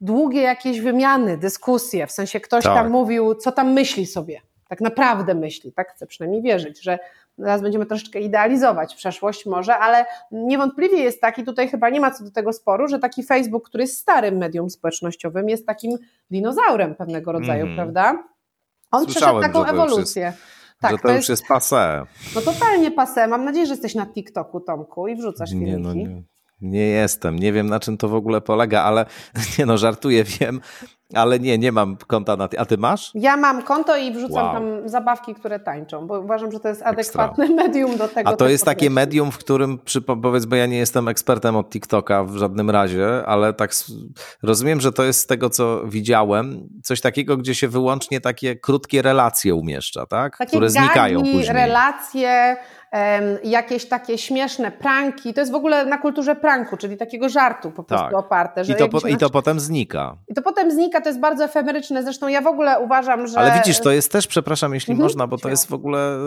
długie 0.00 0.42
jakieś 0.42 0.80
wymiany, 0.80 1.38
dyskusje, 1.38 2.06
w 2.06 2.12
sensie 2.12 2.40
ktoś 2.40 2.64
Tak. 2.64 2.74
tam 2.74 2.90
mówił, 2.90 3.34
co 3.34 3.52
tam 3.52 3.72
myśli 3.72 4.06
sobie, 4.06 4.40
tak 4.68 4.80
naprawdę 4.80 5.34
myśli, 5.34 5.72
tak 5.72 5.92
chcę 5.92 6.06
przynajmniej 6.06 6.42
wierzyć, 6.42 6.82
że 6.82 6.98
teraz 7.36 7.62
będziemy 7.62 7.86
troszeczkę 7.86 8.20
idealizować 8.20 8.94
przeszłość 8.94 9.46
może, 9.46 9.78
ale 9.78 10.06
niewątpliwie 10.32 10.98
jest 10.98 11.20
taki, 11.20 11.44
tutaj 11.44 11.68
chyba 11.68 11.90
nie 11.90 12.00
ma 12.00 12.10
co 12.10 12.24
do 12.24 12.30
tego 12.30 12.52
sporu, 12.52 12.88
że 12.88 12.98
taki 12.98 13.22
Facebook, 13.22 13.68
który 13.68 13.82
jest 13.84 13.98
starym 13.98 14.36
medium 14.36 14.70
społecznościowym, 14.70 15.48
jest 15.48 15.66
takim 15.66 15.98
dinozaurem 16.30 16.94
pewnego 16.94 17.32
rodzaju, 17.32 17.60
Mhm. 17.66 17.76
prawda? 17.76 18.24
On 18.90 19.04
Słyszałem, 19.04 19.40
przeszedł 19.40 19.58
taką 19.64 19.70
ewolucję. 19.70 20.32
że 20.84 20.90
to, 20.90 20.98
to 20.98 21.12
już 21.16 21.28
jest 21.28 21.44
passé. 21.50 22.06
no 22.34 22.40
totalnie 22.40 22.90
pasę. 22.90 23.28
Mam 23.28 23.44
nadzieję, 23.44 23.66
że 23.66 23.72
jesteś 23.72 23.94
na 23.94 24.06
TikToku, 24.06 24.60
Tomku, 24.60 25.08
i 25.08 25.16
wrzucasz 25.16 25.50
filmiki. 25.50 25.70
Nie, 25.72 25.78
no, 25.78 25.94
nie, 25.94 26.22
nie 26.60 26.86
jestem. 26.88 27.38
Nie 27.38 27.52
wiem, 27.52 27.66
na 27.68 27.80
czym 27.80 27.96
to 27.96 28.08
w 28.08 28.14
ogóle 28.14 28.40
polega, 28.40 28.82
ale 28.82 29.06
nie 29.58 29.66
no, 29.66 29.78
żartuję, 29.78 30.24
wiem, 30.24 30.60
ale 31.14 31.40
nie, 31.40 31.58
nie 31.58 31.72
mam 31.72 31.96
konta 31.96 32.36
na... 32.36 32.48
A 32.58 32.64
ty 32.64 32.78
masz? 32.78 33.10
Ja 33.14 33.36
mam 33.36 33.62
konto 33.62 33.96
i 33.96 34.12
wrzucam 34.12 34.44
Wow. 34.44 34.52
tam 34.54 34.88
zabawki, 34.88 35.34
które 35.34 35.60
tańczą, 35.60 36.06
bo 36.06 36.20
uważam, 36.20 36.52
że 36.52 36.60
to 36.60 36.68
jest 36.68 36.82
adekwatne 36.82 37.48
medium 37.62 37.96
do 37.96 38.08
tego. 38.08 38.30
A 38.30 38.36
to 38.36 38.48
jest 38.48 38.64
takie 38.64 38.90
medium, 38.90 39.32
w 39.32 39.38
którym, 39.38 39.78
przy, 39.78 40.02
powiedz, 40.02 40.44
bo 40.44 40.56
ja 40.56 40.66
nie 40.66 40.78
jestem 40.78 41.08
ekspertem 41.08 41.56
od 41.56 41.70
TikToka 41.70 42.24
w 42.24 42.36
żadnym 42.36 42.70
razie, 42.70 43.26
ale 43.26 43.52
tak 43.52 43.70
rozumiem, 44.42 44.80
że 44.80 44.92
to 44.92 45.04
jest 45.04 45.20
z 45.20 45.26
tego, 45.26 45.50
co 45.50 45.82
widziałem, 45.86 46.68
coś 46.84 47.00
takiego, 47.00 47.36
gdzie 47.36 47.54
się 47.54 47.68
wyłącznie 47.68 48.20
takie 48.20 48.56
krótkie 48.56 49.02
relacje 49.02 49.54
umieszcza, 49.54 50.06
tak? 50.06 50.38
Takie 50.38 50.48
Które 50.50 50.70
znikają 50.70 51.20
później. 51.20 51.46
relacje, 51.52 52.56
jakieś 53.44 53.86
takie 53.86 54.18
śmieszne 54.18 54.70
pranki. 54.70 55.34
To 55.34 55.40
jest 55.40 55.52
w 55.52 55.54
ogóle 55.54 55.86
na 55.86 55.98
kulturze 55.98 56.36
pranku, 56.36 56.76
czyli 56.76 56.96
takiego 56.96 57.28
żartu 57.28 57.70
po 57.70 57.82
prostu 57.82 58.06
Tak. 58.06 58.14
oparte. 58.14 58.64
Że 58.64 58.72
I 58.72 58.76
to, 58.76 58.88
po, 58.88 59.08
I 59.08 59.16
to 59.16 59.30
potem 59.30 59.60
znika. 59.60 60.16
I 60.28 60.34
to 60.34 60.42
potem 60.42 60.70
znika, 60.70 61.00
to 61.00 61.08
jest 61.08 61.20
bardzo 61.20 61.44
efemeryczne. 61.44 62.02
Zresztą 62.02 62.28
ja 62.28 62.40
w 62.40 62.46
ogóle 62.46 62.80
uważam, 62.80 63.26
że. 63.26 63.38
Ale 63.38 63.52
widzisz, 63.52 63.80
to 63.80 63.90
jest 63.90 64.12
też, 64.12 64.26
przepraszam, 64.26 64.74
jeśli 64.74 64.92
Mhm, 64.92 65.04
można, 65.04 65.26
bo 65.26 65.38
to 65.38 65.48
jest 65.48 65.68
w 65.68 65.72
ogóle 65.72 66.18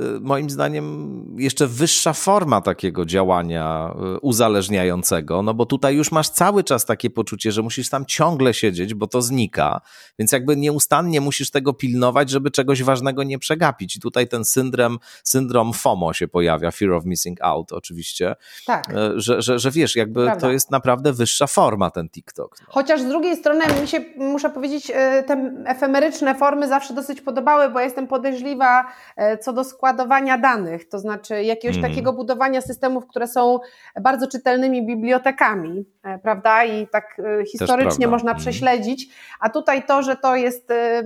y, 0.00 0.04
y, 0.04 0.20
moim 0.20 0.50
zdaniem 0.50 1.36
jeszcze 1.38 1.66
wyższa 1.66 2.12
forma 2.12 2.60
takiego 2.60 3.04
działania 3.04 3.94
y, 4.16 4.20
uzależniającego, 4.20 5.42
no 5.42 5.54
bo 5.54 5.66
tutaj 5.66 5.96
już 5.96 6.12
masz 6.12 6.28
cały 6.30 6.64
czas 6.64 6.84
takie 6.84 7.10
poczucie, 7.10 7.52
że 7.52 7.62
musisz 7.62 7.88
tam 7.88 8.06
ciągle 8.06 8.54
siedzieć, 8.54 8.94
bo 8.94 9.06
to 9.06 9.22
znika, 9.22 9.80
więc 10.18 10.32
jakby 10.32 10.56
nieustannie 10.56 11.20
musisz 11.20 11.50
tego 11.50 11.72
pilnować, 11.72 12.30
żeby 12.30 12.50
czegoś 12.50 12.82
ważnego 12.82 13.22
nie 13.22 13.38
przegapić. 13.38 13.96
I 13.96 14.00
tutaj 14.00 14.28
ten 14.28 14.44
syndrom, 14.44 14.98
syndrom 15.24 15.72
FOMO 15.72 15.97
się 16.12 16.28
pojawia, 16.28 16.70
Fear 16.70 16.92
of 16.92 17.04
Missing 17.04 17.38
Out 17.42 17.72
oczywiście, 17.72 18.34
Tak. 18.66 18.84
y, 18.90 18.94
że, 19.20 19.42
że, 19.42 19.58
że 19.58 19.70
wiesz, 19.70 19.96
jakby 19.96 20.24
Prawda. 20.24 20.40
to 20.40 20.52
jest 20.52 20.70
naprawdę 20.70 21.12
wyższa 21.12 21.46
forma 21.46 21.90
ten 21.90 22.08
TikTok. 22.10 22.56
No. 22.60 22.66
Chociaż 22.68 23.00
z 23.00 23.06
drugiej 23.08 23.36
strony 23.36 23.64
mi 23.80 23.88
się, 23.88 24.00
muszę 24.16 24.50
powiedzieć, 24.50 24.92
e, 24.94 25.22
te 25.22 25.52
efemeryczne 25.66 26.34
formy 26.34 26.68
zawsze 26.68 26.94
dosyć 26.94 27.20
podobały, 27.20 27.68
bo 27.70 27.78
ja 27.78 27.84
jestem 27.84 28.06
podejrzliwa 28.06 28.84
e, 29.16 29.38
co 29.38 29.52
do 29.52 29.64
składowania 29.64 30.38
danych, 30.38 30.88
to 30.88 30.98
znaczy 30.98 31.42
jakiegoś 31.42 31.76
Mhm. 31.76 31.92
takiego 31.92 32.12
budowania 32.12 32.60
systemów, 32.60 33.06
które 33.06 33.26
są 33.28 33.58
bardzo 34.02 34.26
czytelnymi 34.26 34.86
bibliotekami, 34.86 35.84
e, 36.02 36.18
prawda? 36.18 36.64
I 36.64 36.86
tak 36.88 37.20
e, 37.40 37.44
historycznie 37.44 38.06
można 38.08 38.30
Mhm. 38.30 38.40
prześledzić, 38.42 39.08
a 39.40 39.50
tutaj 39.50 39.82
to, 39.86 40.02
że 40.02 40.16
to 40.16 40.36
jest 40.36 40.70
e, 40.70 41.02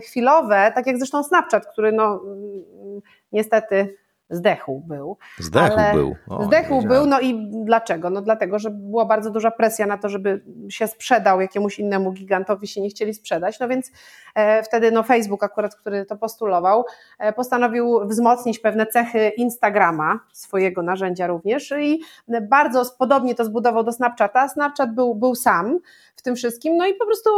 chwilowe, 0.00 0.72
tak 0.74 0.86
jak 0.86 0.96
zresztą 0.98 1.22
Snapchat, 1.22 1.66
który 1.66 1.92
no 1.92 2.20
mm, 2.24 3.00
niestety 3.32 3.96
zdechł 4.30 4.82
był. 4.86 5.16
Zdechł 5.38 5.74
Ale 5.78 5.94
był. 5.94 6.16
O, 6.28 6.44
Zdechł 6.44 6.82
był, 6.82 7.06
no 7.06 7.20
i 7.20 7.50
dlaczego? 7.64 8.10
No 8.10 8.22
dlatego, 8.22 8.58
że 8.58 8.70
była 8.70 9.04
bardzo 9.04 9.30
duża 9.30 9.50
presja 9.50 9.86
na 9.86 9.98
to, 9.98 10.08
żeby 10.08 10.44
się 10.68 10.86
sprzedał 10.86 11.40
jakiemuś 11.40 11.78
innemu 11.78 12.12
gigantowi, 12.12 12.66
się 12.66 12.80
nie 12.80 12.88
chcieli 12.88 13.14
sprzedać, 13.14 13.60
no 13.60 13.68
więc 13.68 13.90
e, 14.34 14.62
wtedy 14.62 14.90
no 14.90 15.02
Facebook 15.02 15.42
akurat, 15.42 15.74
który 15.76 16.04
to 16.04 16.16
postulował, 16.16 16.84
e, 17.18 17.32
postanowił 17.32 18.08
wzmocnić 18.08 18.58
pewne 18.58 18.86
cechy 18.86 19.28
Instagrama, 19.28 20.20
swojego 20.32 20.82
narzędzia 20.82 21.26
również 21.26 21.74
i 21.80 22.00
bardzo 22.42 22.82
podobnie 22.98 23.34
to 23.34 23.44
zbudował 23.44 23.84
do 23.84 23.92
Snapchata. 23.92 24.48
Snapchat 24.48 24.94
był, 24.94 25.14
był 25.14 25.34
sam 25.34 25.78
w 26.16 26.22
tym 26.22 26.36
wszystkim, 26.36 26.76
no 26.76 26.86
i 26.86 26.94
po 26.94 27.06
prostu 27.06 27.30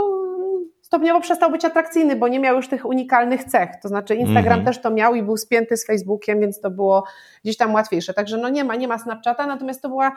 stopniowo 0.88 1.20
przestał 1.20 1.50
być 1.50 1.64
atrakcyjny, 1.64 2.16
bo 2.16 2.28
nie 2.28 2.40
miał 2.40 2.56
już 2.56 2.68
tych 2.68 2.84
unikalnych 2.84 3.44
cech. 3.44 3.68
To 3.82 3.88
znaczy 3.88 4.14
Instagram 4.14 4.58
Mhm. 4.58 4.64
też 4.64 4.80
to 4.82 4.90
miał 4.90 5.14
i 5.14 5.22
był 5.22 5.36
spięty 5.36 5.76
z 5.76 5.86
Facebookiem, 5.86 6.40
więc 6.40 6.60
to 6.60 6.70
było 6.70 7.04
gdzieś 7.44 7.56
tam 7.56 7.74
łatwiejsze. 7.74 8.14
Także 8.14 8.36
no 8.36 8.48
nie 8.48 8.64
ma, 8.64 8.74
nie 8.76 8.88
ma 8.88 8.98
Snapchata, 8.98 9.46
natomiast 9.46 9.82
to 9.82 9.88
była, 9.88 10.12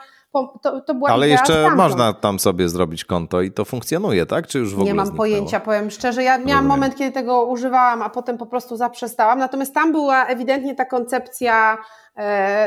to, 0.62 0.80
to 0.80 0.94
była 0.94 1.10
Ale 1.10 1.28
jeszcze 1.28 1.70
można 1.76 2.12
tam 2.12 2.38
sobie 2.38 2.68
zrobić 2.68 3.04
konto 3.04 3.40
i 3.42 3.50
to 3.50 3.64
funkcjonuje, 3.64 4.26
tak? 4.26 4.46
Czy 4.46 4.58
już 4.58 4.70
w 4.70 4.74
ogóle 4.74 4.86
Nie 4.86 4.94
mam 4.94 5.06
zniknęło? 5.06 5.18
pojęcia, 5.18 5.60
powiem 5.60 5.90
szczerze. 5.90 6.22
Ja 6.22 6.30
miałam 6.32 6.44
Rozumiem. 6.48 6.66
moment, 6.66 6.96
kiedy 6.96 7.12
tego 7.12 7.44
używałam, 7.44 8.02
a 8.02 8.10
potem 8.10 8.38
po 8.38 8.46
prostu 8.46 8.76
zaprzestałam. 8.76 9.38
Natomiast 9.38 9.74
tam 9.74 9.92
była 9.92 10.26
ewidentnie 10.26 10.74
ta 10.74 10.84
koncepcja 10.84 11.78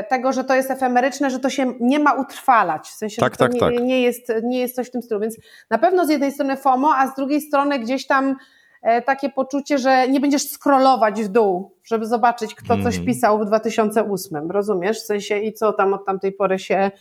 tego, 0.09 0.33
że 0.33 0.43
to 0.43 0.55
jest 0.55 0.71
efemeryczne, 0.71 1.29
że 1.29 1.39
to 1.39 1.49
się 1.49 1.73
nie 1.79 1.99
ma 1.99 2.13
utrwalać. 2.13 2.87
W 2.87 2.93
sensie, 2.93 3.21
Tak, 3.21 3.33
że 3.33 3.37
to 3.37 3.43
tak, 3.45 3.53
nie, 3.53 3.59
tak. 3.59 3.73
nie, 3.83 4.01
jest, 4.01 4.31
nie 4.43 4.59
jest 4.59 4.75
coś 4.75 4.87
w 4.87 4.91
tym 4.91 5.01
stylu. 5.01 5.19
Więc 5.21 5.35
na 5.69 5.77
pewno 5.77 6.05
z 6.05 6.09
jednej 6.09 6.31
strony 6.31 6.57
FOMO, 6.57 6.95
a 6.95 7.07
z 7.07 7.15
drugiej 7.15 7.41
strony 7.41 7.79
gdzieś 7.79 8.07
tam 8.07 8.35
e, 8.81 9.01
takie 9.01 9.29
poczucie, 9.29 9.77
że 9.77 10.07
nie 10.07 10.19
będziesz 10.19 10.49
scrollować 10.51 11.21
w 11.23 11.27
dół, 11.27 11.71
żeby 11.83 12.05
zobaczyć, 12.05 12.55
kto 12.55 12.67
coś 12.75 12.85
Mhm. 12.85 13.05
pisał 13.05 13.39
w 13.39 13.45
2008, 13.45 14.51
rozumiesz? 14.51 15.01
W 15.01 15.05
sensie 15.05 15.37
i 15.39 15.53
co 15.53 15.73
tam 15.73 15.93
od 15.93 16.05
tamtej 16.05 16.31
pory 16.31 16.59
się, 16.59 16.91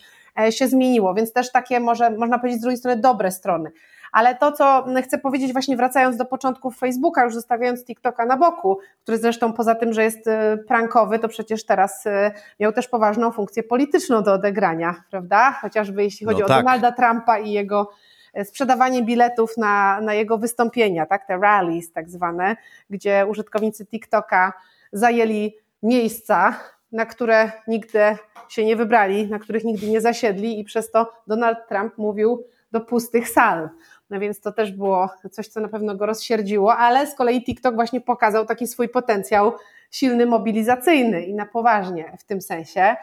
e, 0.40 0.52
się 0.52 0.68
zmieniło, 0.68 1.14
więc 1.14 1.32
też 1.32 1.52
takie 1.52 1.80
może, 1.80 2.10
można 2.10 2.38
powiedzieć 2.38 2.58
z 2.58 2.62
drugiej 2.62 2.78
strony 2.78 3.00
dobre 3.00 3.30
strony. 3.30 3.70
Ale 4.14 4.34
to, 4.34 4.52
co 4.52 4.84
chcę 5.02 5.18
powiedzieć, 5.18 5.52
właśnie 5.52 5.76
wracając 5.76 6.16
do 6.16 6.24
początków 6.24 6.78
Facebooka, 6.78 7.24
już 7.24 7.34
zostawiając 7.34 7.84
TikToka 7.84 8.26
na 8.26 8.36
boku, 8.36 8.78
który 9.02 9.18
zresztą 9.18 9.52
poza 9.52 9.74
tym, 9.74 9.92
że 9.92 10.04
jest 10.04 10.26
e, 10.26 10.56
prankowy, 10.56 11.18
to 11.18 11.28
przecież 11.28 11.66
teraz 11.66 12.06
e, 12.06 12.32
miał 12.60 12.72
też 12.72 12.88
poważną 12.88 13.32
funkcję 13.32 13.62
polityczną 13.62 14.22
do 14.22 14.32
odegrania, 14.32 14.94
prawda? 15.10 15.52
Chociażby 15.52 16.02
jeśli 16.02 16.26
chodzi 16.26 16.40
No 16.40 16.44
o 16.44 16.48
tak. 16.48 16.64
Donalda 16.64 16.92
Trumpa 16.92 17.38
i 17.38 17.52
jego 17.52 17.90
e, 18.34 18.44
sprzedawanie 18.44 19.02
biletów 19.02 19.56
na, 19.56 20.00
na 20.00 20.14
jego 20.14 20.38
wystąpienia, 20.38 21.06
tak, 21.06 21.26
te 21.26 21.36
rallies 21.38 21.92
tak 21.92 22.10
zwane, 22.10 22.56
gdzie 22.90 23.26
użytkownicy 23.28 23.86
TikToka 23.86 24.52
zajęli 24.92 25.56
miejsca, 25.82 26.54
na 26.92 27.06
które 27.06 27.52
nigdy 27.68 28.16
się 28.48 28.64
nie 28.64 28.76
wybrali, 28.76 29.30
na 29.30 29.38
których 29.38 29.64
nigdy 29.64 29.86
nie 29.86 30.00
zasiedli 30.00 30.60
i 30.60 30.64
przez 30.64 30.90
to 30.90 31.12
Donald 31.26 31.58
Trump 31.68 31.98
mówił 31.98 32.44
do 32.74 32.80
pustych 32.80 33.28
sal. 33.28 33.68
No 34.14 34.20
więc 34.20 34.40
to 34.40 34.52
też 34.52 34.72
było 34.72 35.08
coś, 35.30 35.48
co 35.48 35.60
na 35.60 35.68
pewno 35.68 35.94
go 35.94 36.06
rozsierdziło, 36.06 36.76
ale 36.76 37.06
z 37.06 37.14
kolei 37.14 37.44
TikTok 37.44 37.74
właśnie 37.74 38.00
pokazał 38.00 38.46
taki 38.46 38.66
swój 38.66 38.88
potencjał 38.88 39.52
silny, 39.90 40.26
mobilizacyjny 40.26 41.22
i 41.22 41.34
na 41.34 41.46
poważnie 41.46 42.16
w 42.18 42.24
tym 42.24 42.40
sensie. 42.40 42.96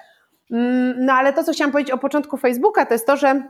Mm, 0.52 1.06
No 1.06 1.14
ale 1.14 1.34
to, 1.34 1.44
co 1.44 1.54
chciałam 1.54 1.72
powiedzieć 1.72 1.92
o 1.94 1.98
początku 1.98 2.38
Facebooka, 2.38 2.86
to 2.86 2.94
jest 2.94 3.08
to, 3.08 3.18
że 3.18 3.44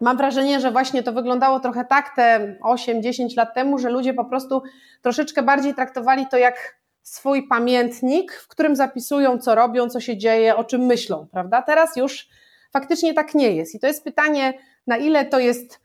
Mam 0.00 0.16
wrażenie, 0.16 0.60
że 0.60 0.70
właśnie 0.70 1.02
to 1.02 1.12
wyglądało 1.12 1.60
trochę 1.60 1.84
tak 1.84 2.16
te 2.16 2.56
8-10 2.62 3.36
lat 3.36 3.54
temu, 3.54 3.78
że 3.78 3.90
ludzie 3.90 4.14
po 4.14 4.24
prostu 4.24 4.62
troszeczkę 5.02 5.42
bardziej 5.42 5.74
traktowali 5.74 6.26
to 6.26 6.38
jak 6.38 6.78
swój 7.02 7.48
pamiętnik, 7.48 8.32
w 8.32 8.48
którym 8.48 8.76
zapisują, 8.76 9.38
co 9.38 9.54
robią, 9.54 9.88
co 9.88 10.00
się 10.00 10.16
dzieje, 10.16 10.56
o 10.56 10.64
czym 10.64 10.80
myślą, 10.80 11.26
prawda? 11.32 11.62
Teraz 11.62 11.96
już 11.96 12.28
faktycznie 12.72 13.14
tak 13.14 13.34
nie 13.34 13.52
jest. 13.52 13.74
I 13.74 13.80
to 13.80 13.86
jest 13.86 14.04
pytanie, 14.04 14.54
na 14.86 14.96
ile 14.96 15.24
to 15.24 15.38
jest 15.38 15.80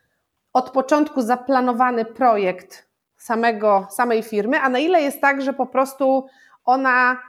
od 0.54 0.70
początku 0.70 1.22
zaplanowany 1.22 2.06
projekt 2.06 2.90
samego, 3.18 3.88
samej 3.90 4.24
firmy, 4.24 4.60
a 4.60 4.70
na 4.70 4.80
ile 4.80 5.02
jest 5.02 5.22
tak, 5.22 5.42
że 5.42 5.54
po 5.54 5.66
prostu 5.66 6.26
ona 6.66 7.22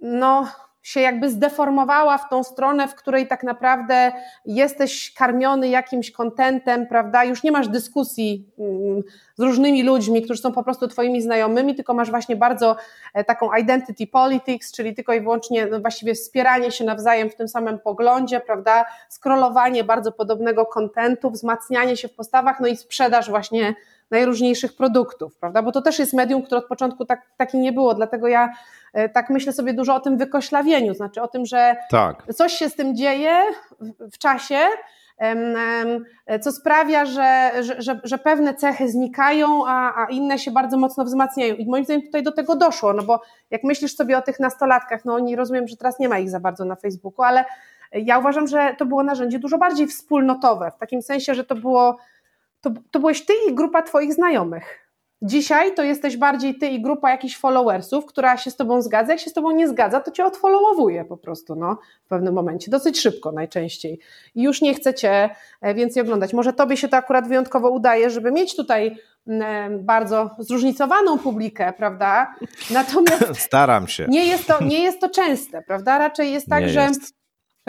no, 0.00 0.48
się 0.82 1.00
jakby 1.00 1.30
zdeformowała 1.30 2.18
w 2.18 2.28
tą 2.28 2.44
stronę, 2.44 2.88
w 2.88 2.94
której 2.94 3.26
tak 3.26 3.42
naprawdę 3.42 4.12
jesteś 4.46 5.14
karmiony 5.14 5.68
jakimś 5.68 6.10
kontentem, 6.10 6.86
prawda? 6.86 7.24
Już 7.24 7.42
nie 7.42 7.52
masz 7.52 7.68
dyskusji 7.68 8.46
mm, 8.58 9.02
z 9.36 9.42
różnymi 9.42 9.82
ludźmi, 9.82 10.22
którzy 10.22 10.42
są 10.42 10.52
po 10.52 10.64
prostu 10.64 10.88
twoimi 10.88 11.22
znajomymi, 11.22 11.74
tylko 11.74 11.94
masz 11.94 12.10
właśnie 12.10 12.36
bardzo 12.36 12.76
e, 13.14 13.24
taką 13.24 13.54
identity 13.54 14.06
politics, 14.06 14.72
czyli 14.72 14.94
tylko 14.94 15.12
i 15.12 15.20
wyłącznie 15.20 15.66
no, 15.66 15.80
właściwie 15.80 16.14
wspieranie 16.14 16.70
się 16.70 16.84
nawzajem 16.84 17.30
w 17.30 17.36
tym 17.36 17.48
samym 17.48 17.78
poglądzie, 17.78 18.40
prawda? 18.40 18.84
Scrollowanie 19.08 19.84
bardzo 19.84 20.12
podobnego 20.12 20.66
kontentu, 20.66 21.30
wzmacnianie 21.30 21.96
się 21.96 22.08
w 22.08 22.14
postawach, 22.14 22.60
no 22.60 22.66
i 22.66 22.76
sprzedaż 22.76 23.30
właśnie 23.30 23.74
najróżniejszych 24.10 24.76
produktów, 24.76 25.36
prawda? 25.36 25.62
Bo 25.62 25.72
to 25.72 25.82
też 25.82 25.98
jest 25.98 26.12
medium, 26.12 26.42
które 26.42 26.58
od 26.58 26.66
początku 26.66 27.04
tak, 27.04 27.22
taki 27.36 27.58
nie 27.58 27.72
było, 27.72 27.94
dlatego 27.94 28.28
ja 28.28 28.52
e, 28.92 29.08
tak 29.08 29.30
myślę 29.30 29.52
sobie 29.52 29.74
dużo 29.74 29.94
o 29.94 30.00
tym 30.00 30.18
wykoślawieniu, 30.18 30.94
znaczy 30.94 31.22
o 31.22 31.28
tym, 31.28 31.46
że 31.46 31.76
Tak. 31.90 32.34
coś 32.34 32.52
się 32.52 32.68
z 32.68 32.74
tym 32.74 32.96
dzieje 32.96 33.32
w, 33.80 34.14
w 34.14 34.18
czasie 34.18 34.58
co 36.40 36.52
sprawia, 36.52 37.06
że, 37.06 37.52
że, 37.78 38.00
że 38.04 38.18
pewne 38.18 38.54
cechy 38.54 38.88
znikają, 38.88 39.66
a, 39.66 40.02
a 40.02 40.06
inne 40.10 40.38
się 40.38 40.50
bardzo 40.50 40.76
mocno 40.76 41.04
wzmacniają. 41.04 41.54
I 41.54 41.66
moim 41.66 41.84
zdaniem 41.84 42.02
tutaj 42.02 42.22
do 42.22 42.32
tego 42.32 42.56
doszło, 42.56 42.92
no 42.92 43.02
bo 43.02 43.20
jak 43.50 43.64
myślisz 43.64 43.96
sobie 43.96 44.18
o 44.18 44.22
tych 44.22 44.40
nastolatkach, 44.40 45.04
no 45.04 45.14
oni 45.14 45.36
rozumiem, 45.36 45.68
że 45.68 45.76
teraz 45.76 45.98
nie 45.98 46.08
ma 46.08 46.18
ich 46.18 46.30
za 46.30 46.40
bardzo 46.40 46.64
na 46.64 46.76
Facebooku, 46.76 47.22
ale 47.24 47.44
ja 47.92 48.18
uważam, 48.18 48.46
że 48.46 48.74
to 48.78 48.86
było 48.86 49.02
narzędzie 49.02 49.38
dużo 49.38 49.58
bardziej 49.58 49.86
wspólnotowe, 49.86 50.70
w 50.76 50.78
takim 50.78 51.02
sensie, 51.02 51.34
że 51.34 51.44
to 51.44 51.54
było, 51.54 51.98
to, 52.60 52.70
to 52.90 53.00
byłeś 53.00 53.26
ty 53.26 53.32
i 53.48 53.54
grupa 53.54 53.82
twoich 53.82 54.14
znajomych. 54.14 54.90
Dzisiaj 55.22 55.74
to 55.74 55.82
jesteś 55.82 56.16
bardziej 56.16 56.58
ty 56.58 56.68
i 56.68 56.82
grupa 56.82 57.10
jakichś 57.10 57.36
followersów, 57.36 58.06
która 58.06 58.36
się 58.36 58.50
z 58.50 58.56
tobą 58.56 58.82
zgadza. 58.82 59.12
Jak 59.12 59.20
się 59.20 59.30
z 59.30 59.32
tobą 59.32 59.50
nie 59.50 59.68
zgadza, 59.68 60.00
to 60.00 60.10
cię 60.10 60.24
odfollowowuje 60.24 61.04
po 61.04 61.16
prostu 61.16 61.54
no, 61.54 61.78
w 62.04 62.08
pewnym 62.08 62.34
momencie, 62.34 62.70
dosyć 62.70 63.00
szybko 63.00 63.32
najczęściej. 63.32 63.98
I 64.34 64.42
już 64.42 64.62
nie 64.62 64.74
chce 64.74 64.94
cię 64.94 65.30
e, 65.60 65.74
więcej 65.74 66.02
oglądać. 66.02 66.32
Może 66.32 66.52
tobie 66.52 66.76
się 66.76 66.88
to 66.88 66.96
akurat 66.96 67.28
wyjątkowo 67.28 67.70
udaje, 67.70 68.10
żeby 68.10 68.32
mieć 68.32 68.56
tutaj 68.56 68.96
e, 69.28 69.70
bardzo 69.70 70.30
zróżnicowaną 70.38 71.18
publikę, 71.18 71.72
prawda? 71.76 72.34
Natomiast 72.70 73.40
staram 73.40 73.88
się. 73.88 74.06
Nie 74.08 74.26
jest 74.26 74.46
to, 74.46 74.64
nie 74.64 74.82
jest 74.82 75.00
to 75.00 75.08
częste, 75.08 75.62
prawda? 75.62 75.98
Raczej 75.98 76.32
jest 76.32 76.46
tak, 76.48 76.62
nie 76.62 76.68
że 76.68 76.80
jest 76.80 77.19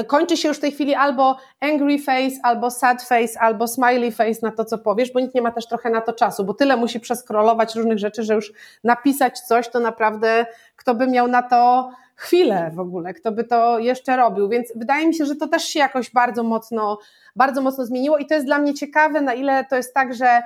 kończy 0.04 0.38
się 0.38 0.47
już 0.47 0.58
w 0.58 0.62
tej 0.62 0.72
chwili 0.72 0.95
albo 0.95 1.38
angry 1.60 1.99
face, 1.99 2.36
albo 2.43 2.72
sad 2.72 3.04
face, 3.04 3.39
albo 3.39 3.68
smiley 3.68 4.12
face 4.12 4.39
na 4.41 4.52
to, 4.52 4.66
co 4.66 4.78
powiesz, 4.78 5.12
bo 5.14 5.20
nikt 5.20 5.36
nie 5.36 5.41
ma 5.41 5.52
też 5.52 5.68
trochę 5.68 5.89
na 5.89 6.02
to 6.02 6.14
czasu, 6.14 6.43
bo 6.43 6.54
tyle 6.54 6.78
musi 6.78 6.99
przeskrolować 6.99 7.76
różnych 7.76 7.99
rzeczy, 7.99 8.24
że 8.24 8.34
już 8.34 8.54
napisać 8.84 9.39
coś, 9.39 9.70
to 9.70 9.80
naprawdę 9.80 10.45
kto 10.76 10.95
by 10.95 11.08
miał 11.08 11.28
na 11.28 11.43
to 11.43 11.91
chwilę 12.16 12.72
w 12.74 12.80
ogóle, 12.80 13.14
kto 13.14 13.32
by 13.32 13.43
to 13.43 13.80
jeszcze 13.80 14.18
robił, 14.18 14.49
więc 14.49 14.72
wydaje 14.76 15.08
mi 15.08 15.16
się, 15.16 15.26
że 15.26 15.36
to 15.36 15.47
też 15.47 15.64
się 15.64 15.80
jakoś 15.80 16.12
bardzo 16.12 16.43
mocno, 16.43 16.97
bardzo 17.36 17.62
mocno 17.62 17.86
zmieniło 17.86 18.18
i 18.18 18.26
to 18.26 18.34
jest 18.34 18.45
dla 18.45 18.60
mnie 18.60 18.74
ciekawe, 18.74 19.22
na 19.22 19.34
ile 19.34 19.66
to 19.66 19.76
jest 19.76 19.93
tak, 19.93 20.14
że 20.14 20.41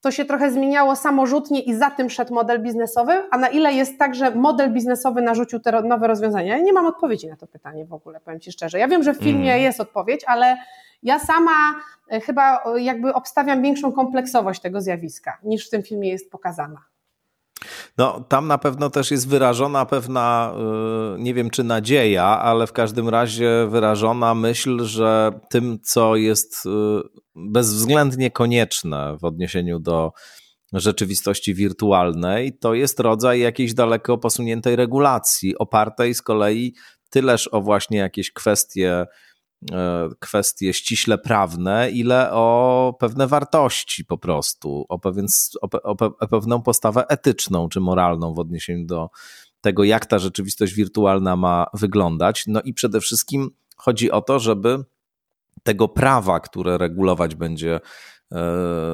to 0.00 0.10
się 0.10 0.24
trochę 0.24 0.52
zmieniało 0.52 0.96
samorzutnie 0.96 1.60
i 1.60 1.74
za 1.74 1.90
tym 1.90 2.10
szedł 2.10 2.34
model 2.34 2.62
biznesowy, 2.62 3.12
a 3.30 3.38
na 3.38 3.48
ile 3.48 3.72
jest 3.72 3.98
tak, 3.98 4.14
że 4.14 4.30
model 4.30 4.72
biznesowy 4.72 5.22
narzucił 5.22 5.60
te 5.60 5.82
nowe 5.82 6.06
rozwiązania? 6.06 6.56
Ja 6.56 6.62
nie 6.62 6.72
mam 6.72 6.86
odpowiedzi 6.86 7.28
na 7.28 7.36
to 7.36 7.46
pytanie 7.46 7.84
w 7.84 7.92
ogóle, 7.92 8.20
powiem 8.20 8.40
Ci 8.40 8.52
szczerze. 8.52 8.78
Ja 8.78 8.88
wiem, 8.88 9.02
że 9.02 9.14
w 9.14 9.18
filmie 9.18 9.52
mm. 9.52 9.62
jest 9.62 9.80
odpowiedź, 9.80 10.20
ale 10.26 10.56
ja 11.02 11.18
sama 11.18 11.80
e, 12.10 12.20
chyba 12.20 12.64
e, 12.64 12.80
jakby 12.80 13.14
obstawiam 13.14 13.62
większą 13.62 13.92
kompleksowość 13.92 14.60
tego 14.60 14.80
zjawiska 14.80 15.38
niż 15.42 15.66
w 15.66 15.70
tym 15.70 15.82
filmie 15.82 16.08
jest 16.08 16.30
pokazana. 16.30 16.89
No, 17.98 18.24
tam 18.28 18.46
na 18.46 18.58
pewno 18.58 18.90
też 18.90 19.10
jest 19.10 19.28
wyrażona 19.28 19.86
pewna, 19.86 20.54
y, 21.16 21.22
nie 21.22 21.34
wiem 21.34 21.50
czy 21.50 21.64
nadzieja, 21.64 22.24
ale 22.24 22.66
w 22.66 22.72
każdym 22.72 23.08
razie 23.08 23.66
wyrażona 23.70 24.34
myśl, 24.34 24.84
że 24.84 25.40
tym, 25.50 25.78
co 25.82 26.16
jest 26.16 26.66
y, 26.66 26.70
bezwzględnie 27.34 28.30
konieczne 28.30 29.16
w 29.20 29.24
odniesieniu 29.24 29.78
do 29.78 30.12
rzeczywistości 30.72 31.54
wirtualnej, 31.54 32.58
to 32.58 32.74
jest 32.74 33.00
rodzaj 33.00 33.40
jakiejś 33.40 33.74
daleko 33.74 34.18
posuniętej 34.18 34.76
regulacji, 34.76 35.58
opartej 35.58 36.14
z 36.14 36.22
kolei 36.22 36.74
tyleż 37.10 37.48
o 37.48 37.60
właśnie 37.60 37.98
jakieś 37.98 38.32
kwestie 38.32 39.06
kwestie 40.18 40.74
ściśle 40.74 41.18
prawne, 41.18 41.90
ile 41.90 42.32
o 42.32 42.96
pewne 42.98 43.26
wartości 43.26 44.04
po 44.04 44.18
prostu, 44.18 44.86
o, 44.88 44.98
pewien, 44.98 45.26
o, 45.62 45.68
o, 45.82 45.96
o 46.20 46.28
pewną 46.28 46.62
postawę 46.62 47.08
etyczną 47.08 47.68
czy 47.68 47.80
moralną 47.80 48.34
w 48.34 48.38
odniesieniu 48.38 48.86
do 48.86 49.10
tego, 49.60 49.84
jak 49.84 50.06
ta 50.06 50.18
rzeczywistość 50.18 50.74
wirtualna 50.74 51.36
ma 51.36 51.66
wyglądać. 51.74 52.44
No 52.46 52.62
i 52.62 52.74
przede 52.74 53.00
wszystkim 53.00 53.50
chodzi 53.76 54.10
o 54.10 54.20
to, 54.20 54.38
żeby 54.38 54.84
tego 55.62 55.88
prawa, 55.88 56.40
które 56.40 56.78
regulować 56.78 57.34
będzie 57.34 57.74
E, 57.74 57.80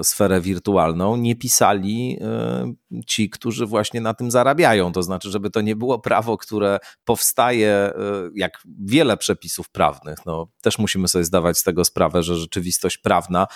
sferę 0.03 0.41
wirtualną, 0.41 1.16
nie 1.16 1.37
pisali 1.37 2.18
e, 2.20 2.74
ci, 3.07 3.30
którzy 3.30 3.66
właśnie 3.66 4.01
na 4.01 4.14
tym 4.14 4.30
zarabiają. 4.30 4.93
To 4.93 5.03
znaczy, 5.03 5.30
żeby 5.30 5.51
to 5.51 5.61
nie 5.61 5.76
było 5.76 5.99
prawo, 5.99 6.37
które 6.37 6.78
powstaje 7.05 7.70
e, 7.70 7.93
jak 8.34 8.62
wiele 8.80 9.16
przepisów 9.16 9.70
prawnych. 9.70 10.18
No, 10.26 10.49
też 10.62 10.78
musimy 10.78 11.09
sobie 11.09 11.24
zdawać 11.24 11.59
z 11.59 11.62
tego 11.62 11.84
sprawę, 11.84 12.22
że 12.22 12.37
rzeczywistość 12.37 12.99
prawna 12.99 13.47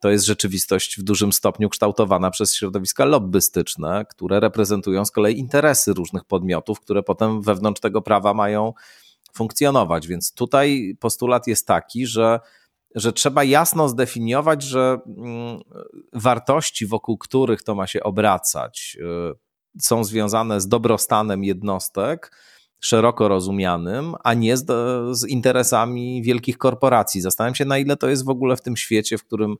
to 0.00 0.10
jest 0.10 0.24
rzeczywistość 0.24 0.98
w 0.98 1.02
dużym 1.02 1.32
stopniu 1.32 1.68
kształtowana 1.68 2.30
przez 2.30 2.54
środowiska 2.54 3.04
lobbystyczne, 3.04 4.04
które 4.10 4.40
reprezentują 4.40 5.04
z 5.04 5.10
kolei 5.10 5.38
interesy 5.38 5.92
różnych 5.92 6.24
podmiotów, 6.24 6.80
które 6.80 7.02
potem 7.02 7.42
wewnątrz 7.42 7.80
tego 7.80 8.02
prawa 8.02 8.34
mają 8.34 8.72
funkcjonować. 9.34 10.06
Więc 10.06 10.32
tutaj 10.34 10.96
postulat 11.00 11.46
jest 11.46 11.66
taki, 11.66 12.06
że 12.06 12.40
że 12.94 13.12
trzeba 13.12 13.44
jasno 13.44 13.88
zdefiniować, 13.88 14.62
że 14.62 14.98
mm, 15.06 15.60
wartości, 16.12 16.86
wokół 16.86 17.18
których 17.18 17.62
to 17.62 17.74
ma 17.74 17.86
się 17.86 18.02
obracać, 18.02 18.96
y, 19.00 19.82
są 19.82 20.04
związane 20.04 20.60
z 20.60 20.68
dobrostanem 20.68 21.44
jednostek, 21.44 22.32
szeroko 22.80 23.28
rozumianym, 23.28 24.14
a 24.24 24.34
nie 24.34 24.56
z, 24.56 24.66
z 25.18 25.28
interesami 25.28 26.22
wielkich 26.22 26.58
korporacji. 26.58 27.20
Zastanawiam 27.20 27.54
się, 27.54 27.64
na 27.64 27.78
ile 27.78 27.96
to 27.96 28.08
jest 28.08 28.24
w 28.24 28.28
ogóle 28.28 28.56
w 28.56 28.62
tym 28.62 28.76
świecie, 28.76 29.18
w 29.18 29.24
którym 29.24 29.56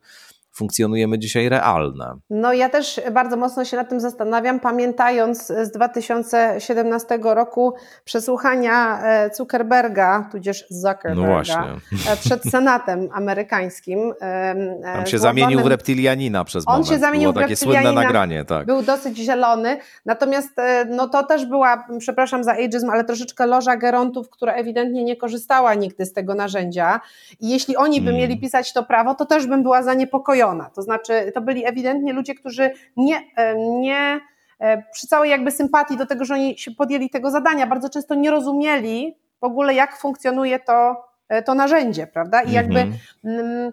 funkcjonujemy 0.53 1.19
dzisiaj 1.19 1.49
realne. 1.49 2.15
No 2.29 2.53
ja 2.53 2.69
też 2.69 3.01
bardzo 3.11 3.37
mocno 3.37 3.65
się 3.65 3.77
nad 3.77 3.89
tym 3.89 3.99
zastanawiam, 3.99 4.59
pamiętając 4.59 5.47
z 5.47 5.71
2017 5.71 7.19
roku 7.23 7.73
przesłuchania 8.05 9.03
e, 9.03 9.29
Zuckerberga, 9.35 10.29
tudzież 10.31 10.65
Zuckerberga, 10.69 11.65
no 11.91 12.11
e, 12.11 12.17
przed 12.17 12.43
Senatem 12.51 13.09
amerykańskim. 13.13 14.13
E, 14.21 14.93
Tam 14.93 15.05
się 15.05 15.19
zamienił 15.19 15.59
w 15.59 15.65
reptilianina 15.65 16.43
przez 16.43 16.65
moment. 16.65 16.85
On 16.85 16.93
się 16.93 16.99
zamienił 16.99 17.33
Było 17.33 17.41
w 17.41 17.43
takie 17.43 17.55
słynne 17.55 17.91
nagranie, 17.91 18.45
tak. 18.45 18.65
Był 18.65 18.81
dosyć 18.81 19.17
zielony, 19.17 19.77
natomiast 20.05 20.49
no 20.89 21.07
to 21.07 21.23
też 21.23 21.45
była, 21.45 21.87
przepraszam 21.99 22.43
za 22.43 22.51
ageism, 22.51 22.89
ale 22.89 23.03
troszeczkę 23.03 23.45
loża 23.45 23.77
gerontów, 23.77 24.29
która 24.29 24.53
ewidentnie 24.53 25.03
nie 25.03 25.15
korzystała 25.15 25.73
nigdy 25.73 26.05
z 26.05 26.13
tego 26.13 26.35
narzędzia 26.35 26.99
i 27.39 27.49
jeśli 27.49 27.77
oni 27.77 28.01
by 28.01 28.05
hmm. 28.05 28.21
mieli 28.21 28.39
pisać 28.39 28.73
to 28.73 28.83
prawo, 28.83 29.15
to 29.15 29.25
też 29.25 29.47
bym 29.47 29.63
była 29.63 29.83
zaniepokojona 29.83 30.42
to 30.75 30.81
znaczy, 30.81 31.31
to 31.33 31.41
byli 31.41 31.65
ewidentnie 31.65 32.13
ludzie, 32.13 32.35
którzy 32.35 32.71
nie, 32.97 33.21
e, 33.35 33.55
nie 33.55 34.19
e, 34.59 34.83
przy 34.91 35.07
całej 35.07 35.29
jakby 35.29 35.51
sympatii 35.51 35.97
do 35.97 36.05
tego, 36.05 36.25
że 36.25 36.33
oni 36.33 36.57
się 36.57 36.71
podjęli 36.71 37.09
tego 37.09 37.31
zadania, 37.31 37.67
bardzo 37.67 37.89
często 37.89 38.15
nie 38.15 38.31
rozumieli 38.31 39.17
w 39.41 39.43
ogóle, 39.43 39.73
jak 39.73 39.97
funkcjonuje 39.97 40.59
to, 40.59 41.05
e, 41.29 41.43
to 41.43 41.55
narzędzie, 41.55 42.07
prawda? 42.07 42.41
I 42.41 42.51
jakby. 42.51 42.79
Mm, 42.79 42.93
mm, 43.23 43.71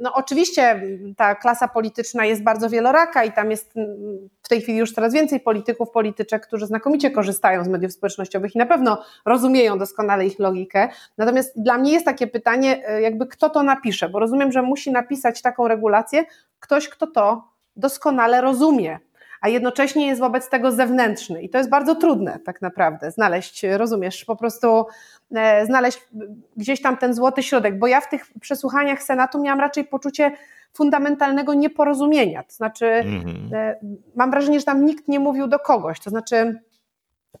no, 0.00 0.14
oczywiście 0.14 0.82
ta 1.16 1.34
klasa 1.34 1.68
polityczna 1.68 2.24
jest 2.24 2.42
bardzo 2.42 2.70
wieloraka 2.70 3.24
i 3.24 3.32
tam 3.32 3.50
jest 3.50 3.76
mm, 3.76 4.28
w 4.42 4.48
tej 4.48 4.60
chwili 4.60 4.78
już 4.78 4.92
coraz 4.92 5.14
więcej 5.14 5.40
polityków, 5.40 5.90
polityczek, 5.90 6.46
którzy 6.46 6.66
znakomicie 6.66 7.10
korzystają 7.10 7.64
z 7.64 7.68
mediów 7.68 7.92
społecznościowych 7.92 8.54
i 8.54 8.58
na 8.58 8.66
pewno 8.66 9.02
rozumieją 9.26 9.78
doskonale 9.78 10.26
ich 10.26 10.38
logikę. 10.38 10.88
Natomiast 11.18 11.62
dla 11.62 11.78
mnie 11.78 11.92
jest 11.92 12.04
takie 12.04 12.26
pytanie, 12.26 12.88
e, 12.88 13.00
jakby 13.00 13.26
kto 13.26 13.50
to 13.50 13.62
napisze, 13.62 14.08
bo 14.08 14.18
rozumiem, 14.18 14.52
że 14.52 14.62
musi 14.62 14.92
napisać 14.92 15.42
taką 15.42 15.68
regulację 15.68 16.24
ktoś, 16.60 16.88
kto 16.88 17.06
to 17.06 17.48
doskonale 17.76 18.40
rozumie 18.40 18.98
a 19.44 19.48
jednocześnie 19.48 20.06
jest 20.06 20.20
wobec 20.20 20.48
tego 20.48 20.72
zewnętrzny. 20.72 21.42
I 21.42 21.48
to 21.48 21.58
jest 21.58 21.70
bardzo 21.70 21.94
trudne 21.94 22.38
tak 22.44 22.62
naprawdę 22.62 23.10
znaleźć, 23.10 23.62
rozumiesz, 23.62 24.24
po 24.24 24.36
prostu 24.36 24.86
e, 25.34 25.66
znaleźć 25.66 26.08
gdzieś 26.56 26.82
tam 26.82 26.96
ten 26.96 27.14
złoty 27.14 27.42
środek, 27.42 27.78
bo 27.78 27.86
ja 27.86 28.00
w 28.00 28.08
tych 28.08 28.26
przesłuchaniach 28.40 29.02
Senatu 29.02 29.40
miałam 29.40 29.60
raczej 29.60 29.84
poczucie 29.84 30.32
fundamentalnego 30.72 31.54
nieporozumienia. 31.54 32.42
To 32.42 32.52
znaczy, 32.52 32.86
mhm. 32.86 33.54
E, 33.54 33.76
mam 34.16 34.30
wrażenie, 34.30 34.60
że 34.60 34.66
tam 34.66 34.84
nikt 34.84 35.08
nie 35.08 35.20
mówił 35.20 35.46
do 35.46 35.58
kogoś. 35.58 36.00
To 36.00 36.10
znaczy, 36.10 36.60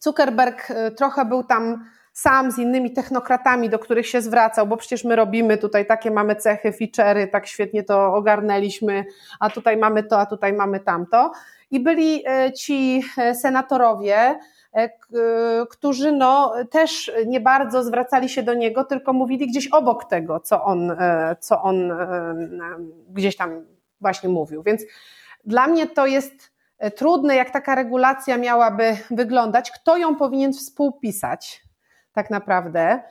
Zuckerberg 0.00 0.70
e, 0.70 0.90
trochę 0.90 1.24
był 1.24 1.44
tam 1.44 1.84
sam 2.12 2.52
z 2.52 2.58
innymi 2.58 2.92
technokratami, 2.92 3.70
do 3.70 3.78
których 3.78 4.06
się 4.06 4.20
zwracał, 4.20 4.66
bo 4.66 4.76
przecież 4.76 5.04
my 5.04 5.16
robimy 5.16 5.58
tutaj 5.58 5.86
takie 5.86 6.10
mamy 6.10 6.36
cechy, 6.36 6.70
feature'y, 6.70 7.28
tak 7.30 7.46
świetnie 7.46 7.82
to 7.82 8.14
ogarnęliśmy, 8.14 9.04
a 9.40 9.50
tutaj 9.50 9.76
mamy 9.76 10.02
to, 10.02 10.20
a 10.20 10.26
tutaj 10.26 10.52
mamy 10.52 10.80
tamto. 10.80 11.32
I 11.74 11.80
byli 11.80 12.22
e, 12.26 12.52
ci 12.52 13.02
e, 13.18 13.34
senatorowie, 13.34 14.38
e, 14.72 14.90
którzy 15.70 16.12
no, 16.12 16.54
też 16.70 17.12
nie 17.26 17.40
bardzo 17.40 17.82
zwracali 17.82 18.28
się 18.28 18.42
do 18.42 18.54
niego, 18.54 18.84
tylko 18.84 19.12
mówili 19.12 19.46
gdzieś 19.46 19.68
obok 19.68 20.04
tego, 20.04 20.40
co 20.40 20.64
on, 20.64 20.96
co 21.40 21.62
on 21.62 21.92
gdzieś 23.08 23.36
tam 23.36 23.66
właśnie 24.00 24.28
mówił. 24.28 24.62
Więc 24.62 24.82
dla 25.44 25.66
mnie 25.66 25.86
to 25.86 26.06
jest 26.06 26.52
trudne, 26.96 27.36
jak 27.36 27.50
taka 27.50 27.74
regulacja 27.74 28.38
miałaby 28.38 28.96
wyglądać, 29.10 29.70
kto 29.70 29.96
ją 29.96 30.16
powinien 30.16 30.52
współpisać 30.52 31.64
tak 32.12 32.30
naprawdę. 32.30 33.02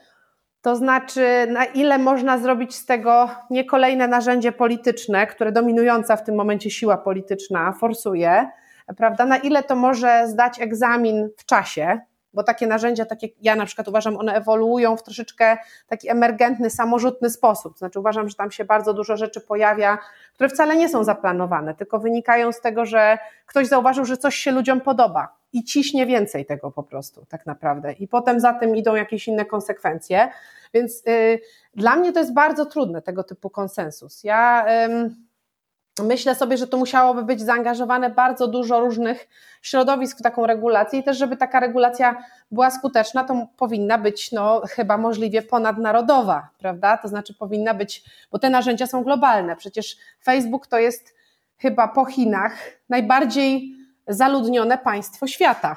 To 0.64 0.76
znaczy, 0.76 1.46
na 1.50 1.64
ile 1.64 1.98
można 1.98 2.38
zrobić 2.38 2.74
z 2.74 2.86
tego 2.86 3.30
nie 3.50 3.64
kolejne 3.64 4.08
narzędzie 4.08 4.52
polityczne, 4.52 5.26
które 5.26 5.52
dominująca 5.52 6.16
w 6.16 6.24
tym 6.24 6.34
momencie 6.34 6.70
siła 6.70 6.96
polityczna 6.96 7.72
forsuje, 7.72 8.50
prawda? 8.96 9.26
Na 9.26 9.36
ile 9.36 9.62
to 9.62 9.76
może 9.76 10.28
zdać 10.28 10.60
egzamin 10.60 11.28
w 11.36 11.44
czasie, 11.44 12.00
bo 12.34 12.42
takie 12.42 12.66
narzędzia, 12.66 13.04
takie 13.04 13.28
ja 13.40 13.56
na 13.56 13.66
przykład 13.66 13.88
uważam, 13.88 14.16
one 14.16 14.34
ewoluują 14.34 14.96
w 14.96 15.02
troszeczkę 15.02 15.56
taki 15.86 16.08
emergentny, 16.08 16.70
samorzutny 16.70 17.30
sposób. 17.30 17.78
Znaczy 17.78 18.00
uważam, 18.00 18.28
że 18.28 18.34
tam 18.34 18.50
się 18.50 18.64
bardzo 18.64 18.94
dużo 18.94 19.16
rzeczy 19.16 19.40
pojawia, 19.40 19.98
które 20.34 20.48
wcale 20.48 20.76
nie 20.76 20.88
są 20.88 21.04
zaplanowane, 21.04 21.74
tylko 21.74 21.98
wynikają 21.98 22.52
z 22.52 22.60
tego, 22.60 22.86
że 22.86 23.18
ktoś 23.46 23.66
zauważył, 23.66 24.04
że 24.04 24.16
coś 24.16 24.36
się 24.36 24.50
ludziom 24.50 24.80
podoba 24.80 25.43
i 25.54 25.64
ciśnie 25.64 26.06
więcej 26.06 26.46
tego 26.46 26.70
po 26.70 26.82
prostu, 26.82 27.26
tak 27.28 27.46
naprawdę. 27.46 27.92
I 27.92 28.08
potem 28.08 28.40
za 28.40 28.52
tym 28.54 28.76
idą 28.76 28.94
jakieś 28.94 29.28
inne 29.28 29.44
konsekwencje. 29.44 30.28
Więc 30.74 31.02
y, 31.08 31.40
dla 31.74 31.96
mnie 31.96 32.12
to 32.12 32.20
jest 32.20 32.34
bardzo 32.34 32.66
trudne, 32.66 33.02
tego 33.02 33.24
typu 33.24 33.50
konsensus. 33.50 34.24
Ja. 34.24 34.66
Y, 34.88 35.10
Myślę 36.02 36.34
sobie, 36.34 36.56
że 36.56 36.66
to 36.66 36.76
musiałoby 36.76 37.22
być 37.22 37.40
zaangażowane 37.40 38.10
bardzo 38.10 38.48
dużo 38.48 38.80
różnych 38.80 39.28
środowisk 39.62 40.18
w 40.18 40.22
taką 40.22 40.46
regulację 40.46 40.98
i 40.98 41.02
też, 41.02 41.18
żeby 41.18 41.36
taka 41.36 41.60
regulacja 41.60 42.24
była 42.50 42.70
skuteczna, 42.70 43.24
to 43.24 43.46
powinna 43.56 43.98
być 43.98 44.32
no, 44.32 44.62
chyba 44.70 44.98
możliwie 44.98 45.42
ponadnarodowa, 45.42 46.48
prawda? 46.58 46.96
To 46.96 47.08
znaczy 47.08 47.34
powinna 47.34 47.74
być, 47.74 48.04
bo 48.30 48.38
te 48.38 48.50
narzędzia 48.50 48.86
są 48.86 49.04
globalne. 49.04 49.56
Przecież 49.56 49.96
Facebook 50.24 50.66
to 50.66 50.78
jest 50.78 51.14
chyba 51.58 51.88
po 51.88 52.04
Chinach 52.04 52.56
najbardziej 52.88 53.73
zaludnione 54.06 54.78
państwo 54.78 55.26
świata 55.26 55.76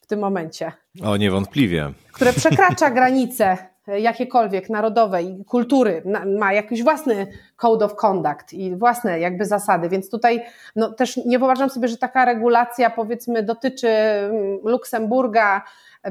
w 0.00 0.06
tym 0.06 0.20
momencie. 0.20 0.72
O, 1.04 1.16
niewątpliwie. 1.16 1.92
Które 2.12 2.32
przekracza 2.32 2.90
granice 2.98 3.58
jakiekolwiek 3.86 4.70
narodowej 4.70 5.44
kultury, 5.46 6.02
ma 6.38 6.52
jakiś 6.52 6.82
własny 6.82 7.26
code 7.56 7.84
of 7.84 7.94
conduct 7.94 8.52
i 8.52 8.76
własne 8.76 9.20
jakby 9.20 9.44
zasady, 9.44 9.88
więc 9.88 10.10
tutaj 10.10 10.42
no, 10.76 10.92
też 10.92 11.16
nie 11.16 11.38
wyobrażam 11.38 11.70
sobie, 11.70 11.88
że 11.88 11.96
taka 11.96 12.24
regulacja 12.24 12.90
powiedzmy 12.90 13.42
dotyczy 13.42 13.88
mm, 13.88 14.58
Luksemburga, 14.64 15.62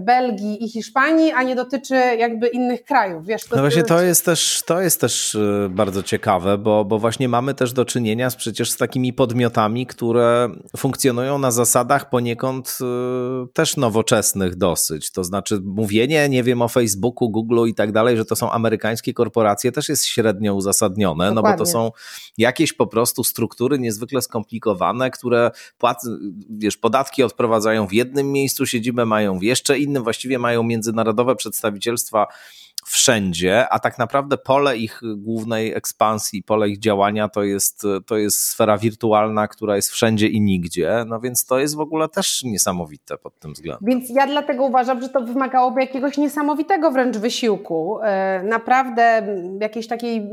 Belgii 0.01 0.63
i 0.63 0.69
Hiszpanii, 0.69 1.31
a 1.31 1.43
nie 1.43 1.55
dotyczy 1.55 1.95
jakby 1.95 2.47
innych 2.47 2.83
krajów. 2.83 3.25
Wiesz, 3.25 3.43
to, 3.43 3.55
no 3.55 3.61
właśnie 3.61 3.83
to 3.83 4.01
jest 4.01 4.25
też, 4.25 4.63
to 4.65 4.81
jest 4.81 5.01
też 5.01 5.35
y, 5.35 5.67
bardzo 5.69 6.03
ciekawe, 6.03 6.57
bo, 6.57 6.85
bo 6.85 6.99
właśnie 6.99 7.29
mamy 7.29 7.53
też 7.53 7.73
do 7.73 7.85
czynienia 7.85 8.29
z, 8.29 8.35
przecież 8.35 8.71
z 8.71 8.77
takimi 8.77 9.13
podmiotami, 9.13 9.85
które 9.87 10.49
funkcjonują 10.77 11.37
na 11.37 11.51
zasadach 11.51 12.09
poniekąd 12.09 12.77
y, 12.81 13.53
też 13.53 13.77
nowoczesnych 13.77 14.55
dosyć. 14.55 15.11
To 15.11 15.23
znaczy 15.23 15.59
mówienie, 15.63 16.29
nie 16.29 16.43
wiem, 16.43 16.61
o 16.61 16.67
Facebooku, 16.67 17.29
Google 17.29 17.67
i 17.67 17.73
tak 17.73 17.91
dalej, 17.91 18.17
że 18.17 18.25
to 18.25 18.35
są 18.35 18.51
amerykańskie 18.51 19.13
korporacje 19.13 19.71
też 19.71 19.89
jest 19.89 20.05
średnio 20.05 20.55
uzasadnione, 20.55 21.25
Dokładnie. 21.25 21.51
no 21.51 21.57
bo 21.57 21.65
to 21.65 21.71
są 21.71 21.91
jakieś 22.37 22.73
po 22.73 22.87
prostu 22.87 23.23
struktury 23.23 23.79
niezwykle 23.79 24.21
skomplikowane, 24.21 25.11
które 25.11 25.51
płac, 25.77 26.07
wiesz, 26.49 26.77
podatki 26.77 27.23
odprowadzają 27.23 27.87
w 27.87 27.93
jednym 27.93 28.31
miejscu, 28.31 28.65
siedzibę 28.65 29.05
mają 29.05 29.39
w 29.39 29.43
jeszcze 29.43 29.82
innym, 29.83 30.03
właściwie 30.03 30.39
mają 30.39 30.63
międzynarodowe 30.63 31.35
przedstawicielstwa 31.35 32.27
wszędzie, 32.85 33.69
a 33.69 33.79
tak 33.79 33.97
naprawdę 33.97 34.37
pole 34.37 34.77
ich 34.77 35.01
głównej 35.15 35.73
ekspansji, 35.73 36.43
pole 36.43 36.69
ich 36.69 36.79
działania 36.79 37.29
to 37.29 37.43
jest, 37.43 37.83
to 38.05 38.17
jest 38.17 38.39
sfera 38.39 38.77
wirtualna, 38.77 39.47
która 39.47 39.75
jest 39.75 39.89
wszędzie 39.89 40.27
i 40.27 40.41
nigdzie, 40.41 41.05
no 41.07 41.19
więc 41.19 41.45
to 41.45 41.59
jest 41.59 41.75
w 41.75 41.79
ogóle 41.79 42.09
też 42.09 42.43
niesamowite 42.43 43.17
pod 43.17 43.39
tym 43.39 43.53
względem. 43.53 43.87
Więc 43.87 44.09
ja 44.09 44.27
dlatego 44.27 44.63
uważam, 44.63 45.01
że 45.01 45.09
to 45.09 45.21
wymagałoby 45.21 45.81
jakiegoś 45.81 46.17
niesamowitego 46.17 46.91
wręcz 46.91 47.17
wysiłku, 47.17 47.99
e, 48.01 48.43
naprawdę 48.43 49.27
jakiejś 49.61 49.87
takiej 49.87 50.29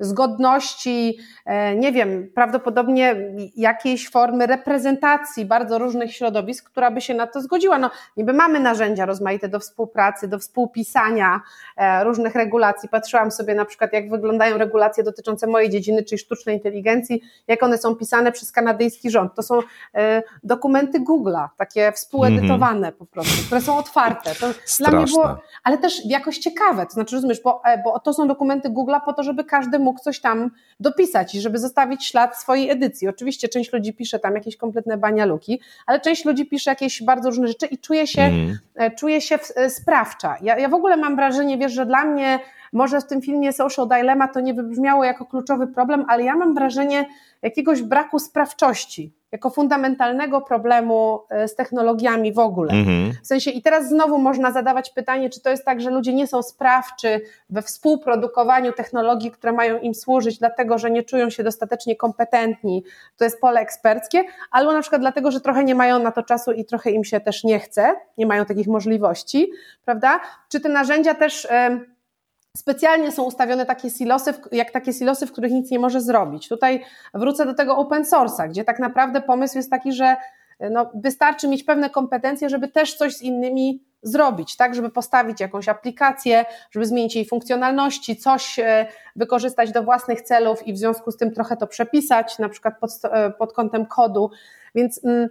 zgodności, 0.00 1.18
e, 1.44 1.76
nie 1.76 1.92
wiem, 1.92 2.30
prawdopodobnie 2.34 3.16
jakiejś 3.56 4.10
formy 4.10 4.46
reprezentacji 4.46 5.44
bardzo 5.44 5.78
różnych 5.78 6.16
środowisk, 6.16 6.70
która 6.70 6.90
by 6.90 7.00
się 7.00 7.14
na 7.14 7.26
to 7.26 7.40
zgodziła. 7.40 7.78
No 7.78 7.90
niby 8.16 8.32
mamy 8.32 8.60
narzędzia 8.60 9.06
rozmaite 9.06 9.48
do 9.48 9.60
współpracy, 9.60 10.28
do 10.28 10.38
współpisania, 10.38 11.40
e, 11.76 11.89
różnych 12.04 12.34
regulacji. 12.34 12.88
Patrzyłam 12.88 13.30
sobie 13.30 13.54
na 13.54 13.64
przykład, 13.64 13.92
jak 13.92 14.10
wyglądają 14.10 14.58
regulacje 14.58 15.04
dotyczące 15.04 15.46
mojej 15.46 15.70
dziedziny, 15.70 16.02
czyli 16.02 16.18
sztucznej 16.18 16.56
inteligencji, 16.56 17.22
jak 17.48 17.62
one 17.62 17.78
są 17.78 17.96
pisane 17.96 18.32
przez 18.32 18.52
kanadyjski 18.52 19.10
rząd. 19.10 19.34
To 19.34 19.42
są 19.42 19.58
e, 19.94 20.22
dokumenty 20.42 21.00
Google'a, 21.00 21.48
takie 21.56 21.92
współedytowane 21.92 22.78
mm 22.88 22.90
-hmm. 22.90 22.98
po 22.98 23.06
prostu, 23.06 23.46
które 23.46 23.60
są 23.60 23.78
otwarte. 23.78 24.34
To 24.34 24.46
dla 24.78 24.90
mnie 24.90 25.06
było, 25.06 25.38
ale 25.64 25.78
też 25.78 26.06
jakoś 26.06 26.38
ciekawe, 26.38 26.86
to 26.86 26.92
znaczy 26.92 27.14
rozumiesz, 27.16 27.40
bo, 27.42 27.62
e, 27.64 27.82
bo 27.82 27.98
to 27.98 28.12
są 28.12 28.28
dokumenty 28.28 28.68
Google'a 28.70 29.00
po 29.04 29.12
to, 29.12 29.22
żeby 29.22 29.44
każdy 29.44 29.78
mógł 29.78 30.00
coś 30.00 30.20
tam 30.20 30.50
dopisać 30.80 31.34
i 31.34 31.40
żeby 31.40 31.58
zostawić 31.58 32.06
ślad 32.06 32.36
swojej 32.36 32.70
edycji. 32.70 33.08
Oczywiście 33.08 33.48
część 33.48 33.72
ludzi 33.72 33.94
pisze 33.94 34.18
tam 34.18 34.34
jakieś 34.34 34.56
kompletne 34.56 34.96
banialuki, 34.96 35.60
ale 35.86 36.00
część 36.00 36.24
ludzi 36.24 36.46
pisze 36.46 36.70
jakieś 36.70 37.02
bardzo 37.02 37.28
różne 37.28 37.48
rzeczy 37.48 37.66
i 37.66 37.78
czuje 37.78 38.06
się, 38.06 38.22
mm. 38.22 38.58
czuje 38.98 39.20
się 39.20 39.38
sprawcza. 39.68 40.36
Ja, 40.42 40.58
ja 40.58 40.68
w 40.68 40.74
ogóle 40.74 40.96
mam 40.96 41.16
wrażenie, 41.16 41.58
wiesz, 41.58 41.72
że 41.80 41.86
dla 41.86 42.04
mnie 42.04 42.38
może 42.72 43.00
w 43.00 43.06
tym 43.06 43.22
filmie 43.22 43.52
Social 43.52 43.88
Dilemma 43.88 44.28
to 44.28 44.40
nie 44.40 44.54
wybrzmiało 44.54 45.04
jako 45.04 45.26
kluczowy 45.26 45.66
problem, 45.66 46.04
ale 46.08 46.22
ja 46.24 46.36
mam 46.36 46.54
wrażenie 46.54 47.06
jakiegoś 47.42 47.82
braku 47.82 48.18
sprawczości, 48.18 49.12
jako 49.32 49.50
fundamentalnego 49.50 50.40
problemu 50.40 51.20
e, 51.30 51.48
z 51.48 51.54
technologiami 51.54 52.32
w 52.32 52.38
ogóle. 52.38 52.72
Mhm. 52.72 53.12
W 53.22 53.26
sensie 53.26 53.50
i 53.50 53.62
teraz 53.62 53.88
znowu 53.88 54.18
można 54.18 54.52
zadawać 54.52 54.90
pytanie, 54.90 55.30
czy 55.30 55.40
to 55.40 55.50
jest 55.50 55.64
tak, 55.64 55.80
że 55.80 55.90
ludzie 55.90 56.14
nie 56.14 56.26
są 56.26 56.42
sprawczy 56.42 57.20
we 57.50 57.62
współprodukowaniu 57.62 58.72
technologii, 58.72 59.30
które 59.30 59.52
mają 59.52 59.78
im 59.78 59.94
służyć, 59.94 60.38
dlatego 60.38 60.78
że 60.78 60.90
nie 60.90 61.02
czują 61.02 61.30
się 61.30 61.42
dostatecznie 61.42 61.96
kompetentni, 61.96 62.84
to 63.16 63.24
jest 63.24 63.40
pole 63.40 63.60
eksperckie, 63.60 64.24
albo 64.50 64.72
na 64.72 64.80
przykład 64.80 65.00
dlatego, 65.02 65.30
że 65.30 65.40
trochę 65.40 65.64
nie 65.64 65.74
mają 65.74 65.98
na 65.98 66.12
to 66.12 66.22
czasu 66.22 66.52
i 66.52 66.64
trochę 66.64 66.90
im 66.90 67.04
się 67.04 67.20
też 67.20 67.44
nie 67.44 67.58
chce, 67.58 67.94
nie 68.18 68.26
mają 68.26 68.44
takich 68.44 68.66
możliwości, 68.66 69.50
prawda? 69.84 70.20
Czy 70.48 70.60
te 70.60 70.68
narzędzia 70.68 71.14
też 71.14 71.48
Specjalnie 72.56 73.12
są 73.12 73.22
ustawione 73.22 73.66
takie 73.66 73.90
silosy, 73.90 74.34
jak 74.52 74.70
takie 74.70 74.92
silosy, 74.92 75.26
w 75.26 75.32
których 75.32 75.52
nic 75.52 75.70
nie 75.70 75.78
może 75.78 76.00
zrobić. 76.00 76.48
Tutaj 76.48 76.84
wrócę 77.14 77.46
do 77.46 77.54
tego 77.54 77.76
open 77.76 78.02
source'a, 78.02 78.48
gdzie 78.48 78.64
tak 78.64 78.78
naprawdę 78.78 79.20
pomysł 79.20 79.56
jest 79.56 79.70
taki, 79.70 79.92
że 79.92 80.16
no, 80.70 80.90
wystarczy 80.94 81.48
mieć 81.48 81.64
pewne 81.64 81.90
kompetencje, 81.90 82.48
żeby 82.48 82.68
też 82.68 82.94
coś 82.94 83.16
z 83.16 83.22
innymi 83.22 83.84
zrobić, 84.02 84.56
tak, 84.56 84.74
żeby 84.74 84.90
postawić 84.90 85.40
jakąś 85.40 85.68
aplikację, 85.68 86.44
żeby 86.70 86.86
zmienić 86.86 87.16
jej 87.16 87.26
funkcjonalności, 87.26 88.16
coś 88.16 88.58
e, 88.58 88.86
wykorzystać 89.16 89.72
do 89.72 89.82
własnych 89.82 90.22
celów 90.22 90.66
i 90.66 90.72
w 90.72 90.78
związku 90.78 91.10
z 91.10 91.16
tym 91.16 91.34
trochę 91.34 91.56
to 91.56 91.66
przepisać, 91.66 92.38
na 92.38 92.48
przykład 92.48 92.78
pod, 92.78 92.90
e, 93.04 93.30
pod 93.30 93.52
kątem 93.52 93.86
kodu. 93.86 94.30
Więc 94.74 95.04
mm, 95.04 95.22
e, 95.24 95.28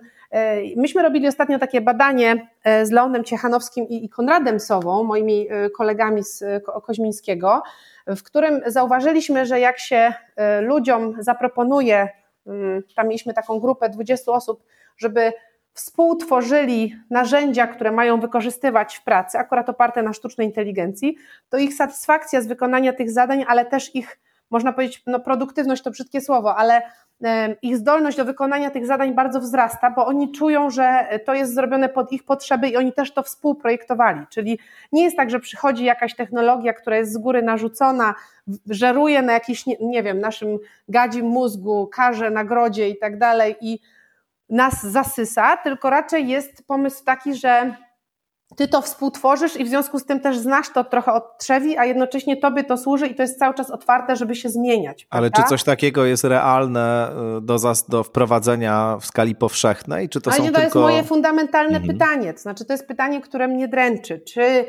myśmy 0.76 1.04
robili 1.04 1.28
ostatnio 1.28 1.60
takie 1.60 1.82
badanie 1.82 2.48
z 2.84 2.92
Leonem 2.92 3.24
Ciechanowskim 3.24 3.88
i 3.88 4.10
Konradem 4.10 4.60
Sową, 4.60 5.04
moimi 5.04 5.48
kolegami 5.78 6.24
z 6.24 6.44
Koźmińskiego, 6.84 7.64
w 8.08 8.24
którym 8.24 8.62
zauważyliśmy, 8.66 9.46
że 9.46 9.60
jak 9.60 9.80
się 9.80 10.14
ludziom 10.62 11.16
zaproponuje, 11.20 12.08
mm, 12.48 12.84
tam 12.96 13.08
mieliśmy 13.08 13.34
taką 13.34 13.60
grupę 13.60 13.90
20 13.90 14.32
osób, 14.32 14.64
żeby 14.98 15.34
współtworzyli 15.74 16.96
narzędzia, 17.10 17.68
które 17.68 17.92
mają 17.92 18.20
wykorzystywać 18.20 18.96
w 18.96 19.04
pracy, 19.04 19.38
akurat 19.38 19.70
oparte 19.70 20.04
na 20.04 20.14
sztucznej 20.14 20.48
inteligencji, 20.48 21.16
to 21.50 21.58
ich 21.58 21.74
satysfakcja 21.74 22.42
z 22.42 22.48
wykonania 22.48 22.94
tych 22.94 23.12
zadań, 23.12 23.46
ale 23.48 23.66
też 23.66 23.96
ich, 23.96 24.20
można 24.50 24.74
powiedzieć, 24.74 25.04
no 25.08 25.20
produktywność 25.20 25.84
to 25.84 25.92
brzydkie 25.92 26.22
słowo, 26.22 26.56
ale 26.56 26.82
ich 27.62 27.78
zdolność 27.78 28.18
do 28.18 28.26
wykonania 28.26 28.70
tych 28.70 28.86
zadań 28.86 29.14
bardzo 29.14 29.40
wzrasta, 29.40 29.92
bo 29.92 30.06
oni 30.06 30.32
czują, 30.32 30.70
że 30.70 31.08
to 31.26 31.34
jest 31.34 31.56
zrobione 31.56 31.90
pod 31.90 32.12
ich 32.12 32.24
potrzeby 32.24 32.70
i 32.70 32.78
oni 32.78 32.94
też 32.94 33.14
to 33.14 33.24
współprojektowali. 33.24 34.22
Czyli 34.30 34.60
nie 34.92 35.04
jest 35.04 35.18
tak, 35.18 35.30
że 35.30 35.40
przychodzi 35.40 35.84
jakaś 35.84 36.16
technologia, 36.16 36.74
która 36.74 36.98
jest 36.98 37.14
z 37.14 37.18
góry 37.18 37.42
narzucona, 37.42 38.16
żeruje 38.70 39.22
na 39.22 39.34
jakiś, 39.34 39.66
nie, 39.82 40.04
wiem, 40.04 40.20
naszym 40.20 40.58
gadzim 40.90 41.26
mózgu, 41.26 41.88
karze, 41.88 42.30
nagrodzie 42.30 42.90
i 42.90 42.98
tak 42.98 43.18
dalej 43.18 43.56
i 43.62 43.80
nas 44.50 44.84
zasysa, 44.84 45.58
tylko 45.58 45.90
raczej 45.90 46.28
jest 46.28 46.68
pomysł 46.68 47.04
taki, 47.06 47.36
że 47.36 47.76
ty 48.56 48.68
to 48.68 48.82
współtworzysz 48.82 49.56
i 49.56 49.66
w 49.66 49.68
związku 49.68 50.00
z 50.00 50.06
tym 50.06 50.20
też 50.20 50.38
znasz 50.38 50.70
to 50.74 50.84
trochę 50.84 51.14
od 51.14 51.38
trzewi, 51.38 51.78
a 51.78 51.86
jednocześnie 51.86 52.38
tobie 52.38 52.64
to 52.64 52.78
służy 52.78 53.08
i 53.08 53.16
to 53.16 53.22
jest 53.22 53.40
cały 53.40 53.54
czas 53.54 53.72
otwarte, 53.72 54.16
żeby 54.16 54.36
się 54.36 54.50
zmieniać. 54.50 55.08
Ale 55.10 55.32
czy 55.32 55.44
coś 55.44 55.64
takiego 55.64 56.06
jest 56.06 56.24
realne 56.24 57.12
y, 57.38 57.42
do, 57.42 57.58
do 57.90 58.04
wprowadzenia 58.04 58.98
w 59.02 59.06
skali 59.06 59.36
powszechnej? 59.36 60.10
Czy 60.10 60.22
to 60.22 60.32
Ale 60.32 60.38
są 60.38 60.44
nie, 60.44 60.52
to 60.52 60.62
tylko... 60.62 60.80
jest 60.80 60.92
moje 60.92 61.04
fundamentalne 61.04 61.78
mhm. 61.78 61.88
pytanie. 61.88 62.34
To 62.34 62.40
znaczy, 62.40 62.66
to 62.66 62.74
jest 62.74 62.88
pytanie, 62.88 63.22
które 63.22 63.48
mnie 63.48 63.68
dręczy. 63.68 64.20
Czy 64.20 64.66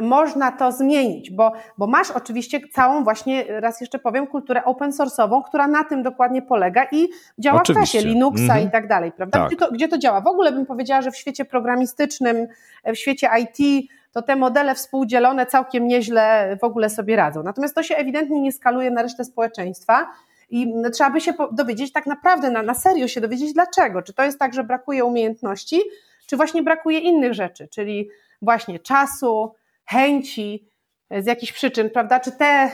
można 0.00 0.52
to 0.52 0.72
zmienić, 0.72 1.30
bo, 1.30 1.52
bo 1.78 1.86
masz 1.86 2.10
oczywiście 2.10 2.60
całą 2.72 3.04
właśnie, 3.04 3.60
raz 3.60 3.80
jeszcze 3.80 3.98
powiem, 3.98 4.26
kulturę 4.26 4.64
open 4.64 4.90
source'ową, 4.90 5.42
która 5.42 5.66
na 5.66 5.84
tym 5.84 6.02
dokładnie 6.02 6.42
polega 6.42 6.86
i 6.92 7.08
działa 7.38 7.60
oczywiście. 7.62 7.98
w 7.98 8.02
czasie 8.02 8.08
Linuxa 8.08 8.42
mhm. 8.42 8.68
i 8.68 8.70
tak 8.70 8.88
dalej, 8.88 9.12
prawda? 9.12 9.38
Tak. 9.38 9.48
Gdzie, 9.48 9.56
to, 9.56 9.72
gdzie 9.72 9.88
to 9.88 9.98
działa? 9.98 10.20
W 10.20 10.26
ogóle 10.26 10.52
bym 10.52 10.66
powiedziała, 10.66 11.02
że 11.02 11.10
w 11.10 11.16
świecie 11.16 11.44
programistycznym, 11.44 12.46
w 12.86 12.96
świecie 12.96 13.28
IT, 13.40 13.88
to 14.12 14.22
te 14.22 14.36
modele 14.36 14.74
współdzielone 14.74 15.46
całkiem 15.46 15.88
nieźle 15.88 16.56
w 16.60 16.64
ogóle 16.64 16.90
sobie 16.90 17.16
radzą. 17.16 17.42
Natomiast 17.42 17.74
to 17.74 17.82
się 17.82 17.96
ewidentnie 17.96 18.40
nie 18.40 18.52
skaluje 18.52 18.90
na 18.90 19.02
resztę 19.02 19.24
społeczeństwa. 19.24 20.06
I 20.50 20.74
trzeba 20.92 21.10
by 21.10 21.20
się 21.20 21.32
dowiedzieć, 21.52 21.92
tak 21.92 22.06
naprawdę 22.06 22.50
na, 22.50 22.62
na 22.62 22.74
serio 22.74 23.08
się 23.08 23.20
dowiedzieć, 23.20 23.52
dlaczego. 23.52 24.02
Czy 24.02 24.12
to 24.14 24.22
jest 24.22 24.38
tak, 24.38 24.54
że 24.54 24.64
brakuje 24.64 25.04
umiejętności, 25.04 25.80
czy 26.26 26.36
właśnie 26.36 26.62
brakuje 26.62 26.98
innych 26.98 27.34
rzeczy, 27.34 27.68
czyli 27.68 28.08
właśnie 28.42 28.78
czasu, 28.78 29.54
chęci, 29.84 30.72
z 31.20 31.26
jakichś 31.26 31.52
przyczyn, 31.52 31.90
prawda? 31.90 32.20
Czy 32.20 32.32
te 32.32 32.70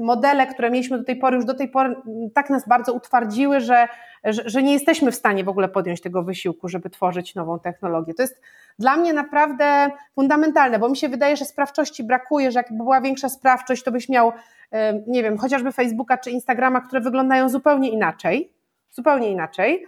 modele, 0.00 0.46
które 0.46 0.70
mieliśmy 0.70 0.98
do 0.98 1.04
tej 1.04 1.16
pory, 1.16 1.36
już 1.36 1.44
do 1.44 1.54
tej 1.54 1.68
pory 1.68 1.96
tak 2.34 2.50
nas 2.50 2.68
bardzo 2.68 2.92
utwardziły, 2.92 3.60
że, 3.60 3.88
że, 4.24 4.42
że, 4.46 4.62
nie 4.62 4.72
jesteśmy 4.72 5.12
w 5.12 5.14
stanie 5.14 5.44
w 5.44 5.48
ogóle 5.48 5.68
podjąć 5.68 6.00
tego 6.00 6.22
wysiłku, 6.22 6.68
żeby 6.68 6.90
tworzyć 6.90 7.34
nową 7.34 7.58
technologię. 7.58 8.14
To 8.14 8.22
jest 8.22 8.40
dla 8.78 8.96
mnie 8.96 9.12
naprawdę 9.12 9.90
fundamentalne, 10.14 10.78
bo 10.78 10.88
mi 10.88 10.96
się 10.96 11.08
wydaje, 11.08 11.36
że 11.36 11.44
sprawczości 11.44 12.04
brakuje, 12.04 12.52
że 12.52 12.58
jakby 12.58 12.76
była 12.76 13.00
większa 13.00 13.28
sprawczość, 13.28 13.82
to 13.82 13.92
byś 13.92 14.08
miał, 14.08 14.32
nie 15.06 15.22
wiem, 15.22 15.38
chociażby 15.38 15.72
Facebooka 15.72 16.18
czy 16.18 16.30
Instagrama, 16.30 16.80
które 16.80 17.00
wyglądają 17.00 17.48
zupełnie 17.48 17.90
inaczej, 17.90 18.52
zupełnie 18.90 19.30
inaczej. 19.30 19.86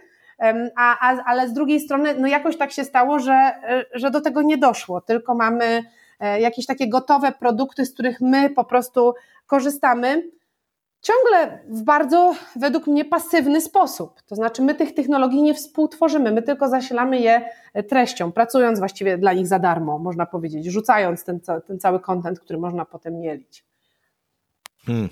A, 0.75 0.97
a, 0.99 1.23
ale 1.25 1.49
z 1.49 1.53
drugiej 1.53 1.79
strony, 1.79 2.15
no 2.19 2.27
jakoś 2.27 2.57
tak 2.57 2.71
się 2.71 2.83
stało, 2.83 3.19
że, 3.19 3.51
że 3.93 4.11
do 4.11 4.21
tego 4.21 4.41
nie 4.41 4.57
doszło, 4.57 5.01
tylko 5.01 5.35
mamy 5.35 5.83
E, 6.21 6.41
jakieś 6.41 6.65
takie 6.65 6.89
gotowe 6.89 7.31
produkty, 7.31 7.85
z 7.85 7.93
których 7.93 8.21
my 8.21 8.49
po 8.49 8.63
prostu 8.65 9.13
korzystamy, 9.47 10.31
ciągle 11.01 11.59
w 11.67 11.81
bardzo, 11.83 12.35
według 12.55 12.87
mnie, 12.87 13.05
pasywny 13.05 13.61
sposób. 13.61 14.21
To 14.21 14.35
znaczy, 14.35 14.61
my 14.61 14.75
tych 14.75 14.93
technologii 14.93 15.41
nie 15.41 15.53
współtworzymy, 15.53 16.31
my 16.31 16.41
tylko 16.41 16.69
zasilamy 16.69 17.19
je 17.19 17.45
treścią, 17.89 18.31
pracując 18.31 18.79
właściwie 18.79 19.17
dla 19.17 19.33
nich 19.33 19.47
za 19.47 19.59
darmo, 19.59 19.99
można 19.99 20.25
powiedzieć, 20.25 20.65
rzucając 20.65 21.23
ten, 21.23 21.39
ten 21.67 21.79
cały 21.79 21.99
kontent, 21.99 22.39
który 22.39 22.59
można 22.59 22.85
potem 22.85 23.19
mielić. 23.19 23.65
Hmm. 24.85 25.09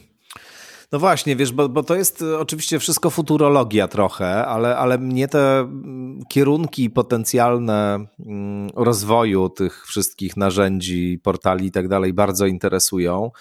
No 0.91 0.99
właśnie, 0.99 1.35
wiesz, 1.35 1.51
bo, 1.51 1.69
bo 1.69 1.83
to 1.83 1.95
jest 1.95 2.21
e, 2.21 2.39
oczywiście 2.39 2.79
wszystko 2.79 3.09
futurologia 3.09 3.87
trochę, 3.87 4.45
ale, 4.45 4.77
ale 4.77 4.97
mnie 4.97 5.27
te 5.27 5.59
mm, 5.59 6.19
kierunki 6.29 6.89
potencjalne 6.89 8.05
mm, 8.19 8.69
rozwoju 8.75 9.49
tych 9.49 9.85
wszystkich 9.87 10.37
narzędzi, 10.37 11.19
portali 11.23 11.65
i 11.65 11.71
tak 11.71 11.87
dalej 11.87 12.13
bardzo 12.13 12.45
interesują. 12.45 13.31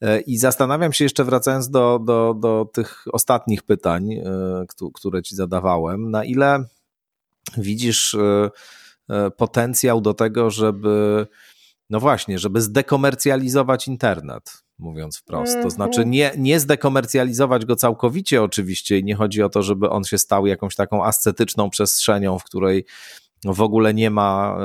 E, 0.00 0.20
I 0.20 0.38
zastanawiam 0.38 0.92
się 0.92 1.04
jeszcze, 1.04 1.24
wracając 1.24 1.70
do, 1.70 2.00
do, 2.04 2.34
do 2.34 2.70
tych 2.72 3.04
ostatnich 3.12 3.62
pytań, 3.62 4.12
e, 4.12 4.22
które 4.94 5.22
ci 5.22 5.36
zadawałem, 5.36 6.10
na 6.10 6.24
ile 6.24 6.64
widzisz 7.56 8.16
potencjał 9.36 10.00
do 10.00 10.14
tego, 10.14 10.50
żeby, 10.50 11.26
no 11.90 12.00
właśnie, 12.00 12.38
żeby 12.38 12.60
zdekomercjalizować 12.60 13.88
internet? 13.88 14.68
mówiąc 14.78 15.18
wprost. 15.18 15.52
To 15.52 15.56
mhm. 15.56 15.70
znaczy 15.70 16.06
nie, 16.06 16.32
nie 16.36 16.60
zdekomercjalizować 16.60 17.64
go 17.64 17.76
całkowicie 17.76 18.42
oczywiście 18.42 18.98
i 18.98 19.04
nie 19.04 19.14
chodzi 19.14 19.42
o 19.42 19.48
to, 19.48 19.62
żeby 19.62 19.90
on 19.90 20.04
się 20.04 20.18
stał 20.18 20.46
jakąś 20.46 20.74
taką 20.74 21.04
ascetyczną 21.04 21.70
przestrzenią, 21.70 22.38
w 22.38 22.44
której 22.44 22.84
w 23.44 23.60
ogóle 23.60 23.94
nie 23.94 24.10
ma 24.10 24.58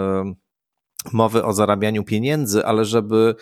mowy 1.14 1.46
o 1.46 1.54
zarabianiu 1.54 2.04
pieniędzy, 2.04 2.66
ale 2.66 2.86
żeby 2.86 3.36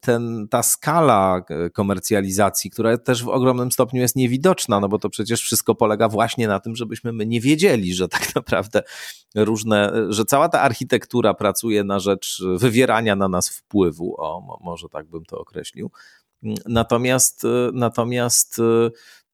ten, 0.00 0.48
ta 0.48 0.62
skala 0.62 1.42
e, 1.50 1.70
komercjalizacji, 1.70 2.70
która 2.70 2.98
też 2.98 3.24
w 3.24 3.28
ogromnym 3.28 3.72
stopniu 3.72 4.00
jest 4.00 4.16
niewidoczna, 4.16 4.80
no 4.80 4.88
bo 4.88 4.98
to 4.98 5.10
przecież 5.10 5.40
wszystko 5.40 5.74
polega 5.74 6.08
właśnie 6.08 6.48
na 6.48 6.60
tym, 6.60 6.76
żebyśmy 6.76 7.12
my 7.12 7.26
nie 7.26 7.40
wiedzieli, 7.40 7.94
że 7.94 8.08
tak 8.08 8.34
naprawdę 8.36 8.82
różne, 9.34 9.92
że 10.08 10.24
cała 10.24 10.48
ta 10.48 10.60
architektura 10.60 11.34
pracuje 11.34 11.84
na 11.84 11.98
rzecz 11.98 12.42
wywierania 12.56 13.16
na 13.16 13.28
nas 13.28 13.48
wpływu, 13.48 14.14
o, 14.18 14.58
może 14.64 14.88
tak 14.88 15.06
bym 15.06 15.24
to 15.24 15.38
określił. 15.38 15.90
Natomiast, 16.66 17.44
e, 17.44 17.70
natomiast 17.72 18.58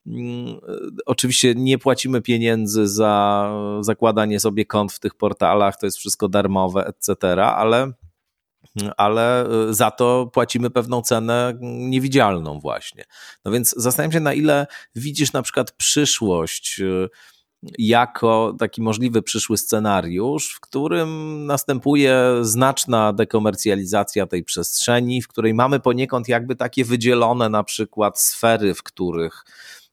mm, 0.07 0.57
Oczywiście 1.07 1.55
nie 1.55 1.79
płacimy 1.79 2.23
pieniędzy 2.23 2.89
za 2.89 3.53
zakładanie 3.81 4.41
sobie 4.41 4.65
kont 4.65 4.93
w 4.93 4.99
tych 4.99 5.15
portalach, 5.15 5.77
to 5.77 5.87
jest 5.87 5.99
wszystko 5.99 6.29
darmowe, 6.29 6.87
etc., 6.87 7.45
ale 7.45 7.93
ale 8.97 9.51
y, 9.69 9.75
za 9.75 9.91
to 9.91 10.31
płacimy 10.33 10.71
pewną 10.71 11.03
cenę 11.03 11.59
niewidzialną 11.61 12.61
właśnie. 12.61 13.05
No 13.45 13.53
więc 13.53 13.75
zastanawiam 13.77 14.13
się, 14.13 14.21
na 14.21 14.35
ile 14.35 14.67
widzisz 14.95 15.33
na 15.33 15.43
przykład 15.43 15.73
przyszłość 15.73 16.81
y, 16.81 17.09
jako 17.79 18.55
taki 18.59 18.83
możliwy 18.83 19.23
przyszły 19.23 19.59
scenariusz, 19.59 20.55
w 20.55 20.61
którym 20.61 21.43
następuje 21.47 22.21
znaczna 22.41 23.13
dekomercjalizacja 23.13 24.27
tej 24.27 24.45
przestrzeni, 24.45 25.23
w 25.23 25.29
której 25.29 25.55
mamy 25.55 25.81
poniekąd 25.81 26.29
jakby 26.29 26.57
takie 26.57 26.85
wydzielone 26.85 27.49
na 27.49 27.65
przykład 27.65 28.21
sfery, 28.21 28.75
w 28.75 28.83
których 28.83 29.45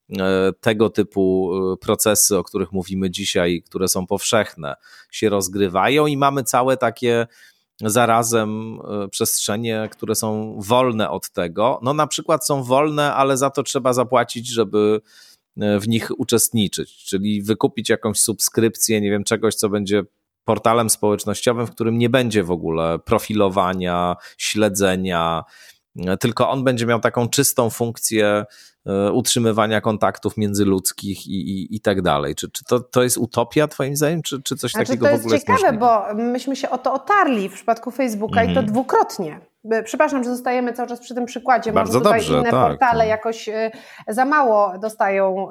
y, 0.09 0.15
tego 0.61 0.89
typu 0.89 1.51
procesy, 1.81 2.37
o 2.37 2.43
których 2.43 2.71
mówimy 2.71 3.11
dzisiaj, 3.11 3.63
które 3.65 3.87
są 3.87 4.07
powszechne, 4.07 4.75
się 5.11 5.29
rozgrywają 5.29 6.07
i 6.07 6.17
mamy 6.17 6.43
całe 6.43 6.77
takie 6.77 7.27
zarazem 7.81 8.79
e, 8.79 9.07
przestrzenie, 9.07 9.89
które 9.91 10.15
są 10.15 10.59
wolne 10.61 11.09
od 11.09 11.29
tego. 11.29 11.79
No 11.83 11.93
na 11.93 12.07
przykład 12.07 12.47
są 12.47 12.63
wolne, 12.63 13.13
ale 13.13 13.37
za 13.37 13.49
to 13.49 13.63
trzeba 13.63 13.93
zapłacić, 13.93 14.47
żeby 14.47 15.01
e, 15.57 15.79
w 15.79 15.87
nich 15.87 16.11
uczestniczyć, 16.17 17.05
czyli 17.05 17.41
wykupić 17.41 17.89
jakąś 17.89 18.19
subskrypcję, 18.19 19.01
nie 19.01 19.11
wiem, 19.11 19.23
czegoś, 19.23 19.55
co 19.55 19.69
będzie 19.69 20.03
portalem 20.45 20.89
społecznościowym, 20.89 21.67
w 21.67 21.71
którym 21.71 21.97
nie 21.97 22.09
będzie 22.09 22.43
w 22.43 22.51
ogóle 22.51 22.99
profilowania, 22.99 24.15
śledzenia, 24.37 25.43
e, 25.95 26.17
tylko 26.17 26.49
on 26.49 26.63
będzie 26.63 26.85
miał 26.85 26.99
taką 26.99 27.29
czystą 27.29 27.69
funkcję 27.69 28.45
utrzymywania 29.13 29.81
kontaktów 29.81 30.37
międzyludzkich 30.37 31.27
i, 31.27 31.31
i, 31.31 31.75
i 31.75 31.79
tak 31.79 32.01
dalej. 32.01 32.35
Czy, 32.35 32.51
czy 32.51 32.63
to, 32.63 32.79
to 32.79 33.03
jest 33.03 33.17
utopia 33.17 33.67
twoim 33.67 33.95
zdaniem, 33.95 34.21
czy, 34.21 34.41
czy 34.41 34.55
coś 34.55 34.71
znaczy, 34.71 34.87
takiego 34.87 35.05
w 35.05 35.09
ogóle 35.09 35.29
To 35.29 35.33
jest 35.33 35.47
ciekawe, 35.47 35.77
bo 35.77 36.13
myśmy 36.13 36.55
się 36.55 36.69
o 36.69 36.77
to 36.77 36.93
otarli 36.93 37.49
w 37.49 37.53
przypadku 37.53 37.91
Facebooka 37.91 38.41
mm. 38.41 38.51
i 38.51 38.53
to 38.53 38.59
mhm. 38.59 38.73
dwukrotnie. 38.73 39.39
Przepraszam, 39.83 40.23
że 40.23 40.29
zostajemy 40.29 40.73
cały 40.73 40.89
czas 40.89 40.99
przy 40.99 41.15
tym 41.15 41.25
przykładzie. 41.25 41.73
Bardzo 41.73 41.99
Może 41.99 42.11
dobrze, 42.11 42.33
inne 42.33 42.51
tak, 42.51 42.69
portale 42.69 42.99
tak. 42.99 43.09
jakoś 43.09 43.49
y, 43.49 43.71
za 44.07 44.25
mało 44.25 44.77
dostają 44.77 45.47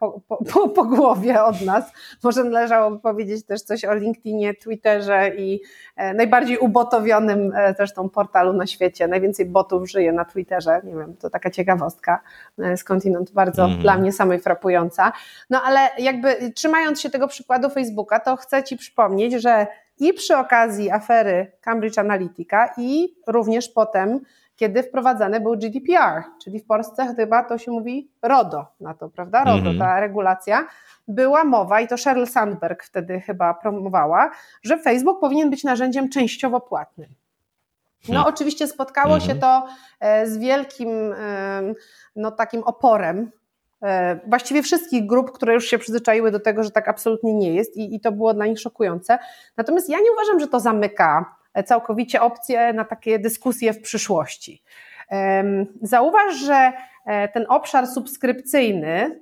po, 0.00 0.20
po, 0.52 0.68
po, 0.68 0.84
głowie 0.84 1.44
od 1.44 1.60
nas. 1.60 1.92
Może 2.24 2.44
należałoby 2.44 2.98
powiedzieć 2.98 3.46
też 3.46 3.62
coś 3.62 3.84
o 3.84 3.94
LinkedInie, 3.94 4.54
Twitterze 4.54 5.30
i 5.36 5.60
e, 5.96 6.14
najbardziej 6.14 6.58
ubotowionym 6.58 7.52
e, 7.56 7.74
zresztą 7.76 8.08
portalu 8.08 8.52
na 8.52 8.66
świecie. 8.66 9.08
Najwięcej 9.08 9.46
botów 9.46 9.90
żyje 9.90 10.12
na 10.12 10.24
Twitterze. 10.24 10.80
Nie 10.84 10.94
wiem, 10.94 11.16
to 11.16 11.30
taka 11.30 11.50
ciekawostka 11.50 12.12
e, 12.14 12.51
skądinąd 12.76 13.32
bardzo 13.32 13.64
mm. 13.64 13.78
dla 13.78 13.98
mnie 13.98 14.12
samej 14.12 14.40
frapująca. 14.40 15.12
No 15.50 15.62
ale 15.62 15.88
jakby 15.98 16.52
trzymając 16.54 17.00
się 17.00 17.10
tego 17.10 17.28
przykładu 17.28 17.70
Facebooka, 17.70 18.20
to 18.20 18.36
chcę 18.36 18.64
Ci 18.64 18.76
przypomnieć, 18.76 19.32
że 19.32 19.66
i 19.98 20.12
przy 20.12 20.36
okazji 20.36 20.90
afery 20.90 21.52
Cambridge 21.60 21.98
Analytica 21.98 22.68
i 22.76 23.14
również 23.26 23.68
potem, 23.68 24.20
kiedy 24.56 24.82
wprowadzany 24.82 25.40
był 25.40 25.56
GDPR, 25.56 26.22
czyli 26.42 26.60
w 26.60 26.66
Polsce 26.66 27.14
chyba 27.16 27.44
to 27.44 27.58
się 27.58 27.70
mówi 27.70 28.10
RODO 28.22 28.66
na 28.80 28.94
to, 28.94 29.08
prawda? 29.08 29.44
RODO, 29.44 29.58
mm 29.58 29.76
-hmm. 29.76 29.78
ta 29.78 30.00
regulacja. 30.00 30.66
Była 31.08 31.44
mowa, 31.44 31.80
i 31.80 31.88
to 31.88 31.96
Sheryl 31.96 32.26
Sandberg 32.26 32.84
wtedy 32.84 33.20
chyba 33.20 33.54
promowała, 33.54 34.30
że 34.62 34.78
Facebook 34.78 35.20
powinien 35.20 35.50
być 35.50 35.64
narzędziem 35.64 36.08
częściowo 36.08 36.60
płatnym. 36.60 37.14
No, 38.08 38.14
hmm. 38.14 38.34
oczywiście 38.34 38.66
spotkało 38.66 39.20
się 39.20 39.32
mhm. 39.32 39.40
to 39.40 39.66
e, 40.00 40.26
z 40.26 40.38
wielkim 40.38 41.14
no, 42.16 42.30
takim 42.30 42.62
oporem 42.62 43.30
E, 43.82 44.20
właściwie 44.26 44.62
wszystkich 44.62 45.06
grup, 45.06 45.32
które 45.32 45.54
już 45.54 45.64
się 45.64 45.78
przyzwyczaiły 45.78 46.30
do 46.30 46.40
tego, 46.40 46.64
że 46.64 46.70
tak 46.70 46.88
absolutnie 46.88 47.34
nie 47.34 47.54
jest 47.54 47.76
i, 47.76 47.94
i 47.94 48.00
to 48.00 48.12
było 48.12 48.34
dla 48.34 48.46
nich 48.46 48.60
szokujące. 48.60 49.18
Natomiast 49.56 49.88
ja 49.88 49.98
nie 49.98 50.12
uważam, 50.12 50.40
że 50.40 50.48
to 50.48 50.60
zamyka 50.60 51.36
całkowicie 51.66 52.22
opcje 52.22 52.72
na 52.72 52.84
takie 52.84 53.18
dyskusje 53.18 53.72
w 53.72 53.80
przyszłości. 53.80 54.62
Zauważ, 55.82 56.34
że 56.34 56.72
e, 57.06 57.28
ten 57.28 57.46
obszar 57.48 57.86
subskrypcyjny, 57.86 59.20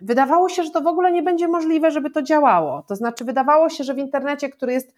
wydawało 0.00 0.48
się, 0.48 0.62
że 0.62 0.70
to 0.70 0.80
w 0.80 0.86
ogóle 0.86 1.12
nie 1.12 1.22
będzie 1.22 1.48
możliwe, 1.48 1.90
żeby 1.90 2.10
to 2.10 2.22
działało. 2.22 2.82
To 2.82 2.96
znaczy, 2.96 3.24
wydawało 3.24 3.68
się, 3.68 3.84
że 3.84 3.94
w 3.94 3.98
internecie, 3.98 4.48
który 4.48 4.72
jest 4.72 4.94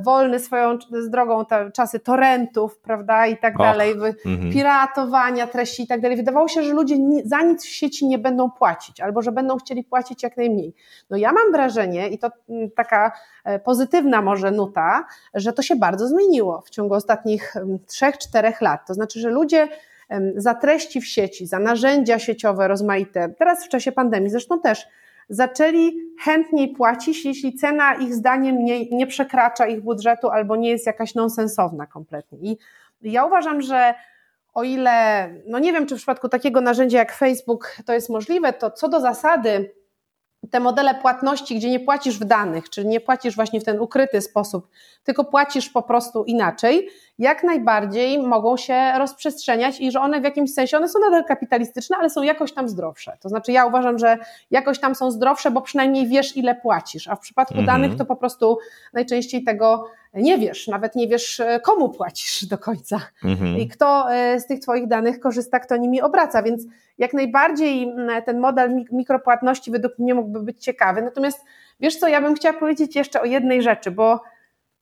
wolny 0.00 0.38
swoją 0.38 0.78
drogą, 1.08 1.44
te 1.44 1.70
czasy 1.70 2.00
torrentów, 2.00 2.78
prawda, 2.78 3.26
i 3.26 3.36
tak 3.36 3.54
Och, 3.54 3.66
dalej, 3.66 3.96
mm-hmm. 3.96 4.52
piratowania 4.52 5.46
treści 5.46 5.82
i 5.82 5.86
tak 5.86 6.00
dalej. 6.00 6.16
Wydawało 6.16 6.48
się, 6.48 6.62
że 6.62 6.72
ludzie 6.72 6.96
za 7.24 7.42
nic 7.42 7.64
w 7.64 7.68
sieci 7.68 8.06
nie 8.06 8.18
będą 8.18 8.50
płacić, 8.50 9.00
albo 9.00 9.22
że 9.22 9.32
będą 9.32 9.56
chcieli 9.56 9.84
płacić 9.84 10.22
jak 10.22 10.36
najmniej. 10.36 10.74
No 11.10 11.16
ja 11.16 11.32
mam 11.32 11.52
wrażenie, 11.52 12.08
i 12.08 12.18
to 12.18 12.30
mm, 12.48 12.70
taka 12.70 13.12
e, 13.44 13.58
pozytywna 13.58 14.22
może 14.22 14.50
nuta, 14.50 15.04
że 15.34 15.52
to 15.52 15.62
się 15.62 15.76
bardzo 15.76 16.08
zmieniło 16.08 16.60
w 16.60 16.70
ciągu 16.70 16.94
ostatnich 16.94 17.54
3-4 17.88 18.14
mm, 18.34 18.52
lat. 18.60 18.86
To 18.86 18.94
znaczy, 18.94 19.20
że 19.20 19.30
ludzie 19.30 19.68
za 20.36 20.54
treści 20.54 21.00
w 21.00 21.06
sieci, 21.06 21.46
za 21.46 21.58
narzędzia 21.58 22.18
sieciowe 22.18 22.68
rozmaite, 22.68 23.28
teraz 23.38 23.64
w 23.64 23.68
czasie 23.68 23.92
pandemii 23.92 24.30
zresztą 24.30 24.60
też, 24.60 24.86
zaczęli 25.30 25.96
chętniej 26.20 26.68
płacić, 26.68 27.24
jeśli 27.24 27.54
cena 27.54 27.94
ich 27.94 28.14
zdaniem 28.14 28.64
nie, 28.64 28.90
nie 28.90 29.06
przekracza 29.06 29.66
ich 29.66 29.80
budżetu 29.80 30.30
albo 30.30 30.56
nie 30.56 30.70
jest 30.70 30.86
jakaś 30.86 31.14
nonsensowna 31.14 31.86
kompletnie. 31.86 32.38
I 32.42 32.58
ja 33.02 33.24
uważam, 33.24 33.62
że 33.62 33.94
o 34.54 34.62
ile, 34.62 35.28
no 35.46 35.58
nie 35.58 35.72
wiem, 35.72 35.86
czy 35.86 35.94
w 35.94 35.98
przypadku 35.98 36.28
takiego 36.28 36.60
narzędzia 36.60 36.98
jak 36.98 37.12
Facebook 37.12 37.76
to 37.86 37.92
jest 37.92 38.10
możliwe, 38.10 38.52
to 38.52 38.70
co 38.70 38.88
do 38.88 39.00
zasady 39.00 39.72
te 40.50 40.60
modele 40.60 40.94
płatności, 40.94 41.56
gdzie 41.56 41.70
nie 41.70 41.80
płacisz 41.80 42.18
w 42.18 42.24
danych, 42.24 42.70
czyli 42.70 42.88
nie 42.88 43.00
płacisz 43.00 43.36
właśnie 43.36 43.60
w 43.60 43.64
ten 43.64 43.80
ukryty 43.80 44.20
sposób, 44.20 44.68
tylko 45.04 45.24
płacisz 45.24 45.68
po 45.68 45.82
prostu 45.82 46.24
inaczej, 46.24 46.88
jak 47.18 47.44
najbardziej 47.44 48.18
mogą 48.18 48.56
się 48.56 48.92
rozprzestrzeniać 48.98 49.80
i 49.80 49.92
że 49.92 50.00
one 50.00 50.20
w 50.20 50.24
jakimś 50.24 50.54
sensie, 50.54 50.76
one 50.76 50.88
są 50.88 50.98
nadal 50.98 51.24
kapitalistyczne, 51.24 51.96
ale 51.96 52.10
są 52.10 52.22
jakoś 52.22 52.52
tam 52.52 52.68
zdrowsze. 52.68 53.16
To 53.20 53.28
znaczy 53.28 53.52
ja 53.52 53.66
uważam, 53.66 53.98
że 53.98 54.18
jakoś 54.50 54.78
tam 54.80 54.94
są 54.94 55.10
zdrowsze, 55.10 55.50
bo 55.50 55.60
przynajmniej 55.60 56.08
wiesz 56.08 56.36
ile 56.36 56.54
płacisz, 56.54 57.08
a 57.08 57.16
w 57.16 57.20
przypadku 57.20 57.58
mhm. 57.58 57.66
danych 57.66 57.98
to 57.98 58.04
po 58.04 58.16
prostu 58.16 58.58
najczęściej 58.92 59.44
tego 59.44 59.90
nie 60.14 60.38
wiesz, 60.38 60.68
nawet 60.68 60.94
nie 60.94 61.08
wiesz 61.08 61.42
komu 61.62 61.88
płacisz 61.88 62.44
do 62.44 62.58
końca 62.58 63.00
mhm. 63.24 63.58
i 63.58 63.68
kto 63.68 64.12
e, 64.12 64.40
z 64.40 64.46
tych 64.46 64.60
twoich 64.60 64.88
danych 64.88 65.20
korzysta, 65.20 65.60
kto 65.60 65.76
nimi 65.76 66.02
obraca, 66.02 66.42
więc 66.42 66.64
jak 66.98 67.12
najbardziej 67.12 67.94
ten 68.26 68.40
model 68.40 68.84
mikropłatności 68.92 69.70
według 69.70 69.98
mnie 69.98 70.14
mógłby 70.14 70.40
być 70.40 70.64
ciekawy. 70.64 71.02
Natomiast 71.02 71.44
wiesz 71.80 71.96
co, 71.96 72.08
ja 72.08 72.20
bym 72.20 72.34
chciała 72.34 72.58
powiedzieć 72.58 72.96
jeszcze 72.96 73.20
o 73.20 73.24
jednej 73.24 73.62
rzeczy, 73.62 73.90
bo 73.90 74.20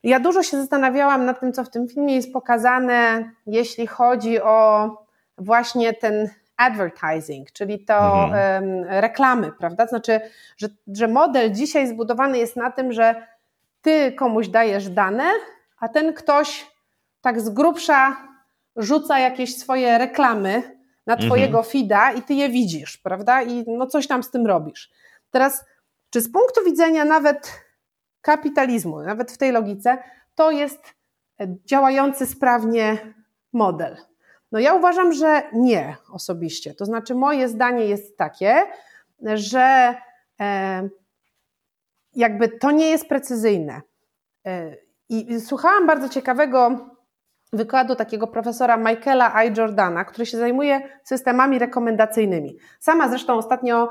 ja 0.03 0.21
dużo 0.21 0.43
się 0.43 0.57
zastanawiałam 0.57 1.25
nad 1.25 1.41
tym, 1.41 1.53
co 1.53 1.65
w 1.65 1.71
tym 1.71 1.89
filmie 1.89 2.15
jest 2.15 2.33
pokazane, 2.33 3.31
jeśli 3.47 3.87
chodzi 3.87 4.41
o 4.41 4.89
właśnie 5.39 5.95
ten 5.95 6.29
advertising, 6.57 7.53
czyli 7.53 7.85
to 7.85 8.25
mhm. 8.25 8.85
reklamy, 8.89 9.53
prawda? 9.59 9.87
Znaczy, 9.87 10.21
że, 10.57 10.69
że 10.87 11.09
model 11.09 11.53
dzisiaj 11.53 11.87
zbudowany 11.87 12.39
jest 12.39 12.57
na 12.57 12.71
tym, 12.71 12.93
że 12.93 13.27
ty 13.83 14.13
komuś 14.13 14.49
dajesz 14.49 14.89
dane, 14.89 15.31
a 15.79 15.89
ten 15.89 16.15
ktoś 16.15 16.67
tak 17.21 17.41
z 17.41 17.49
grubsza 17.49 18.29
rzuca 18.77 19.19
jakieś 19.19 19.57
swoje 19.57 19.99
reklamy 19.99 20.79
na 21.07 21.15
mhm. 21.15 21.29
twojego 21.29 21.59
mhm. 21.59 21.73
feeda 21.73 22.13
i 22.13 22.23
ty 22.23 22.35
je 22.35 22.49
widzisz, 22.49 22.97
prawda? 22.97 23.43
I 23.43 23.65
no 23.67 23.87
coś 23.87 24.07
tam 24.07 24.23
z 24.23 24.31
tym 24.31 24.47
robisz. 24.47 24.91
Teraz, 25.31 25.65
czy 26.11 26.21
z 26.21 26.33
punktu 26.33 26.65
widzenia 26.65 27.05
nawet 27.05 27.61
kapitalizmu, 28.21 29.03
nawet 29.03 29.33
w 29.33 29.39
tej 29.39 29.53
logice, 29.53 29.99
to 30.35 30.51
jest 30.51 30.95
działający 31.65 32.27
sprawnie 32.27 32.99
model? 33.53 33.97
No 34.53 34.59
ja 34.59 34.75
uważam, 34.75 35.13
że 35.13 35.43
nie 35.53 35.97
osobiście. 36.13 36.75
To 36.75 36.85
znaczy 36.85 37.15
moje 37.15 37.49
zdanie 37.49 37.85
jest 37.85 38.19
takie, 38.19 38.63
że 39.35 39.95
e, 40.41 40.89
jakby 42.19 42.49
to 42.49 42.71
nie 42.71 42.91
jest 42.91 43.09
precyzyjne. 43.09 43.81
E, 44.47 44.77
I 45.09 45.41
słuchałam 45.41 45.87
bardzo 45.87 46.09
ciekawego 46.09 46.89
wykładu 47.53 47.95
takiego 47.95 48.27
profesora 48.27 48.77
Michaela 48.77 49.45
I. 49.45 49.57
Jordana, 49.57 50.05
który 50.05 50.27
się 50.27 50.39
zajmuje 50.39 50.81
systemami 51.05 51.59
rekomendacyjnymi. 51.59 52.57
Sama 52.81 53.09
zresztą 53.09 53.35
ostatnio 53.35 53.91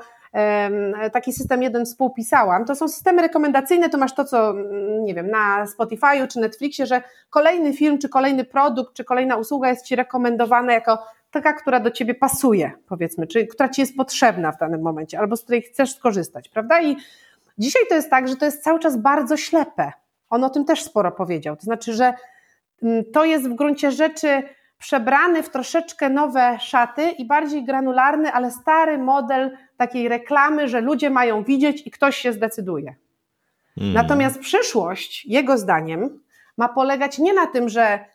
taki 1.13 1.33
system 1.33 1.63
jeden 1.63 1.85
współpisałam. 1.85 2.65
To 2.65 2.75
są 2.75 2.87
systemy 2.87 3.21
rekomendacyjne, 3.21 3.89
to 3.89 3.97
masz 3.97 4.15
to, 4.15 4.25
co 4.25 4.49
mm, 4.49 5.05
nie 5.05 5.13
wiem, 5.13 5.29
na 5.29 5.65
Spotify'u 5.65 6.27
czy 6.27 6.39
Netflixie, 6.39 6.85
że 6.85 7.01
kolejny 7.29 7.73
film, 7.73 7.97
czy 7.97 8.09
kolejny 8.09 8.43
produkt, 8.45 8.93
czy 8.93 9.03
kolejna 9.03 9.35
usługa 9.35 9.69
jest 9.69 9.85
ci 9.85 9.95
rekomendowana 9.95 10.73
jako 10.73 11.05
taka, 11.31 11.53
która 11.53 11.79
do 11.79 11.91
ciebie 11.91 12.15
pasuje, 12.15 12.71
powiedzmy, 12.87 13.27
czy 13.27 13.47
która 13.47 13.69
ci 13.69 13.81
jest 13.81 13.95
potrzebna 13.95 14.51
w 14.51 14.57
danym 14.57 14.81
momencie, 14.81 15.19
albo 15.19 15.37
z 15.37 15.43
której 15.43 15.61
chcesz 15.61 15.95
skorzystać, 15.95 16.49
prawda? 16.49 16.81
I 16.81 16.95
dzisiaj 17.57 17.81
to 17.89 17.95
jest 17.95 18.09
tak, 18.09 18.27
że 18.27 18.35
to 18.35 18.45
jest 18.45 18.63
cały 18.63 18.79
czas 18.79 18.97
bardzo 18.97 19.37
ślepe. 19.37 19.91
On 20.29 20.43
o 20.43 20.49
tym 20.49 20.65
też 20.65 20.83
sporo 20.83 21.11
powiedział. 21.11 21.55
To 21.55 21.61
znaczy, 21.61 21.93
że 21.93 22.13
Mm, 22.83 23.03
to 23.13 23.25
jest 23.25 23.49
w 23.49 23.53
gruncie 23.53 23.91
rzeczy 23.91 24.43
przebrany 24.77 25.43
w 25.43 25.49
troszeczkę 25.49 26.09
nowe 26.09 26.57
szaty 26.59 27.09
i 27.09 27.25
bardziej 27.25 27.63
granularny, 27.63 28.31
ale 28.31 28.51
stary 28.51 28.97
model 28.97 29.57
takiej 29.77 30.09
reklamy, 30.09 30.67
że 30.67 30.81
ludzie 30.81 31.09
mają 31.09 31.43
widzieć 31.43 31.87
i 31.87 31.91
ktoś 31.91 32.17
się 32.17 32.33
zdecyduje. 32.33 32.95
Hmm. 33.75 33.93
Natomiast 33.93 34.39
przyszłość, 34.39 35.25
jego 35.25 35.57
zdaniem, 35.57 36.19
ma 36.57 36.69
polegać 36.69 37.19
nie 37.19 37.33
na 37.33 37.47
tym, 37.47 37.69
że 37.69 38.05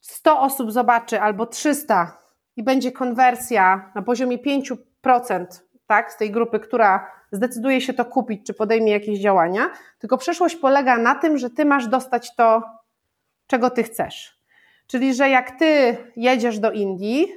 100 0.00 0.40
osób 0.40 0.72
zobaczy 0.72 1.20
albo 1.20 1.46
300 1.46 2.18
i 2.56 2.62
będzie 2.62 2.92
konwersja 2.92 3.92
na 3.94 4.02
poziomie 4.02 4.38
5% 4.38 5.46
tak, 5.90 6.12
z 6.12 6.16
tej 6.16 6.30
grupy, 6.30 6.60
która 6.60 7.10
zdecyduje 7.32 7.80
się 7.80 7.92
to 7.94 8.04
kupić 8.04 8.46
czy 8.46 8.54
podejmie 8.54 8.92
jakieś 8.92 9.18
działania, 9.18 9.70
tylko 9.98 10.18
przyszłość 10.18 10.56
polega 10.56 10.98
na 10.98 11.14
tym, 11.14 11.38
że 11.38 11.50
ty 11.50 11.64
masz 11.64 11.86
dostać 11.86 12.34
to 12.36 12.62
czego 13.46 13.70
ty 13.70 13.82
chcesz. 13.82 14.38
Czyli, 14.86 15.14
że 15.14 15.28
jak 15.28 15.58
ty 15.58 15.96
jedziesz 16.16 16.58
do 16.58 16.72
Indii, 16.72 17.28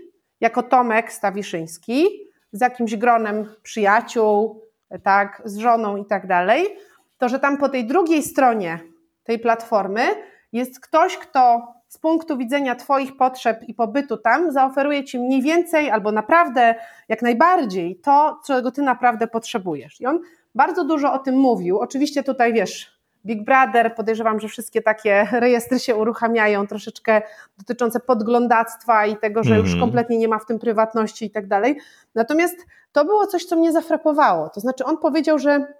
jako 0.41 0.63
Tomek 0.63 1.11
Stawiszyński, 1.11 2.07
z 2.51 2.61
jakimś 2.61 2.95
gronem 2.95 3.55
przyjaciół, 3.63 4.61
tak, 5.03 5.41
z 5.45 5.57
żoną 5.57 5.97
i 5.97 6.05
tak 6.05 6.27
dalej, 6.27 6.77
to 7.17 7.29
że 7.29 7.39
tam 7.39 7.57
po 7.57 7.69
tej 7.69 7.85
drugiej 7.85 8.23
stronie 8.23 8.79
tej 9.23 9.39
platformy 9.39 10.03
jest 10.51 10.79
ktoś, 10.79 11.17
kto 11.17 11.73
z 11.93 11.97
punktu 11.97 12.37
widzenia 12.37 12.75
Twoich 12.75 13.17
potrzeb 13.17 13.63
i 13.67 13.73
pobytu 13.73 14.17
tam 14.17 14.51
zaoferuje 14.51 15.03
Ci 15.03 15.19
mniej 15.19 15.41
więcej 15.41 15.89
albo 15.89 16.11
naprawdę 16.11 16.75
jak 17.09 17.21
najbardziej 17.21 17.95
to, 17.95 18.39
czego 18.45 18.71
Ty 18.71 18.81
naprawdę 18.81 19.27
potrzebujesz. 19.27 20.01
I 20.01 20.05
on 20.05 20.19
bardzo 20.55 20.85
dużo 20.85 21.13
o 21.13 21.19
tym 21.19 21.35
mówił. 21.35 21.79
Oczywiście 21.79 22.23
tutaj 22.23 22.53
wiesz, 22.53 22.99
Big 23.25 23.45
Brother, 23.45 23.95
podejrzewam, 23.95 24.39
że 24.39 24.47
wszystkie 24.47 24.81
takie 24.81 25.27
rejestry 25.31 25.79
się 25.79 25.95
uruchamiają, 25.95 26.67
troszeczkę 26.67 27.21
dotyczące 27.57 27.99
podglądactwa 27.99 29.05
i 29.05 29.17
tego, 29.17 29.43
że 29.43 29.49
mm 29.49 29.61
już 29.61 29.73
mhm. 29.73 29.81
kompletnie 29.81 30.17
nie 30.17 30.27
ma 30.27 30.39
w 30.39 30.45
tym 30.45 30.59
prywatności 30.59 31.25
i 31.25 31.31
tak 31.31 31.47
dalej. 31.47 31.79
Natomiast 32.15 32.55
to 32.91 33.05
było 33.05 33.27
coś, 33.27 33.45
co 33.45 33.55
mnie 33.55 33.71
zafrapowało. 33.71 34.49
To 34.49 34.59
znaczy, 34.59 34.85
on 34.85 34.97
powiedział, 34.97 35.39
że 35.39 35.73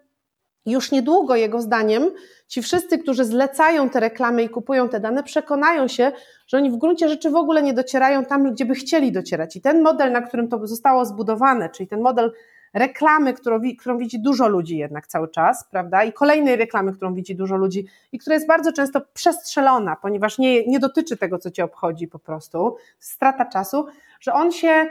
już 0.66 0.92
niedługo, 0.92 1.36
jego 1.36 1.62
zdaniem, 1.62 2.12
ci 2.48 2.62
wszyscy, 2.62 2.98
którzy 2.98 3.26
zlecają 3.26 3.90
te 3.90 4.00
reklamy 4.00 4.44
i 4.44 4.50
kupują 4.50 4.90
te 4.90 5.00
dane, 5.00 5.24
przekonają 5.24 5.88
się, 5.88 6.12
że 6.48 6.58
oni 6.58 6.72
w 6.72 6.78
gruncie 6.78 7.10
rzeczy 7.10 7.30
w 7.30 7.36
ogóle 7.36 7.64
nie 7.64 7.74
docierają 7.74 8.26
tam, 8.26 8.54
gdzie 8.54 8.66
by 8.66 8.76
chcieli 8.76 9.12
docierać. 9.12 9.56
I 9.56 9.62
ten 9.62 9.82
model, 9.82 10.12
na 10.12 10.22
którym 10.22 10.48
to 10.48 10.68
zostało 10.68 11.06
zbudowane, 11.06 11.70
czyli 11.70 11.88
ten 11.88 12.02
model 12.02 12.32
reklamy, 12.74 13.34
którą, 13.34 13.62
którą 13.80 13.98
widzi 13.98 14.20
dużo 14.20 14.48
ludzi 14.48 14.78
jednak 14.78 15.08
cały 15.08 15.28
czas, 15.30 15.68
prawda? 15.72 16.04
I 16.04 16.14
kolejnej 16.14 16.56
reklamy, 16.56 16.94
którą 16.94 17.14
widzi 17.14 17.36
dużo 17.36 17.58
ludzi 17.58 17.88
i 18.12 18.20
która 18.20 18.34
jest 18.34 18.48
bardzo 18.48 18.74
często 18.74 19.02
przestrzelona, 19.14 19.96
ponieważ 19.96 20.38
nie, 20.38 20.68
nie 20.68 20.80
dotyczy 20.80 21.18
tego, 21.18 21.40
co 21.40 21.52
cię 21.52 21.64
obchodzi 21.64 22.08
po 22.08 22.20
prostu, 22.20 22.76
strata 23.00 23.46
czasu, 23.46 23.86
że 24.20 24.34
on 24.34 24.52
się 24.52 24.86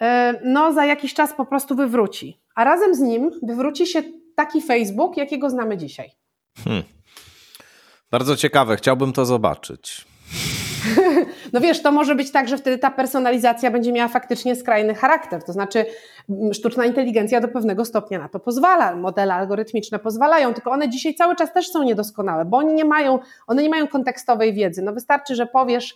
e, 0.00 0.34
no, 0.44 0.72
za 0.72 0.84
jakiś 0.84 1.14
czas 1.14 1.32
po 1.32 1.46
prostu 1.46 1.74
wywróci. 1.74 2.40
A 2.54 2.64
razem 2.64 2.94
z 2.94 3.00
nim 3.00 3.30
wywróci 3.42 3.86
się 3.86 4.02
taki 4.36 4.62
Facebook, 4.62 5.16
jakiego 5.16 5.50
znamy 5.50 5.76
dzisiaj. 5.76 6.10
Hmm. 6.64 6.82
Bardzo 8.10 8.36
ciekawe, 8.36 8.76
chciałbym 8.76 9.12
to 9.12 9.24
zobaczyć. 9.24 10.04
No 11.52 11.60
wiesz, 11.60 11.82
to 11.82 11.92
może 11.92 12.14
być 12.14 12.30
tak, 12.30 12.48
że 12.48 12.58
wtedy 12.58 12.78
ta 12.78 12.90
personalizacja 12.90 13.70
będzie 13.70 13.92
miała 13.92 14.08
faktycznie 14.08 14.56
skrajny 14.56 14.94
charakter. 14.94 15.44
To 15.44 15.52
znaczy, 15.52 15.86
sztuczna 16.52 16.84
inteligencja 16.84 17.40
do 17.40 17.48
pewnego 17.48 17.84
stopnia 17.84 18.18
na 18.18 18.28
to 18.28 18.40
pozwala, 18.40 18.96
modele 18.96 19.34
algorytmiczne 19.34 19.98
pozwalają, 19.98 20.54
tylko 20.54 20.70
one 20.70 20.88
dzisiaj 20.88 21.14
cały 21.14 21.36
czas 21.36 21.52
też 21.52 21.68
są 21.68 21.82
niedoskonałe, 21.82 22.44
bo 22.44 22.56
oni 22.56 22.74
nie 22.74 22.84
mają, 22.84 23.18
one 23.46 23.62
nie 23.62 23.68
mają 23.68 23.88
kontekstowej 23.88 24.54
wiedzy. 24.54 24.82
No 24.82 24.92
wystarczy, 24.92 25.34
że 25.34 25.46
powiesz, 25.46 25.94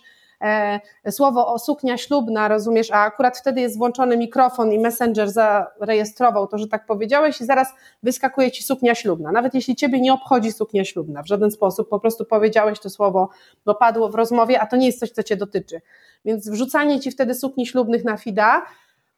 słowo 1.09 1.53
o 1.53 1.59
suknia 1.59 1.97
ślubna, 1.97 2.47
rozumiesz, 2.47 2.91
a 2.91 2.97
akurat 2.97 3.37
wtedy 3.37 3.61
jest 3.61 3.77
włączony 3.77 4.17
mikrofon 4.17 4.71
i 4.71 4.79
messenger 4.79 5.29
zarejestrował 5.29 6.47
to, 6.47 6.57
że 6.57 6.67
tak 6.67 6.85
powiedziałeś 6.85 7.41
i 7.41 7.45
zaraz 7.45 7.73
wyskakuje 8.03 8.51
ci 8.51 8.63
suknia 8.63 8.95
ślubna. 8.95 9.31
Nawet 9.31 9.53
jeśli 9.53 9.75
ciebie 9.75 10.01
nie 10.01 10.13
obchodzi 10.13 10.51
suknia 10.51 10.85
ślubna 10.85 11.23
w 11.23 11.27
żaden 11.27 11.51
sposób, 11.51 11.89
po 11.89 11.99
prostu 11.99 12.25
powiedziałeś 12.25 12.79
to 12.79 12.89
słowo, 12.89 13.29
bo 13.65 13.75
padło 13.75 14.09
w 14.09 14.15
rozmowie, 14.15 14.61
a 14.61 14.65
to 14.65 14.75
nie 14.75 14.85
jest 14.85 14.99
coś, 14.99 15.11
co 15.11 15.23
cię 15.23 15.35
dotyczy. 15.35 15.81
Więc 16.25 16.49
wrzucanie 16.49 16.99
ci 16.99 17.11
wtedy 17.11 17.35
sukni 17.35 17.67
ślubnych 17.67 18.03
na 18.05 18.17
FIDA 18.17 18.65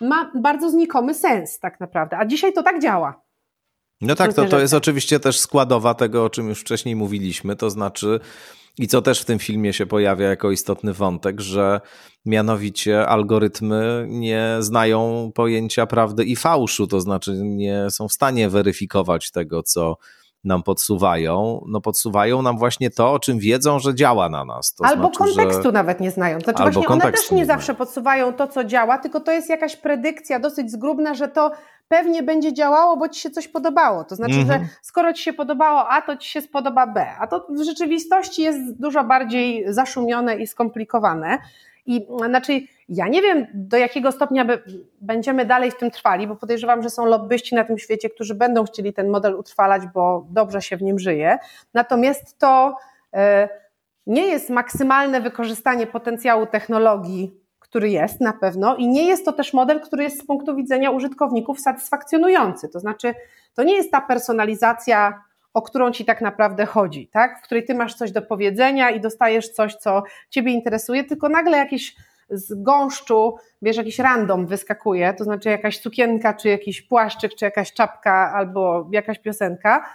ma 0.01 0.31
bardzo 0.35 0.69
znikomy 0.69 1.13
sens 1.13 1.59
tak 1.59 1.79
naprawdę, 1.79 2.17
a 2.17 2.25
dzisiaj 2.25 2.53
to 2.53 2.63
tak 2.63 2.81
działa. 2.81 3.21
No 4.01 4.15
tak, 4.15 4.33
to, 4.33 4.45
to 4.45 4.59
jest 4.59 4.73
oczywiście 4.73 5.19
też 5.19 5.39
składowa 5.39 5.93
tego, 5.93 6.25
o 6.25 6.29
czym 6.29 6.49
już 6.49 6.61
wcześniej 6.61 6.95
mówiliśmy, 6.95 7.55
to 7.55 7.69
znaczy 7.69 8.19
i 8.77 8.87
co 8.87 9.01
też 9.01 9.21
w 9.21 9.25
tym 9.25 9.39
filmie 9.39 9.73
się 9.73 9.85
pojawia 9.85 10.29
jako 10.29 10.51
istotny 10.51 10.93
wątek, 10.93 11.41
że 11.41 11.81
mianowicie 12.25 13.07
algorytmy 13.07 14.05
nie 14.09 14.57
znają 14.59 15.31
pojęcia 15.35 15.85
prawdy 15.85 16.25
i 16.25 16.35
fałszu, 16.35 16.87
to 16.87 17.01
znaczy 17.01 17.33
nie 17.43 17.87
są 17.89 18.07
w 18.07 18.13
stanie 18.13 18.49
weryfikować 18.49 19.31
tego, 19.31 19.63
co 19.63 19.97
nam 20.43 20.63
podsuwają, 20.63 21.65
no 21.67 21.81
podsuwają 21.81 22.41
nam 22.41 22.57
właśnie 22.57 22.89
to, 22.89 23.11
o 23.13 23.19
czym 23.19 23.39
wiedzą, 23.39 23.79
że 23.79 23.95
działa 23.95 24.29
na 24.29 24.45
nas. 24.45 24.73
To 24.73 24.85
Albo 24.85 25.01
znaczy, 25.01 25.17
kontekstu 25.17 25.63
że... 25.63 25.71
nawet 25.71 25.99
nie 25.99 26.11
znają. 26.11 26.39
Znaczy 26.39 26.63
Albo 26.63 26.71
właśnie 26.71 26.93
one 26.93 27.11
też 27.11 27.31
nie, 27.31 27.37
nie 27.37 27.45
zawsze 27.45 27.73
podsuwają 27.73 28.33
to, 28.33 28.47
co 28.47 28.63
działa, 28.63 28.97
tylko 28.97 29.19
to 29.19 29.31
jest 29.31 29.49
jakaś 29.49 29.75
predykcja 29.75 30.39
dosyć 30.39 30.71
zgrubna, 30.71 31.13
że 31.13 31.27
to 31.27 31.51
pewnie 31.87 32.23
będzie 32.23 32.53
działało, 32.53 32.97
bo 32.97 33.09
ci 33.09 33.21
się 33.21 33.29
coś 33.29 33.47
podobało. 33.47 34.03
To 34.03 34.15
znaczy, 34.15 34.33
że 34.33 34.41
mhm. 34.41 34.67
skoro 34.81 35.13
ci 35.13 35.23
się 35.23 35.33
podobało 35.33 35.89
A, 35.89 36.01
to 36.01 36.17
ci 36.17 36.29
się 36.29 36.41
spodoba 36.41 36.87
B. 36.87 37.05
A 37.19 37.27
to 37.27 37.47
w 37.49 37.63
rzeczywistości 37.63 38.41
jest 38.41 38.79
dużo 38.79 39.03
bardziej 39.03 39.73
zaszumione 39.73 40.35
i 40.35 40.47
skomplikowane. 40.47 41.37
I 41.85 42.07
znaczy, 42.25 42.61
ja 42.89 43.07
nie 43.07 43.21
wiem, 43.21 43.47
do 43.53 43.77
jakiego 43.77 44.11
stopnia 44.11 44.45
będziemy 45.01 45.45
dalej 45.45 45.71
w 45.71 45.77
tym 45.77 45.91
trwali, 45.91 46.27
bo 46.27 46.35
podejrzewam, 46.35 46.83
że 46.83 46.89
są 46.89 47.05
lobbyści 47.05 47.55
na 47.55 47.63
tym 47.63 47.77
świecie, 47.77 48.09
którzy 48.09 48.35
będą 48.35 48.63
chcieli 48.63 48.93
ten 48.93 49.09
model 49.09 49.35
utrwalać, 49.35 49.83
bo 49.93 50.27
dobrze 50.29 50.61
się 50.61 50.77
w 50.77 50.81
nim 50.81 50.99
żyje. 50.99 51.37
Natomiast 51.73 52.39
to 52.39 52.75
e, 53.13 53.49
nie 54.07 54.27
jest 54.27 54.49
maksymalne 54.49 55.21
wykorzystanie 55.21 55.87
potencjału 55.87 56.45
technologii, 56.45 57.41
który 57.59 57.89
jest 57.89 58.21
na 58.21 58.33
pewno, 58.33 58.75
i 58.75 58.87
nie 58.87 59.07
jest 59.07 59.25
to 59.25 59.31
też 59.31 59.53
model, 59.53 59.81
który 59.81 60.03
jest 60.03 60.19
z 60.19 60.25
punktu 60.25 60.55
widzenia 60.55 60.91
użytkowników 60.91 61.59
satysfakcjonujący. 61.59 62.69
To 62.69 62.79
znaczy, 62.79 63.13
to 63.53 63.63
nie 63.63 63.75
jest 63.75 63.91
ta 63.91 64.01
personalizacja 64.01 65.23
o 65.53 65.61
którą 65.61 65.91
ci 65.91 66.05
tak 66.05 66.21
naprawdę 66.21 66.65
chodzi, 66.65 67.07
tak? 67.07 67.39
w 67.39 67.41
której 67.41 67.65
ty 67.65 67.75
masz 67.75 67.95
coś 67.95 68.11
do 68.11 68.21
powiedzenia 68.21 68.89
i 68.89 69.01
dostajesz 69.01 69.49
coś, 69.49 69.75
co 69.75 70.03
ciebie 70.29 70.51
interesuje, 70.51 71.03
tylko 71.03 71.29
nagle 71.29 71.57
jakieś 71.57 71.95
z 72.31 72.63
gąszczu, 72.63 73.35
wiesz, 73.61 73.77
jakiś 73.77 73.99
random 73.99 74.47
wyskakuje, 74.47 75.13
to 75.13 75.23
znaczy 75.23 75.49
jakaś 75.49 75.81
sukienka, 75.81 76.33
czy 76.33 76.49
jakiś 76.49 76.81
płaszczyk, 76.81 77.35
czy 77.35 77.45
jakaś 77.45 77.73
czapka, 77.73 78.33
albo 78.35 78.89
jakaś 78.91 79.19
piosenka, 79.19 79.85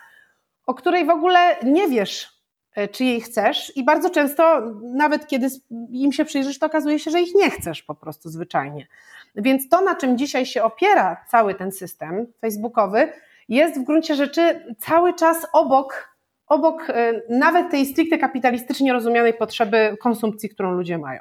o 0.66 0.74
której 0.74 1.06
w 1.06 1.10
ogóle 1.10 1.56
nie 1.62 1.88
wiesz, 1.88 2.42
e, 2.74 2.88
czy 2.88 3.04
jej 3.04 3.20
chcesz 3.20 3.76
i 3.76 3.84
bardzo 3.84 4.10
często, 4.10 4.62
nawet 4.82 5.26
kiedy 5.26 5.48
im 5.90 6.12
się 6.12 6.24
przyjrzysz, 6.24 6.58
to 6.58 6.66
okazuje 6.66 6.98
się, 6.98 7.10
że 7.10 7.20
ich 7.20 7.34
nie 7.34 7.50
chcesz 7.50 7.82
po 7.82 7.94
prostu 7.94 8.28
zwyczajnie. 8.28 8.86
Więc 9.34 9.68
to, 9.68 9.80
na 9.80 9.94
czym 9.94 10.18
dzisiaj 10.18 10.46
się 10.46 10.62
opiera 10.62 11.24
cały 11.28 11.54
ten 11.54 11.72
system 11.72 12.26
facebookowy, 12.40 13.12
jest 13.48 13.80
w 13.80 13.84
gruncie 13.84 14.14
rzeczy 14.14 14.74
cały 14.78 15.14
czas 15.14 15.46
obok, 15.52 16.18
obok 16.46 16.90
e, 16.90 17.12
nawet 17.30 17.70
tej 17.70 17.86
stricte 17.86 18.18
kapitalistycznie 18.18 18.92
rozumianej 18.92 19.34
potrzeby 19.34 19.96
konsumpcji, 20.00 20.48
którą 20.48 20.72
ludzie 20.72 20.98
mają. 20.98 21.20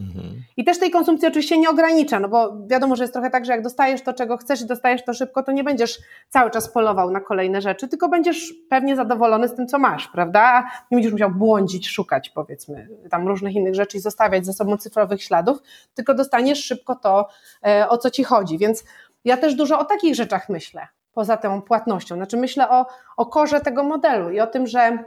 Mhm. 0.00 0.42
I 0.56 0.64
też 0.64 0.78
tej 0.78 0.90
konsumpcji 0.90 1.28
oczywiście 1.28 1.58
nie 1.58 1.70
ogranicza, 1.70 2.20
no 2.20 2.28
bo 2.28 2.66
wiadomo, 2.66 2.96
że 2.96 3.04
jest 3.04 3.12
trochę 3.12 3.30
tak, 3.30 3.44
że 3.44 3.52
jak 3.52 3.62
dostajesz 3.62 4.02
to, 4.02 4.12
czego 4.12 4.36
chcesz 4.36 4.60
i 4.60 4.66
dostajesz 4.66 5.04
to 5.04 5.14
szybko, 5.14 5.42
to 5.42 5.52
nie 5.52 5.64
będziesz 5.64 5.98
cały 6.28 6.50
czas 6.50 6.72
polował 6.72 7.10
na 7.10 7.20
kolejne 7.20 7.60
rzeczy, 7.60 7.88
tylko 7.88 8.08
będziesz 8.08 8.54
pewnie 8.70 8.96
zadowolony 8.96 9.48
z 9.48 9.54
tym, 9.54 9.66
co 9.66 9.78
masz, 9.78 10.08
prawda? 10.08 10.70
Nie 10.90 10.96
będziesz 10.96 11.12
musiał 11.12 11.30
błądzić, 11.30 11.88
szukać 11.88 12.30
powiedzmy 12.30 12.88
tam 13.10 13.28
różnych 13.28 13.54
innych 13.54 13.74
rzeczy 13.74 13.96
i 13.96 14.00
zostawiać 14.00 14.46
ze 14.46 14.52
sobą 14.52 14.76
cyfrowych 14.76 15.22
śladów, 15.22 15.58
tylko 15.94 16.14
dostaniesz 16.14 16.64
szybko 16.64 16.96
to, 16.96 17.28
e, 17.66 17.88
o 17.88 17.98
co 17.98 18.10
ci 18.10 18.24
chodzi. 18.24 18.58
Więc 18.58 18.84
ja 19.24 19.36
też 19.36 19.54
dużo 19.54 19.78
o 19.78 19.84
takich 19.84 20.14
rzeczach 20.14 20.48
myślę 20.48 20.88
poza 21.18 21.36
tą 21.36 21.62
płatnością. 21.62 22.16
Znaczy 22.16 22.36
myślę 22.36 22.70
o, 22.70 22.86
o 23.16 23.26
korze 23.26 23.60
tego 23.60 23.82
modelu 23.82 24.30
i 24.30 24.40
o 24.40 24.46
tym, 24.46 24.66
że 24.66 25.04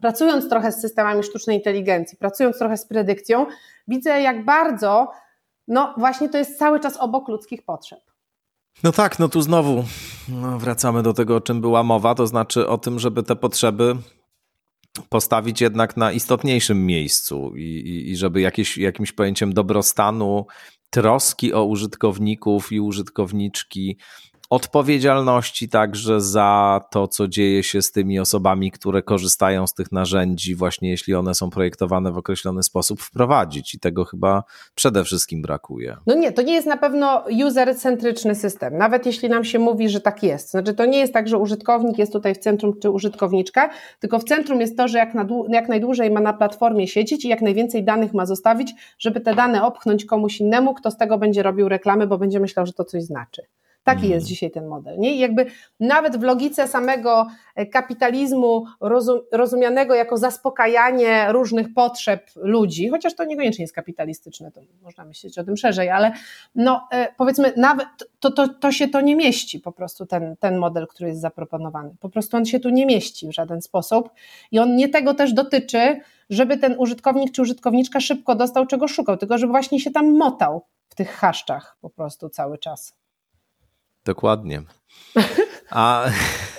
pracując 0.00 0.48
trochę 0.48 0.72
z 0.72 0.80
systemami 0.80 1.22
sztucznej 1.22 1.56
inteligencji, 1.56 2.18
pracując 2.18 2.58
trochę 2.58 2.76
z 2.76 2.86
predykcją, 2.86 3.46
widzę 3.88 4.20
jak 4.20 4.44
bardzo, 4.44 5.12
no 5.68 5.94
właśnie 5.98 6.28
to 6.28 6.38
jest 6.38 6.58
cały 6.58 6.80
czas 6.80 6.96
obok 6.96 7.28
ludzkich 7.28 7.64
potrzeb. 7.64 8.00
No 8.82 8.92
tak, 8.92 9.18
no 9.18 9.28
tu 9.28 9.42
znowu 9.42 9.84
no 10.28 10.58
wracamy 10.58 11.02
do 11.02 11.12
tego, 11.12 11.36
o 11.36 11.40
czym 11.40 11.60
była 11.60 11.82
mowa, 11.82 12.14
to 12.14 12.26
znaczy 12.26 12.68
o 12.68 12.78
tym, 12.78 12.98
żeby 12.98 13.22
te 13.22 13.36
potrzeby 13.36 13.96
postawić 15.08 15.60
jednak 15.60 15.96
na 15.96 16.12
istotniejszym 16.12 16.86
miejscu 16.86 17.52
i, 17.56 17.62
i, 17.62 18.10
i 18.10 18.16
żeby 18.16 18.40
jakieś, 18.40 18.78
jakimś 18.78 19.12
pojęciem 19.12 19.52
dobrostanu, 19.52 20.46
troski 20.90 21.54
o 21.54 21.64
użytkowników 21.64 22.72
i 22.72 22.80
użytkowniczki, 22.80 23.98
odpowiedzialności 24.50 25.68
także 25.68 26.20
za 26.20 26.80
to, 26.90 27.08
co 27.08 27.28
dzieje 27.28 27.62
się 27.62 27.82
z 27.82 27.92
tymi 27.92 28.20
osobami, 28.20 28.70
które 28.70 29.02
korzystają 29.02 29.66
z 29.66 29.74
tych 29.74 29.92
narzędzi, 29.92 30.54
właśnie 30.54 30.90
jeśli 30.90 31.14
one 31.14 31.34
są 31.34 31.50
projektowane 31.50 32.12
w 32.12 32.16
określony 32.16 32.62
sposób, 32.62 33.00
wprowadzić. 33.00 33.74
I 33.74 33.78
tego 33.78 34.04
chyba 34.04 34.44
przede 34.74 35.04
wszystkim 35.04 35.42
brakuje. 35.42 35.96
No 36.06 36.14
nie, 36.14 36.32
to 36.32 36.42
nie 36.42 36.52
jest 36.52 36.66
na 36.66 36.76
pewno 36.76 37.24
user-centryczny 37.46 38.34
system, 38.34 38.78
nawet 38.78 39.06
jeśli 39.06 39.28
nam 39.28 39.44
się 39.44 39.58
mówi, 39.58 39.88
że 39.88 40.00
tak 40.00 40.22
jest. 40.22 40.50
Znaczy, 40.50 40.74
to 40.74 40.86
nie 40.86 40.98
jest 40.98 41.12
tak, 41.12 41.28
że 41.28 41.38
użytkownik 41.38 41.98
jest 41.98 42.12
tutaj 42.12 42.34
w 42.34 42.38
centrum 42.38 42.80
czy 42.80 42.90
użytkowniczka, 42.90 43.70
tylko 44.00 44.18
w 44.18 44.24
centrum 44.24 44.60
jest 44.60 44.76
to, 44.76 44.88
że 44.88 44.98
jak, 44.98 45.14
na, 45.14 45.26
jak 45.48 45.68
najdłużej 45.68 46.10
ma 46.10 46.20
na 46.20 46.32
platformie 46.32 46.88
siedzieć 46.88 47.24
i 47.24 47.28
jak 47.28 47.42
najwięcej 47.42 47.84
danych 47.84 48.14
ma 48.14 48.26
zostawić, 48.26 48.72
żeby 48.98 49.20
te 49.20 49.34
dane 49.34 49.62
opchnąć 49.62 50.04
komuś 50.04 50.40
innemu, 50.40 50.74
kto 50.74 50.90
z 50.90 50.96
tego 50.96 51.18
będzie 51.18 51.42
robił 51.42 51.68
reklamy, 51.68 52.06
bo 52.06 52.18
będzie 52.18 52.40
myślał, 52.40 52.66
że 52.66 52.72
to 52.72 52.84
coś 52.84 53.02
znaczy. 53.02 53.42
Taki 53.84 54.02
jest 54.02 54.14
mhm. 54.14 54.26
dzisiaj 54.26 54.50
ten 54.50 54.66
model. 54.66 54.98
Nie? 54.98 55.14
I 55.14 55.18
jakby 55.18 55.46
nawet 55.80 56.16
w 56.16 56.22
logice 56.22 56.68
samego 56.68 57.26
e, 57.54 57.66
kapitalizmu 57.66 58.64
rozum, 58.80 59.20
rozumianego 59.32 59.94
jako 59.94 60.16
zaspokajanie 60.16 61.32
różnych 61.32 61.74
potrzeb 61.74 62.30
ludzi, 62.36 62.88
chociaż 62.88 63.14
to 63.14 63.24
niekoniecznie 63.24 63.62
jest 63.62 63.74
kapitalistyczne, 63.74 64.52
to 64.52 64.60
można 64.82 65.04
myśleć 65.04 65.38
o 65.38 65.44
tym 65.44 65.56
szerzej, 65.56 65.90
ale 65.90 66.12
no, 66.54 66.88
e, 66.92 67.08
powiedzmy, 67.16 67.52
nawet 67.56 67.88
to, 68.20 68.30
to, 68.30 68.48
to 68.48 68.72
się 68.72 68.88
to 68.88 69.00
nie 69.00 69.16
mieści 69.16 69.60
po 69.60 69.72
prostu 69.72 70.06
ten, 70.06 70.36
ten 70.36 70.58
model, 70.58 70.86
który 70.86 71.08
jest 71.08 71.20
zaproponowany. 71.20 71.94
Po 72.00 72.08
prostu 72.08 72.36
on 72.36 72.44
się 72.44 72.60
tu 72.60 72.70
nie 72.70 72.86
mieści 72.86 73.28
w 73.28 73.32
żaden 73.32 73.62
sposób 73.62 74.10
i 74.52 74.58
on 74.58 74.76
nie 74.76 74.88
tego 74.88 75.14
też 75.14 75.32
dotyczy, 75.32 76.00
żeby 76.30 76.58
ten 76.58 76.74
użytkownik 76.78 77.32
czy 77.32 77.42
użytkowniczka 77.42 78.00
szybko 78.00 78.34
dostał 78.34 78.66
czego 78.66 78.88
szukał, 78.88 79.16
tylko 79.16 79.38
żeby 79.38 79.50
właśnie 79.50 79.80
się 79.80 79.90
tam 79.90 80.16
motał 80.16 80.62
w 80.88 80.94
tych 80.94 81.10
haszczach 81.10 81.76
po 81.80 81.90
prostu 81.90 82.28
cały 82.28 82.58
czas. 82.58 82.99
Dokładnie. 84.10 84.62
A 85.70 86.04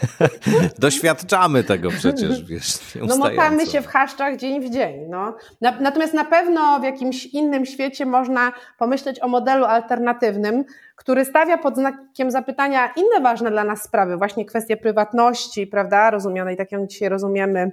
doświadczamy 0.80 1.64
tego 1.64 1.90
przecież, 1.90 2.44
wiesz. 2.44 2.80
No 3.08 3.18
motamy 3.18 3.66
się 3.66 3.82
w 3.82 3.88
haszczach 3.88 4.38
dzień 4.38 4.62
w 4.62 4.74
dzień. 4.74 5.06
No. 5.10 5.36
Natomiast 5.62 6.14
na 6.14 6.26
pewno 6.26 6.80
w 6.80 6.84
jakimś 6.84 7.26
innym 7.26 7.66
świecie 7.66 8.06
można 8.06 8.52
pomyśleć 8.78 9.24
o 9.24 9.28
modelu 9.28 9.66
alternatywnym, 9.66 10.64
który 10.96 11.26
stawia 11.26 11.58
pod 11.58 11.76
znakiem 11.76 12.32
zapytania 12.32 12.94
inne 12.96 13.22
ważne 13.22 13.52
dla 13.52 13.64
nas 13.64 13.84
sprawy, 13.84 14.18
właśnie 14.18 14.46
kwestie 14.46 14.78
prywatności, 14.78 15.68
prawda, 15.68 16.12
rozumianej 16.12 16.58
tak 16.58 16.72
jak 16.72 16.88
dzisiaj 16.88 17.10
rozumiemy, 17.10 17.72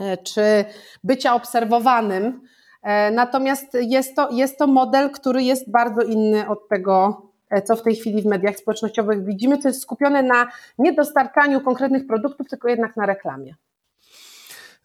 e, 0.00 0.16
czy 0.16 0.64
bycia 1.04 1.34
obserwowanym. 1.34 2.40
E, 2.82 3.10
natomiast 3.10 3.76
jest 3.80 4.16
to, 4.16 4.30
jest 4.30 4.58
to 4.58 4.66
model, 4.66 5.10
który 5.10 5.42
jest 5.42 5.70
bardzo 5.70 6.02
inny 6.02 6.48
od 6.48 6.68
tego, 6.68 7.22
co 7.62 7.76
w 7.76 7.82
tej 7.82 7.96
chwili 7.96 8.22
w 8.22 8.26
mediach 8.26 8.56
społecznościowych 8.56 9.24
widzimy, 9.24 9.58
to 9.58 9.68
jest 9.68 9.82
skupione 9.82 10.22
na 10.22 10.46
niedostarczaniu 10.78 11.60
konkretnych 11.60 12.06
produktów, 12.06 12.48
tylko 12.48 12.68
jednak 12.68 12.96
na 12.96 13.06
reklamie. 13.06 13.54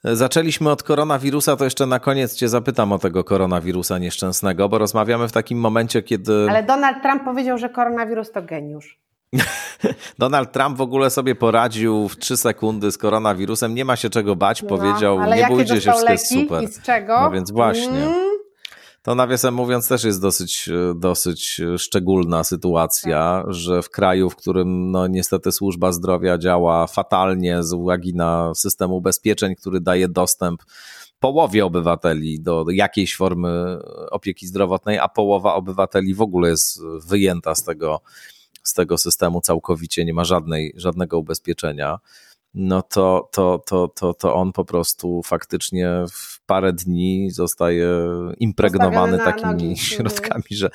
Zaczęliśmy 0.04 0.70
od 0.72 0.84
koronawirusa, 0.84 1.56
to 1.56 1.64
jeszcze 1.64 1.86
na 1.86 2.00
koniec 2.00 2.36
Cię 2.36 2.50
zapytam 2.50 2.92
o 2.92 3.00
tego 3.00 3.24
koronawirusa 3.24 3.98
nieszczęsnego, 3.98 4.70
bo 4.70 4.78
rozmawiamy 4.78 5.28
w 5.28 5.32
takim 5.32 5.60
momencie, 5.60 6.04
kiedy. 6.04 6.48
Ale 6.50 6.64
Donald 6.64 7.02
Trump 7.02 7.24
powiedział, 7.24 7.58
że 7.58 7.70
koronawirus 7.70 8.32
to 8.32 8.42
geniusz. 8.42 9.00
Donald 10.20 10.52
Trump 10.52 10.78
w 10.78 10.82
ogóle 10.82 11.10
sobie 11.10 11.36
poradził 11.36 12.08
w 12.08 12.18
trzy 12.18 12.38
sekundy 12.38 12.92
z 12.92 12.98
koronawirusem, 12.98 13.76
nie 13.76 13.86
ma 13.86 13.96
się 13.96 14.10
czego 14.10 14.36
bać, 14.36 14.62
no, 14.62 14.70
powiedział, 14.70 15.20
nie 15.36 15.48
bójcie 15.48 15.82
się, 15.82 15.92
wszystko 15.92 16.12
jest 16.12 16.30
super. 16.30 16.64
I 16.64 16.68
z 16.68 16.82
czego? 16.82 17.22
No 17.22 17.32
więc 17.32 17.52
właśnie. 17.52 18.04
Mm. 18.04 18.29
To 19.02 19.16
nawiasem 19.16 19.54
mówiąc 19.54 19.88
też 19.88 20.04
jest 20.04 20.22
dosyć, 20.22 20.70
dosyć 20.96 21.62
szczególna 21.78 22.44
sytuacja, 22.44 23.42
tak. 23.46 23.54
że 23.54 23.82
w 23.82 23.90
kraju, 23.90 24.30
w 24.30 24.36
którym 24.36 24.92
no 24.92 25.08
niestety 25.08 25.52
służba 25.52 25.92
zdrowia 25.92 26.38
działa 26.38 26.88
fatalnie 26.88 27.64
z 27.64 27.74
uwagi 27.74 28.14
na 28.14 28.52
system 28.56 28.92
ubezpieczeń, 28.92 29.56
który 29.56 29.82
daje 29.82 30.08
dostęp 30.08 30.64
połowie 31.20 31.66
obywateli 31.66 32.42
do 32.42 32.66
jakiejś 32.72 33.16
formy 33.16 33.80
opieki 34.12 34.48
zdrowotnej, 34.48 35.00
a 35.00 35.08
połowa 35.08 35.54
obywateli 35.54 36.14
w 36.14 36.22
ogóle 36.22 36.50
jest 36.50 36.82
wyjęta 37.08 37.56
z 37.56 37.64
tego, 37.64 38.02
z 38.64 38.74
tego 38.74 38.98
systemu 38.98 39.42
całkowicie, 39.42 40.06
nie 40.06 40.14
ma 40.14 40.24
żadnej, 40.24 40.74
żadnego 40.76 41.20
ubezpieczenia 41.20 41.98
no 42.54 42.82
to, 42.82 43.30
to, 43.32 43.64
to, 43.66 43.88
to, 43.88 44.14
to 44.14 44.36
on 44.36 44.52
po 44.52 44.66
prostu 44.66 45.22
faktycznie 45.24 45.90
w 46.12 46.46
parę 46.46 46.74
dni 46.74 47.32
zostaje 47.32 47.88
impregnowany 48.40 49.18
takimi 49.18 49.52
nogi. 49.52 49.78
środkami, 49.90 50.44
że, 50.50 50.70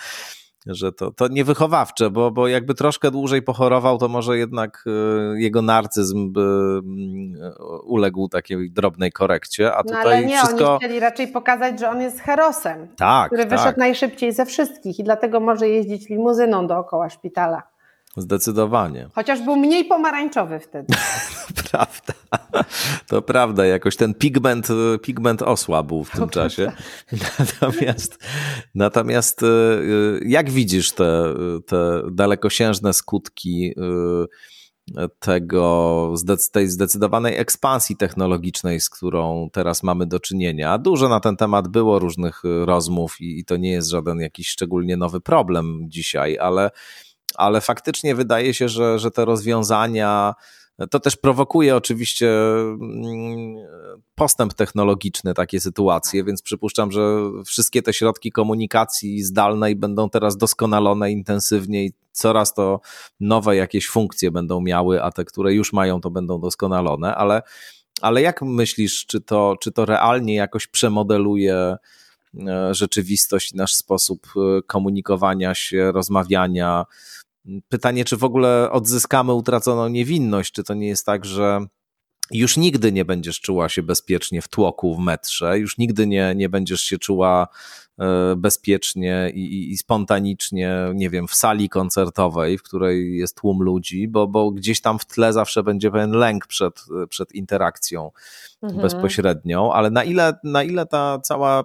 że 0.67 0.93
to, 0.93 1.11
to 1.11 1.29
niewychowawcze, 1.29 2.11
bo, 2.11 2.31
bo 2.31 2.49
jakby 2.49 2.75
troszkę 2.75 3.11
dłużej 3.11 3.43
pochorował, 3.43 3.99
to 3.99 4.09
może 4.09 4.39
jednak 4.39 4.85
y, 4.87 5.41
jego 5.41 5.63
narcyzm 5.63 6.33
by 6.33 6.41
mm, 6.41 7.53
uległ 7.85 8.29
takiej 8.29 8.71
drobnej 8.71 9.13
korekcie, 9.13 9.75
a 9.75 9.83
tutaj 9.83 10.05
no 10.05 10.11
ale 10.11 10.27
nie, 10.27 10.39
wszystko... 10.39 10.71
oni 10.71 10.79
chcieli 10.79 11.01
raczej 11.01 11.29
pokazać, 11.29 11.81
że 11.81 11.91
on 11.91 12.01
jest 12.01 12.21
herosem, 12.21 12.89
tak, 12.97 13.27
który 13.27 13.45
wyszedł 13.45 13.65
tak. 13.65 13.77
najszybciej 13.77 14.33
ze 14.33 14.47
wszystkich 14.47 14.99
i 14.99 15.05
dlatego 15.05 15.41
może 15.41 15.69
jeździć 15.69 16.09
limuzyną 16.09 16.67
dookoła 16.67 17.11
szpitala. 17.11 17.74
Zdecydowanie. 18.17 19.09
Chociaż 19.15 19.43
był 19.43 19.57
mniej 19.57 19.85
pomarańczowy 19.85 20.61
wtedy. 20.61 20.95
prawda. 21.71 22.15
To 23.09 23.23
prawda, 23.23 23.67
jakoś 23.67 23.97
ten 23.97 24.15
pigment, 24.15 24.69
pigment 25.03 25.43
osłabł 25.43 26.05
w 26.05 26.11
tym 26.11 26.29
czasie. 26.29 26.73
Natomiast, 27.39 28.19
natomiast 28.75 29.43
e, 29.43 29.47
jak 30.25 30.51
widzisz 30.51 30.93
te, 30.93 31.35
te 31.67 32.03
dalekosiężne 32.13 32.93
skutki 32.93 33.75
tego, 35.19 36.15
tej 36.53 36.69
zdecydowanej 36.69 37.37
ekspansji 37.37 37.97
technologicznej, 37.97 38.81
z 38.81 38.91
którą 38.91 39.49
teraz 39.53 39.83
mamy 39.83 40.07
do 40.07 40.21
czynienia. 40.21 40.79
Dużo 40.79 41.09
na 41.09 41.21
ten 41.21 41.37
temat 41.37 41.69
było 41.69 41.99
różnych 41.99 42.43
rozmów 42.65 43.21
i, 43.21 43.39
i 43.39 43.45
to 43.45 43.57
nie 43.57 43.71
jest 43.71 43.91
żaden 43.91 44.21
jakiś 44.21 44.49
szczególnie 44.49 44.97
nowy 44.97 45.21
problem 45.21 45.81
dzisiaj, 45.89 46.39
ale, 46.39 46.71
ale 47.37 47.61
faktycznie 47.61 48.15
wydaje 48.15 48.55
się, 48.55 48.69
że, 48.69 48.99
że 48.99 49.11
te 49.11 49.25
rozwiązania 49.25 50.35
to 50.91 51.01
też 51.01 51.17
prowokuje 51.17 51.77
oczywiście 51.77 52.31
mm, 52.31 53.57
postęp 54.15 54.55
technologiczny, 54.55 55.35
takie 55.35 55.61
sytuacje, 55.61 56.25
więc 56.25 56.43
przypuszczam, 56.43 56.93
że 56.93 57.21
wszystkie 57.47 57.83
te 57.83 57.93
środki 57.93 58.33
komunikacji 58.33 59.23
zdalnej 59.23 59.77
będą 59.77 60.11
teraz 60.11 60.37
doskonalone 60.37 61.13
intensywniej, 61.13 61.93
coraz 62.13 62.55
to 62.55 62.81
nowe 63.21 63.57
jakieś 63.57 63.89
funkcje 63.89 64.31
będą 64.31 64.61
miały, 64.61 65.03
a 65.03 65.11
te, 65.11 65.25
które 65.25 65.55
już 65.55 65.73
mają, 65.73 66.01
to 66.01 66.11
będą 66.11 66.41
doskonalone, 66.41 67.15
ale, 67.15 67.43
ale 68.01 68.23
jak 68.23 68.43
myślisz, 68.43 69.07
czy 69.07 69.21
to, 69.21 69.57
czy 69.61 69.73
to 69.73 69.85
realnie 69.85 70.35
jakoś 70.35 70.67
przemodeluje 70.67 71.77
e, 72.49 72.75
rzeczywistość 72.75 73.55
nasz 73.55 73.75
sposób 73.75 74.27
e, 74.37 74.63
komunikowania 74.63 75.55
się, 75.55 75.93
rozmawiania, 75.93 76.85
Pytanie, 77.69 78.05
czy 78.05 78.17
w 78.17 78.25
ogóle 78.25 78.71
odzyskamy 78.71 79.35
utraconą 79.35 79.89
niewinność? 79.89 80.53
Czy 80.53 80.65
to 80.65 80.75
nie 80.75 80.89
jest 80.89 81.07
tak, 81.07 81.25
że 81.25 81.67
już 82.31 82.57
nigdy 82.57 82.93
nie 82.93 83.05
będziesz 83.05 83.41
czuła 83.41 83.69
się 83.69 83.83
bezpiecznie 83.83 84.43
w 84.43 84.49
tłoku 84.49 84.97
w 84.97 84.99
metrze, 84.99 85.59
już 85.59 85.79
nigdy 85.79 86.07
nie, 86.07 86.35
nie 86.37 86.49
będziesz 86.49 86.81
się 86.81 86.99
czuła 86.99 87.49
e, 87.99 88.37
bezpiecznie 88.37 89.33
i, 89.35 89.41
i, 89.41 89.73
i, 89.73 89.77
spontanicznie, 89.77 90.77
nie 90.95 91.11
wiem, 91.11 91.29
w 91.29 91.35
sali 91.35 91.69
koncertowej, 91.69 92.59
w 92.59 92.63
której 92.63 93.17
jest 93.17 93.37
tłum 93.37 93.63
ludzi, 93.63 94.09
bo, 94.09 94.27
bo 94.27 94.51
gdzieś 94.51 94.81
tam 94.81 94.99
w 94.99 95.05
tle 95.05 95.33
zawsze 95.33 95.63
będzie 95.63 95.91
pewien 95.91 96.11
lęk 96.11 96.47
przed, 96.47 96.85
przed 97.09 97.33
interakcją 97.33 98.11
mhm. 98.63 98.83
bezpośrednią, 98.83 99.73
ale 99.73 99.91
na 99.91 100.05
ile, 100.05 100.35
na 100.45 100.63
ile 100.63 100.87
ta 100.87 101.19
cała 101.19 101.65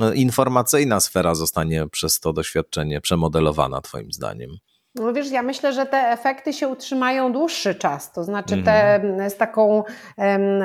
e, 0.00 0.14
informacyjna 0.14 1.00
sfera 1.00 1.34
zostanie 1.34 1.88
przez 1.88 2.20
to 2.20 2.32
doświadczenie 2.32 3.00
przemodelowana, 3.00 3.80
Twoim 3.80 4.12
zdaniem? 4.12 4.50
No 4.94 5.12
wiesz, 5.12 5.30
ja 5.30 5.42
myślę, 5.42 5.72
że 5.72 5.86
te 5.86 5.98
efekty 5.98 6.52
się 6.52 6.68
utrzymają 6.68 7.32
dłuższy 7.32 7.74
czas, 7.74 8.12
to 8.12 8.24
znaczy 8.24 8.62
te 8.62 8.94
mhm. 8.94 9.30
z 9.30 9.36
taką, 9.36 9.82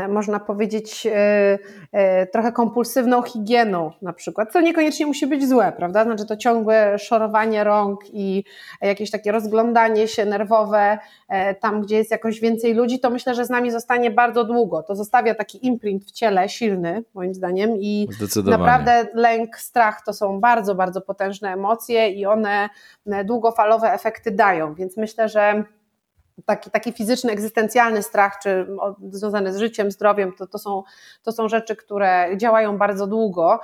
można 0.10 0.40
powiedzieć, 0.40 1.08
e, 1.08 1.60
e, 1.92 2.28
trochę 2.28 2.52
kompulsywną 2.52 3.22
higieną 3.22 3.92
na 4.02 4.14
przykład, 4.14 4.52
co 4.52 4.62
niekoniecznie 4.62 5.06
musi 5.06 5.28
być 5.28 5.48
złe, 5.48 5.74
prawda? 5.78 6.04
Znaczy 6.04 6.26
to 6.26 6.38
ciągłe 6.38 7.00
szorowanie 7.00 7.64
rąk 7.64 8.00
i 8.14 8.44
jakieś 8.82 9.12
takie 9.12 9.32
rozglądanie 9.32 10.08
się 10.08 10.26
nerwowe 10.26 10.98
e, 11.30 11.56
tam, 11.56 11.82
gdzie 11.82 11.96
jest 11.96 12.12
jakoś 12.12 12.40
więcej 12.40 12.74
ludzi, 12.74 13.00
to 13.00 13.10
myślę, 13.10 13.36
że 13.36 13.46
z 13.46 13.50
nami 13.50 13.72
zostanie 13.72 14.12
bardzo 14.12 14.44
długo. 14.44 14.84
To 14.84 14.96
zostawia 14.96 15.36
taki 15.36 15.68
imprint 15.68 16.06
w 16.06 16.12
ciele 16.12 16.50
silny, 16.50 17.04
moim 17.14 17.34
zdaniem 17.34 17.78
i 17.78 18.08
naprawdę 18.46 19.08
lęk, 19.14 19.58
strach 19.58 20.02
to 20.06 20.14
są 20.14 20.40
bardzo, 20.40 20.76
bardzo 20.76 21.02
potężne 21.02 21.54
emocje 21.54 22.10
i 22.10 22.26
one 22.26 22.70
długofalowe 23.26 23.94
efekty 23.94 24.19
efekty 24.20 24.32
dają, 24.32 24.74
więc 24.74 24.98
myślę, 24.98 25.30
że 25.30 25.64
taki, 26.46 26.72
taki 26.72 26.92
fizyczny, 26.92 27.32
egzystencjalny 27.32 28.04
strach, 28.04 28.40
czy 28.44 28.68
związany 29.12 29.54
z 29.54 29.58
życiem, 29.58 29.92
zdrowiem, 29.92 30.34
to, 30.38 30.48
to, 30.48 30.60
są, 30.60 30.84
to 31.24 31.32
są 31.32 31.50
rzeczy, 31.50 31.76
które 31.76 32.30
działają 32.38 32.78
bardzo 32.78 33.08
długo. 33.08 33.60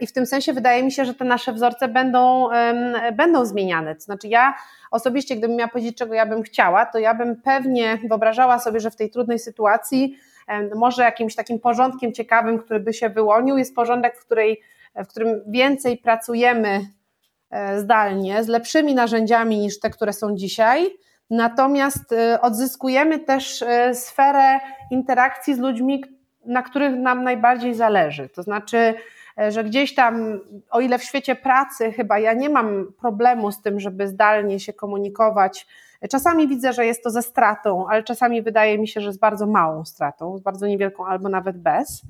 I 0.00 0.06
w 0.06 0.12
tym 0.12 0.26
sensie 0.26 0.52
wydaje 0.52 0.82
mi 0.82 0.92
się, 0.92 1.04
że 1.04 1.14
te 1.14 1.24
nasze 1.24 1.52
wzorce 1.52 1.88
będą, 1.88 2.48
będą 3.12 3.44
zmieniane. 3.44 3.94
To 3.94 4.00
znaczy, 4.00 4.28
ja 4.28 4.54
osobiście, 4.90 5.36
gdybym 5.36 5.56
miała 5.56 5.68
powiedzieć, 5.68 5.96
czego 5.96 6.14
ja 6.14 6.26
bym 6.26 6.42
chciała, 6.42 6.86
to 6.86 6.98
ja 6.98 7.14
bym 7.14 7.42
pewnie 7.42 7.98
wyobrażała 8.08 8.58
sobie, 8.58 8.80
że 8.80 8.90
w 8.90 8.96
tej 8.96 9.10
trudnej 9.10 9.38
sytuacji 9.38 10.18
może 10.74 11.02
jakimś 11.02 11.34
takim 11.34 11.58
porządkiem 11.58 12.12
ciekawym, 12.12 12.58
który 12.58 12.80
by 12.80 12.92
się 12.92 13.10
wyłonił, 13.10 13.58
jest 13.58 13.74
porządek, 13.74 14.16
w, 14.16 14.24
której, 14.24 14.60
w 14.94 15.06
którym 15.06 15.42
więcej 15.46 15.98
pracujemy 15.98 16.95
zdalnie 17.76 18.44
z 18.44 18.48
lepszymi 18.48 18.94
narzędziami 18.94 19.58
niż 19.58 19.80
te, 19.80 19.90
które 19.90 20.12
są 20.12 20.36
dzisiaj. 20.36 20.90
Natomiast 21.30 22.12
e, 22.12 22.40
odzyskujemy 22.40 23.18
też 23.18 23.62
e, 23.62 23.94
sferę 23.94 24.60
interakcji 24.90 25.54
z 25.54 25.58
ludźmi, 25.58 26.04
na 26.44 26.62
których 26.62 26.96
nam 26.96 27.24
najbardziej 27.24 27.74
zależy. 27.74 28.28
To 28.28 28.42
znaczy, 28.42 28.94
że 29.48 29.64
gdzieś 29.64 29.94
tam, 29.94 30.40
o 30.70 30.80
ile 30.80 30.98
w 30.98 31.04
świecie 31.04 31.34
pracy 31.34 31.92
chyba 31.92 32.18
ja 32.18 32.32
nie 32.32 32.48
mam 32.48 32.92
problemu 33.00 33.52
z 33.52 33.62
tym, 33.62 33.80
żeby 33.80 34.08
zdalnie 34.08 34.60
się 34.60 34.72
komunikować, 34.72 35.66
czasami 36.10 36.48
widzę, 36.48 36.72
że 36.72 36.86
jest 36.86 37.04
to 37.04 37.10
ze 37.10 37.22
stratą, 37.22 37.86
ale 37.88 38.02
czasami 38.02 38.42
wydaje 38.42 38.78
mi 38.78 38.88
się, 38.88 39.00
że 39.00 39.12
z 39.12 39.18
bardzo 39.18 39.46
małą 39.46 39.84
stratą, 39.84 40.38
z 40.38 40.42
bardzo 40.42 40.66
niewielką 40.66 41.06
albo 41.06 41.28
nawet 41.28 41.58
bez. 41.58 42.02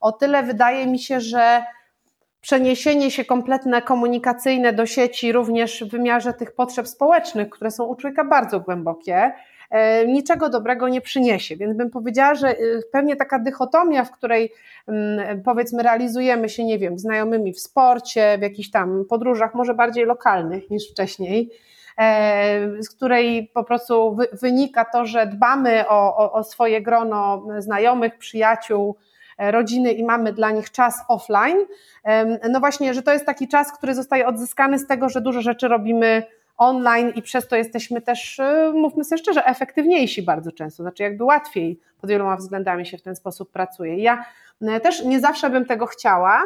O 0.00 0.12
tyle 0.12 0.42
wydaje 0.42 0.86
mi 0.86 0.98
się, 0.98 1.20
że 1.20 1.62
przeniesienie 2.42 3.10
się 3.10 3.24
kompletne 3.24 3.82
komunikacyjne 3.82 4.72
do 4.72 4.86
sieci, 4.86 5.32
również 5.32 5.84
w 5.84 5.90
wymiarze 5.90 6.32
tych 6.32 6.52
potrzeb 6.52 6.88
społecznych, 6.88 7.50
które 7.50 7.70
są 7.70 7.84
u 7.84 7.96
człowieka 7.96 8.24
bardzo 8.24 8.60
głębokie, 8.60 9.32
e, 9.70 10.06
niczego 10.06 10.48
dobrego 10.48 10.88
nie 10.88 11.00
przyniesie. 11.00 11.56
Więc 11.56 11.76
bym 11.76 11.90
powiedziała, 11.90 12.34
że 12.34 12.60
y, 12.60 12.82
pewnie 12.92 13.16
taka 13.16 13.38
dychotomia, 13.38 14.04
w 14.04 14.10
której 14.10 14.52
mm, 14.88 15.42
powiedzmy 15.42 15.82
realizujemy 15.82 16.48
się, 16.48 16.64
nie 16.64 16.78
wiem, 16.78 16.98
znajomymi 16.98 17.52
w 17.52 17.60
sporcie, 17.60 18.36
w 18.38 18.42
jakichś 18.42 18.70
tam 18.70 19.04
podróżach, 19.08 19.54
może 19.54 19.74
bardziej 19.74 20.04
lokalnych 20.04 20.70
niż 20.70 20.90
wcześniej, 20.90 21.50
e, 21.98 22.82
z 22.82 22.90
której 22.90 23.50
po 23.54 23.64
prostu 23.64 24.16
wynika 24.32 24.84
to, 24.84 25.06
że 25.06 25.26
dbamy 25.26 25.88
o, 25.88 26.16
o, 26.16 26.32
o 26.32 26.44
swoje 26.44 26.82
grono 26.82 27.46
znajomych, 27.58 28.18
przyjaciół, 28.18 28.96
E, 28.96 29.11
rodziny 29.50 29.92
i 29.92 30.04
mamy 30.04 30.32
dla 30.32 30.50
nich 30.50 30.70
czas 30.70 31.04
offline. 31.08 31.58
No 32.50 32.60
właśnie, 32.60 32.94
że 32.94 33.02
to 33.02 33.12
jest 33.12 33.26
taki 33.26 33.48
czas, 33.48 33.72
który 33.72 33.94
zostaje 33.94 34.26
odzyskany 34.26 34.78
z 34.78 34.86
tego, 34.86 35.08
że 35.08 35.20
dużo 35.20 35.42
rzeczy 35.42 35.68
robimy 35.68 36.22
online 36.56 37.12
i 37.14 37.22
przez 37.22 37.48
to 37.48 37.56
jesteśmy 37.56 38.00
też, 38.00 38.40
e, 38.40 38.72
mówmy 38.74 39.04
sobie 39.04 39.18
szczerze, 39.18 39.46
efektywniejsi 39.46 40.22
bardzo 40.22 40.52
często, 40.52 40.82
znaczy 40.82 41.02
jakby 41.02 41.24
łatwiej 41.24 41.80
pod 42.00 42.10
wieloma 42.10 42.36
względami 42.36 42.86
się 42.86 42.98
w 42.98 43.02
ten 43.02 43.16
sposób 43.16 43.52
pracuje. 43.52 43.96
Ja 43.96 44.24
e, 44.62 44.80
też 44.80 45.04
nie 45.04 45.20
zawsze 45.20 45.50
bym 45.50 45.64
tego 45.64 45.86
chciała, 45.86 46.42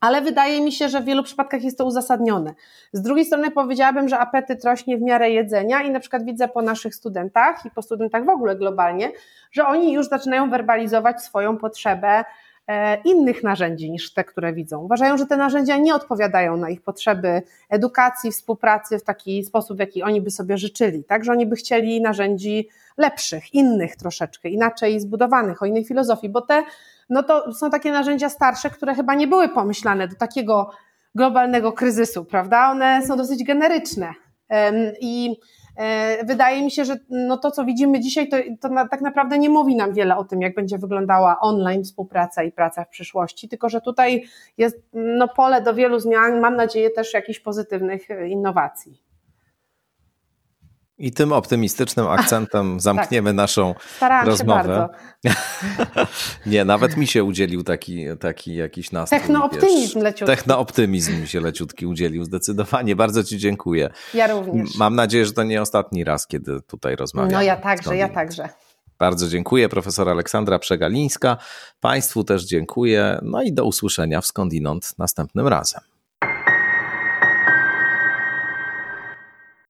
ale 0.00 0.22
wydaje 0.22 0.60
mi 0.60 0.72
się, 0.72 0.88
że 0.88 1.00
w 1.00 1.04
wielu 1.04 1.22
przypadkach 1.22 1.62
jest 1.62 1.78
to 1.78 1.84
uzasadnione. 1.84 2.54
Z 2.92 3.02
drugiej 3.02 3.24
strony 3.24 3.50
powiedziałabym, 3.50 4.08
że 4.08 4.18
apetyt 4.18 4.64
rośnie 4.64 4.98
w 4.98 5.02
miarę 5.02 5.30
jedzenia 5.30 5.82
i 5.82 5.90
na 5.90 6.00
przykład 6.00 6.24
widzę 6.24 6.48
po 6.48 6.62
naszych 6.62 6.94
studentach 6.94 7.66
i 7.66 7.70
po 7.70 7.82
studentach 7.82 8.24
w 8.24 8.28
ogóle 8.28 8.56
globalnie, 8.56 9.12
że 9.52 9.66
oni 9.66 9.92
już 9.92 10.08
zaczynają 10.08 10.50
werbalizować 10.50 11.22
swoją 11.22 11.56
potrzebę 11.56 12.24
e, 12.68 12.96
innych 13.02 13.42
narzędzi 13.42 13.90
niż 13.90 14.12
te, 14.12 14.24
które 14.24 14.52
widzą. 14.52 14.84
Uważają, 14.84 15.18
że 15.18 15.26
te 15.26 15.36
narzędzia 15.36 15.76
nie 15.76 15.94
odpowiadają 15.94 16.56
na 16.56 16.70
ich 16.70 16.82
potrzeby 16.82 17.42
edukacji, 17.70 18.32
współpracy 18.32 18.98
w 18.98 19.04
taki 19.04 19.44
sposób, 19.44 19.76
w 19.76 19.80
jaki 19.80 20.02
oni 20.02 20.20
by 20.20 20.30
sobie 20.30 20.58
życzyli, 20.58 21.04
tak? 21.04 21.24
Że 21.24 21.32
oni 21.32 21.46
by 21.46 21.56
chcieli 21.56 22.00
narzędzi 22.00 22.68
lepszych, 22.96 23.54
innych 23.54 23.96
troszeczkę, 23.96 24.48
inaczej 24.48 25.00
zbudowanych, 25.00 25.62
o 25.62 25.66
innej 25.66 25.84
filozofii, 25.84 26.28
bo 26.28 26.40
te 26.40 26.62
no 27.10 27.22
to 27.22 27.52
są 27.52 27.70
takie 27.70 27.92
narzędzia 27.92 28.28
starsze, 28.28 28.70
które 28.70 28.94
chyba 28.94 29.14
nie 29.14 29.26
były 29.26 29.48
pomyślane 29.48 30.08
do 30.08 30.16
takiego 30.16 30.70
globalnego 31.14 31.72
kryzysu, 31.72 32.24
prawda? 32.24 32.70
One 32.70 33.06
są 33.06 33.16
dosyć 33.16 33.44
generyczne. 33.44 34.14
I 35.00 35.36
e, 35.76 36.24
wydaje 36.24 36.62
mi 36.62 36.70
się, 36.70 36.84
że 36.84 36.96
no 37.10 37.38
to, 37.38 37.50
co 37.50 37.64
widzimy 37.64 38.00
dzisiaj, 38.00 38.28
to, 38.28 38.36
to 38.60 38.68
na, 38.68 38.88
tak 38.88 39.00
naprawdę 39.00 39.38
nie 39.38 39.50
mówi 39.50 39.76
nam 39.76 39.94
wiele 39.94 40.16
o 40.16 40.24
tym, 40.24 40.40
jak 40.40 40.54
będzie 40.54 40.78
wyglądała 40.78 41.40
online 41.40 41.84
współpraca 41.84 42.42
i 42.42 42.52
praca 42.52 42.84
w 42.84 42.88
przyszłości, 42.88 43.48
tylko 43.48 43.68
że 43.68 43.80
tutaj 43.80 44.24
jest 44.58 44.82
no, 44.92 45.28
pole 45.28 45.62
do 45.62 45.74
wielu 45.74 45.98
zmian, 45.98 46.40
mam 46.40 46.56
nadzieję 46.56 46.90
też 46.90 47.14
jakichś 47.14 47.40
pozytywnych 47.40 48.10
e, 48.10 48.28
innowacji. 48.28 49.13
I 50.98 51.12
tym 51.12 51.32
optymistycznym 51.32 52.06
akcentem 52.06 52.72
tak. 52.74 52.80
zamkniemy 52.80 53.30
tak. 53.30 53.36
naszą 53.36 53.74
Starałam 53.96 54.26
rozmowę. 54.26 54.88
Nie, 56.46 56.64
nawet 56.64 56.96
mi 56.96 57.06
się 57.06 57.24
udzielił 57.24 57.62
taki, 57.62 58.04
taki 58.20 58.54
jakiś 58.54 58.92
nastrój. 58.92 59.20
Technooptymizm 59.20 60.00
leciutki. 60.00 60.36
Technooptymizm 60.36 61.20
mi 61.20 61.28
się 61.28 61.40
leciutki 61.40 61.86
udzielił, 61.86 62.24
zdecydowanie. 62.24 62.96
Bardzo 62.96 63.24
Ci 63.24 63.38
dziękuję. 63.38 63.90
Ja 64.14 64.26
również. 64.26 64.76
Mam 64.76 64.94
nadzieję, 64.94 65.26
że 65.26 65.32
to 65.32 65.42
nie 65.42 65.62
ostatni 65.62 66.04
raz, 66.04 66.26
kiedy 66.26 66.62
tutaj 66.62 66.96
rozmawiamy. 66.96 67.32
No 67.32 67.42
ja 67.42 67.56
także, 67.56 67.96
ja 67.96 68.08
także. 68.08 68.48
Bardzo 68.98 69.28
dziękuję, 69.28 69.68
profesor 69.68 70.08
Aleksandra 70.08 70.58
Przegalińska. 70.58 71.36
Państwu 71.80 72.24
też 72.24 72.44
dziękuję. 72.44 73.18
No 73.22 73.42
i 73.42 73.52
do 73.52 73.64
usłyszenia 73.64 74.20
w 74.20 74.26
Skądinąd 74.26 74.94
następnym 74.98 75.48
razem. 75.48 75.80